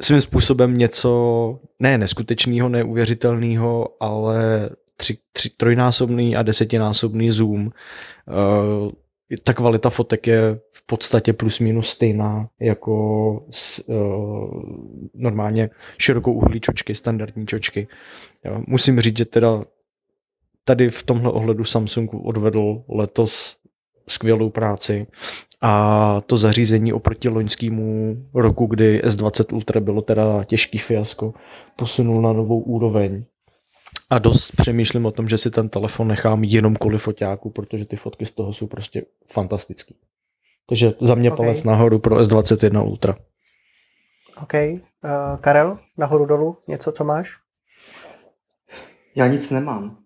svým 0.00 0.20
způsobem 0.20 0.78
něco, 0.78 1.58
ne 1.78 1.98
neskutečného, 1.98 2.68
neuvěřitelného, 2.68 3.88
ale 4.00 4.70
tři, 4.96 5.18
tři, 5.32 5.50
trojnásobný 5.50 6.36
a 6.36 6.42
desetinásobný 6.42 7.30
zoom. 7.30 7.66
Uh, 7.66 8.90
ta 9.36 9.54
kvalita 9.54 9.90
fotek 9.90 10.26
je 10.26 10.60
v 10.72 10.86
podstatě 10.86 11.32
plus 11.32 11.58
minus 11.58 11.88
stejná 11.88 12.48
jako 12.60 13.46
s, 13.50 13.88
uh, 13.88 14.62
normálně 15.14 15.70
širokou 15.98 16.32
uhlí 16.32 16.60
čočky, 16.60 16.94
standardní 16.94 17.46
čočky. 17.46 17.88
Jo. 18.44 18.62
Musím 18.66 19.00
říct, 19.00 19.18
že 19.18 19.24
teda 19.24 19.64
tady 20.64 20.88
v 20.88 21.02
tomhle 21.02 21.32
ohledu 21.32 21.64
Samsung 21.64 22.10
odvedl 22.14 22.82
letos 22.88 23.56
skvělou 24.08 24.50
práci 24.50 25.06
a 25.60 26.20
to 26.26 26.36
zařízení 26.36 26.92
oproti 26.92 27.28
loňskému 27.28 28.16
roku, 28.34 28.66
kdy 28.66 29.02
S20 29.04 29.54
Ultra 29.54 29.80
bylo 29.80 30.02
teda 30.02 30.44
těžký 30.44 30.78
fiasko, 30.78 31.34
posunul 31.76 32.22
na 32.22 32.32
novou 32.32 32.60
úroveň 32.60 33.24
a 34.12 34.18
dost 34.18 34.52
přemýšlím 34.56 35.06
o 35.06 35.10
tom, 35.10 35.28
že 35.28 35.38
si 35.38 35.50
ten 35.50 35.68
telefon 35.68 36.08
nechám 36.08 36.44
jenom 36.44 36.76
kvůli 36.76 36.98
foťáku, 36.98 37.50
protože 37.50 37.84
ty 37.84 37.96
fotky 37.96 38.26
z 38.26 38.30
toho 38.30 38.52
jsou 38.52 38.66
prostě 38.66 39.04
fantastický. 39.32 39.96
Takže 40.68 40.92
za 41.00 41.14
mě 41.14 41.32
okay. 41.32 41.36
palec 41.36 41.64
nahoru 41.64 41.98
pro 41.98 42.16
S21 42.16 42.86
Ultra. 42.86 43.16
OK. 44.42 44.54
Uh, 44.54 44.80
Karel, 45.40 45.76
nahoru 45.98 46.26
dolů, 46.26 46.56
něco, 46.68 46.92
co 46.92 47.04
máš? 47.04 47.30
Já 49.16 49.26
nic 49.26 49.50
nemám. 49.50 49.96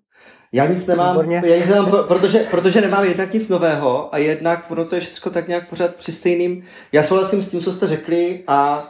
Já 0.52 0.66
nic 0.66 0.86
nemám, 0.86 1.30
já 1.30 1.56
nic 1.56 1.68
nemám 1.68 1.90
protože, 2.08 2.38
protože 2.50 2.80
nemám 2.80 3.04
jednak 3.04 3.32
nic 3.32 3.48
nového 3.48 4.14
a 4.14 4.18
jednak 4.18 4.70
ono 4.70 4.84
to 4.84 4.94
je 4.94 5.00
všechno 5.00 5.32
tak 5.32 5.48
nějak 5.48 5.68
pořád 5.68 5.94
při 5.94 6.12
stejným. 6.12 6.64
Já 6.92 7.02
souhlasím 7.02 7.42
s 7.42 7.50
tím, 7.50 7.60
co 7.60 7.72
jste 7.72 7.86
řekli 7.86 8.44
a 8.46 8.88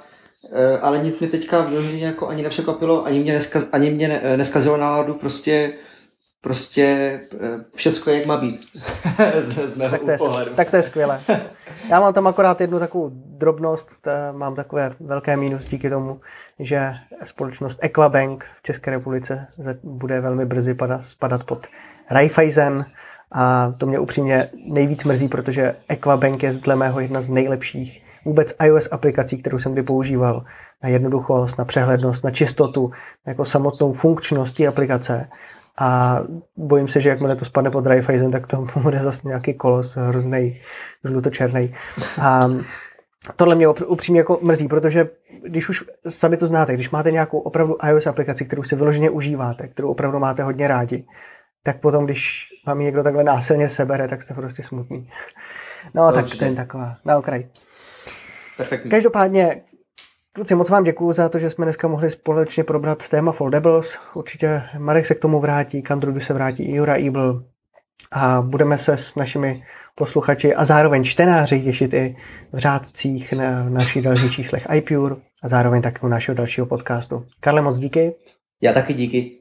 ale 0.80 0.98
nic 0.98 1.20
mi 1.20 1.26
teďka 1.26 1.60
vyloženě 1.60 2.06
jako 2.06 2.28
ani 2.28 2.42
nepřekvapilo, 2.42 3.06
ani 3.06 3.20
mě, 3.20 3.32
neskaz, 3.32 3.66
ani 3.72 3.90
mě 3.90 4.08
ne, 4.08 4.20
eh, 4.22 4.36
neskazilo 4.36 4.76
náladu, 4.76 5.14
prostě 5.14 5.72
prostě 6.40 7.20
eh, 7.34 7.64
všechno 7.74 8.12
jak 8.12 8.26
má 8.26 8.36
být 8.36 8.60
z, 9.38 9.68
z 9.68 9.76
mého 9.76 9.90
tak 9.90 10.02
to, 10.02 10.10
je, 10.10 10.18
pohledu. 10.18 10.54
tak 10.54 10.70
to 10.70 10.76
je 10.76 10.82
skvělé. 10.82 11.20
Já 11.90 12.00
mám 12.00 12.14
tam 12.14 12.26
akorát 12.26 12.60
jednu 12.60 12.78
takovou 12.78 13.10
drobnost, 13.12 14.08
mám 14.32 14.54
takové 14.54 14.94
velké 15.00 15.36
mínus 15.36 15.64
díky 15.64 15.90
tomu, 15.90 16.20
že 16.58 16.92
společnost 17.24 17.78
Equabank 17.82 18.44
v 18.58 18.62
České 18.62 18.90
republice 18.90 19.46
bude 19.82 20.20
velmi 20.20 20.46
brzy 20.46 20.74
padat, 20.74 21.04
spadat 21.04 21.44
pod 21.44 21.66
Raiffeisen 22.10 22.84
a 23.32 23.72
to 23.78 23.86
mě 23.86 23.98
upřímně 23.98 24.48
nejvíc 24.66 25.04
mrzí, 25.04 25.28
protože 25.28 25.76
Equabank 25.88 26.42
je 26.42 26.52
dle 26.52 26.76
mého 26.76 27.00
jedna 27.00 27.20
z 27.20 27.30
nejlepších 27.30 28.05
vůbec 28.26 28.56
iOS 28.62 28.88
aplikací, 28.92 29.38
kterou 29.38 29.58
jsem 29.58 29.72
kdy 29.72 29.82
používal, 29.82 30.44
na 30.82 30.88
jednoduchost, 30.88 31.58
na 31.58 31.64
přehlednost, 31.64 32.24
na 32.24 32.30
čistotu, 32.30 32.90
na 33.26 33.30
jako 33.30 33.44
samotnou 33.44 33.92
funkčnost 33.92 34.56
té 34.56 34.66
aplikace. 34.66 35.28
A 35.78 36.20
bojím 36.56 36.88
se, 36.88 37.00
že 37.00 37.08
jakmile 37.08 37.36
to 37.36 37.44
spadne 37.44 37.70
pod 37.70 37.86
Raiffeisen, 37.86 38.30
tak 38.30 38.46
to 38.46 38.66
bude 38.82 39.00
zase 39.00 39.28
nějaký 39.28 39.54
kolos 39.54 39.96
hrozný, 39.96 40.60
žlutočerný. 41.04 41.74
A 42.22 42.48
tohle 43.36 43.54
mě 43.54 43.68
upřímně 43.68 44.20
jako 44.20 44.38
mrzí, 44.42 44.68
protože 44.68 45.08
když 45.42 45.68
už 45.68 45.84
sami 46.08 46.36
to 46.36 46.46
znáte, 46.46 46.74
když 46.74 46.90
máte 46.90 47.10
nějakou 47.10 47.38
opravdu 47.38 47.76
iOS 47.88 48.06
aplikaci, 48.06 48.44
kterou 48.44 48.62
si 48.62 48.76
vyloženě 48.76 49.10
užíváte, 49.10 49.68
kterou 49.68 49.90
opravdu 49.90 50.18
máte 50.18 50.42
hodně 50.42 50.68
rádi, 50.68 51.04
tak 51.62 51.80
potom, 51.80 52.04
když 52.04 52.48
vám 52.66 52.78
někdo 52.78 53.02
takhle 53.02 53.24
násilně 53.24 53.68
sebere, 53.68 54.08
tak 54.08 54.22
jste 54.22 54.34
prostě 54.34 54.62
smutný. 54.62 55.10
No, 55.94 56.08
to 56.08 56.14
tak 56.14 56.24
to 56.38 56.44
je 56.44 56.52
taková 56.52 56.94
na 57.04 57.18
okraj. 57.18 57.48
Perfektní. 58.56 58.90
Každopádně, 58.90 59.62
kluci, 60.32 60.54
moc 60.54 60.70
vám 60.70 60.84
děkuji 60.84 61.12
za 61.12 61.28
to, 61.28 61.38
že 61.38 61.50
jsme 61.50 61.64
dneska 61.64 61.88
mohli 61.88 62.10
společně 62.10 62.64
probrat 62.64 63.08
téma 63.08 63.32
Foldables. 63.32 63.98
Určitě 64.14 64.62
Marek 64.78 65.06
se 65.06 65.14
k 65.14 65.20
tomu 65.20 65.40
vrátí, 65.40 65.82
k 65.82 65.90
Androidu 65.90 66.20
se 66.20 66.34
vrátí 66.34 66.62
i 66.62 66.76
Jura 66.76 66.96
Ebel. 66.96 67.44
A 68.12 68.42
budeme 68.42 68.78
se 68.78 68.98
s 68.98 69.14
našimi 69.14 69.64
posluchači 69.94 70.54
a 70.54 70.64
zároveň 70.64 71.04
čtenáři 71.04 71.62
těšit 71.62 71.94
i 71.94 72.16
v 72.52 72.58
řádcích 72.58 73.32
na 73.32 73.68
našich 73.68 74.02
dalších 74.02 74.32
číslech 74.32 74.66
iPure 74.74 75.16
a 75.42 75.48
zároveň 75.48 75.82
tak 75.82 76.04
u 76.04 76.08
našeho 76.08 76.36
dalšího 76.36 76.66
podcastu. 76.66 77.24
Karle, 77.40 77.62
moc 77.62 77.78
díky. 77.78 78.14
Já 78.62 78.72
taky 78.72 78.94
díky. 78.94 79.32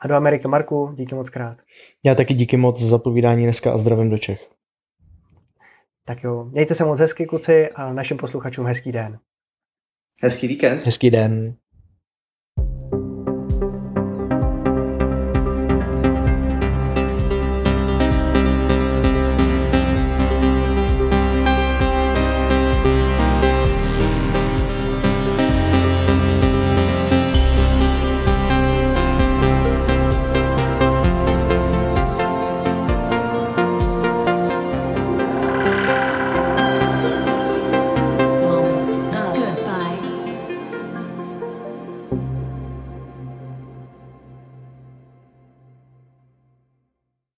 A 0.00 0.08
do 0.08 0.14
Ameriky 0.14 0.48
Marku, 0.48 0.94
díky 0.96 1.14
moc 1.14 1.30
krát. 1.30 1.56
Já 2.04 2.14
taky 2.14 2.34
díky 2.34 2.56
moc 2.56 2.82
za 2.82 2.98
povídání 2.98 3.42
dneska 3.42 3.72
a 3.72 3.78
zdravím 3.78 4.10
do 4.10 4.18
Čech. 4.18 4.55
Tak 6.08 6.24
jo, 6.24 6.44
mějte 6.44 6.74
se 6.74 6.84
moc 6.84 7.00
hezky, 7.00 7.26
kluci, 7.26 7.68
a 7.68 7.92
našim 7.92 8.16
posluchačům 8.16 8.66
hezký 8.66 8.92
den. 8.92 9.18
Hezký 10.22 10.48
víkend. 10.48 10.82
Hezký 10.82 11.10
den. 11.10 11.56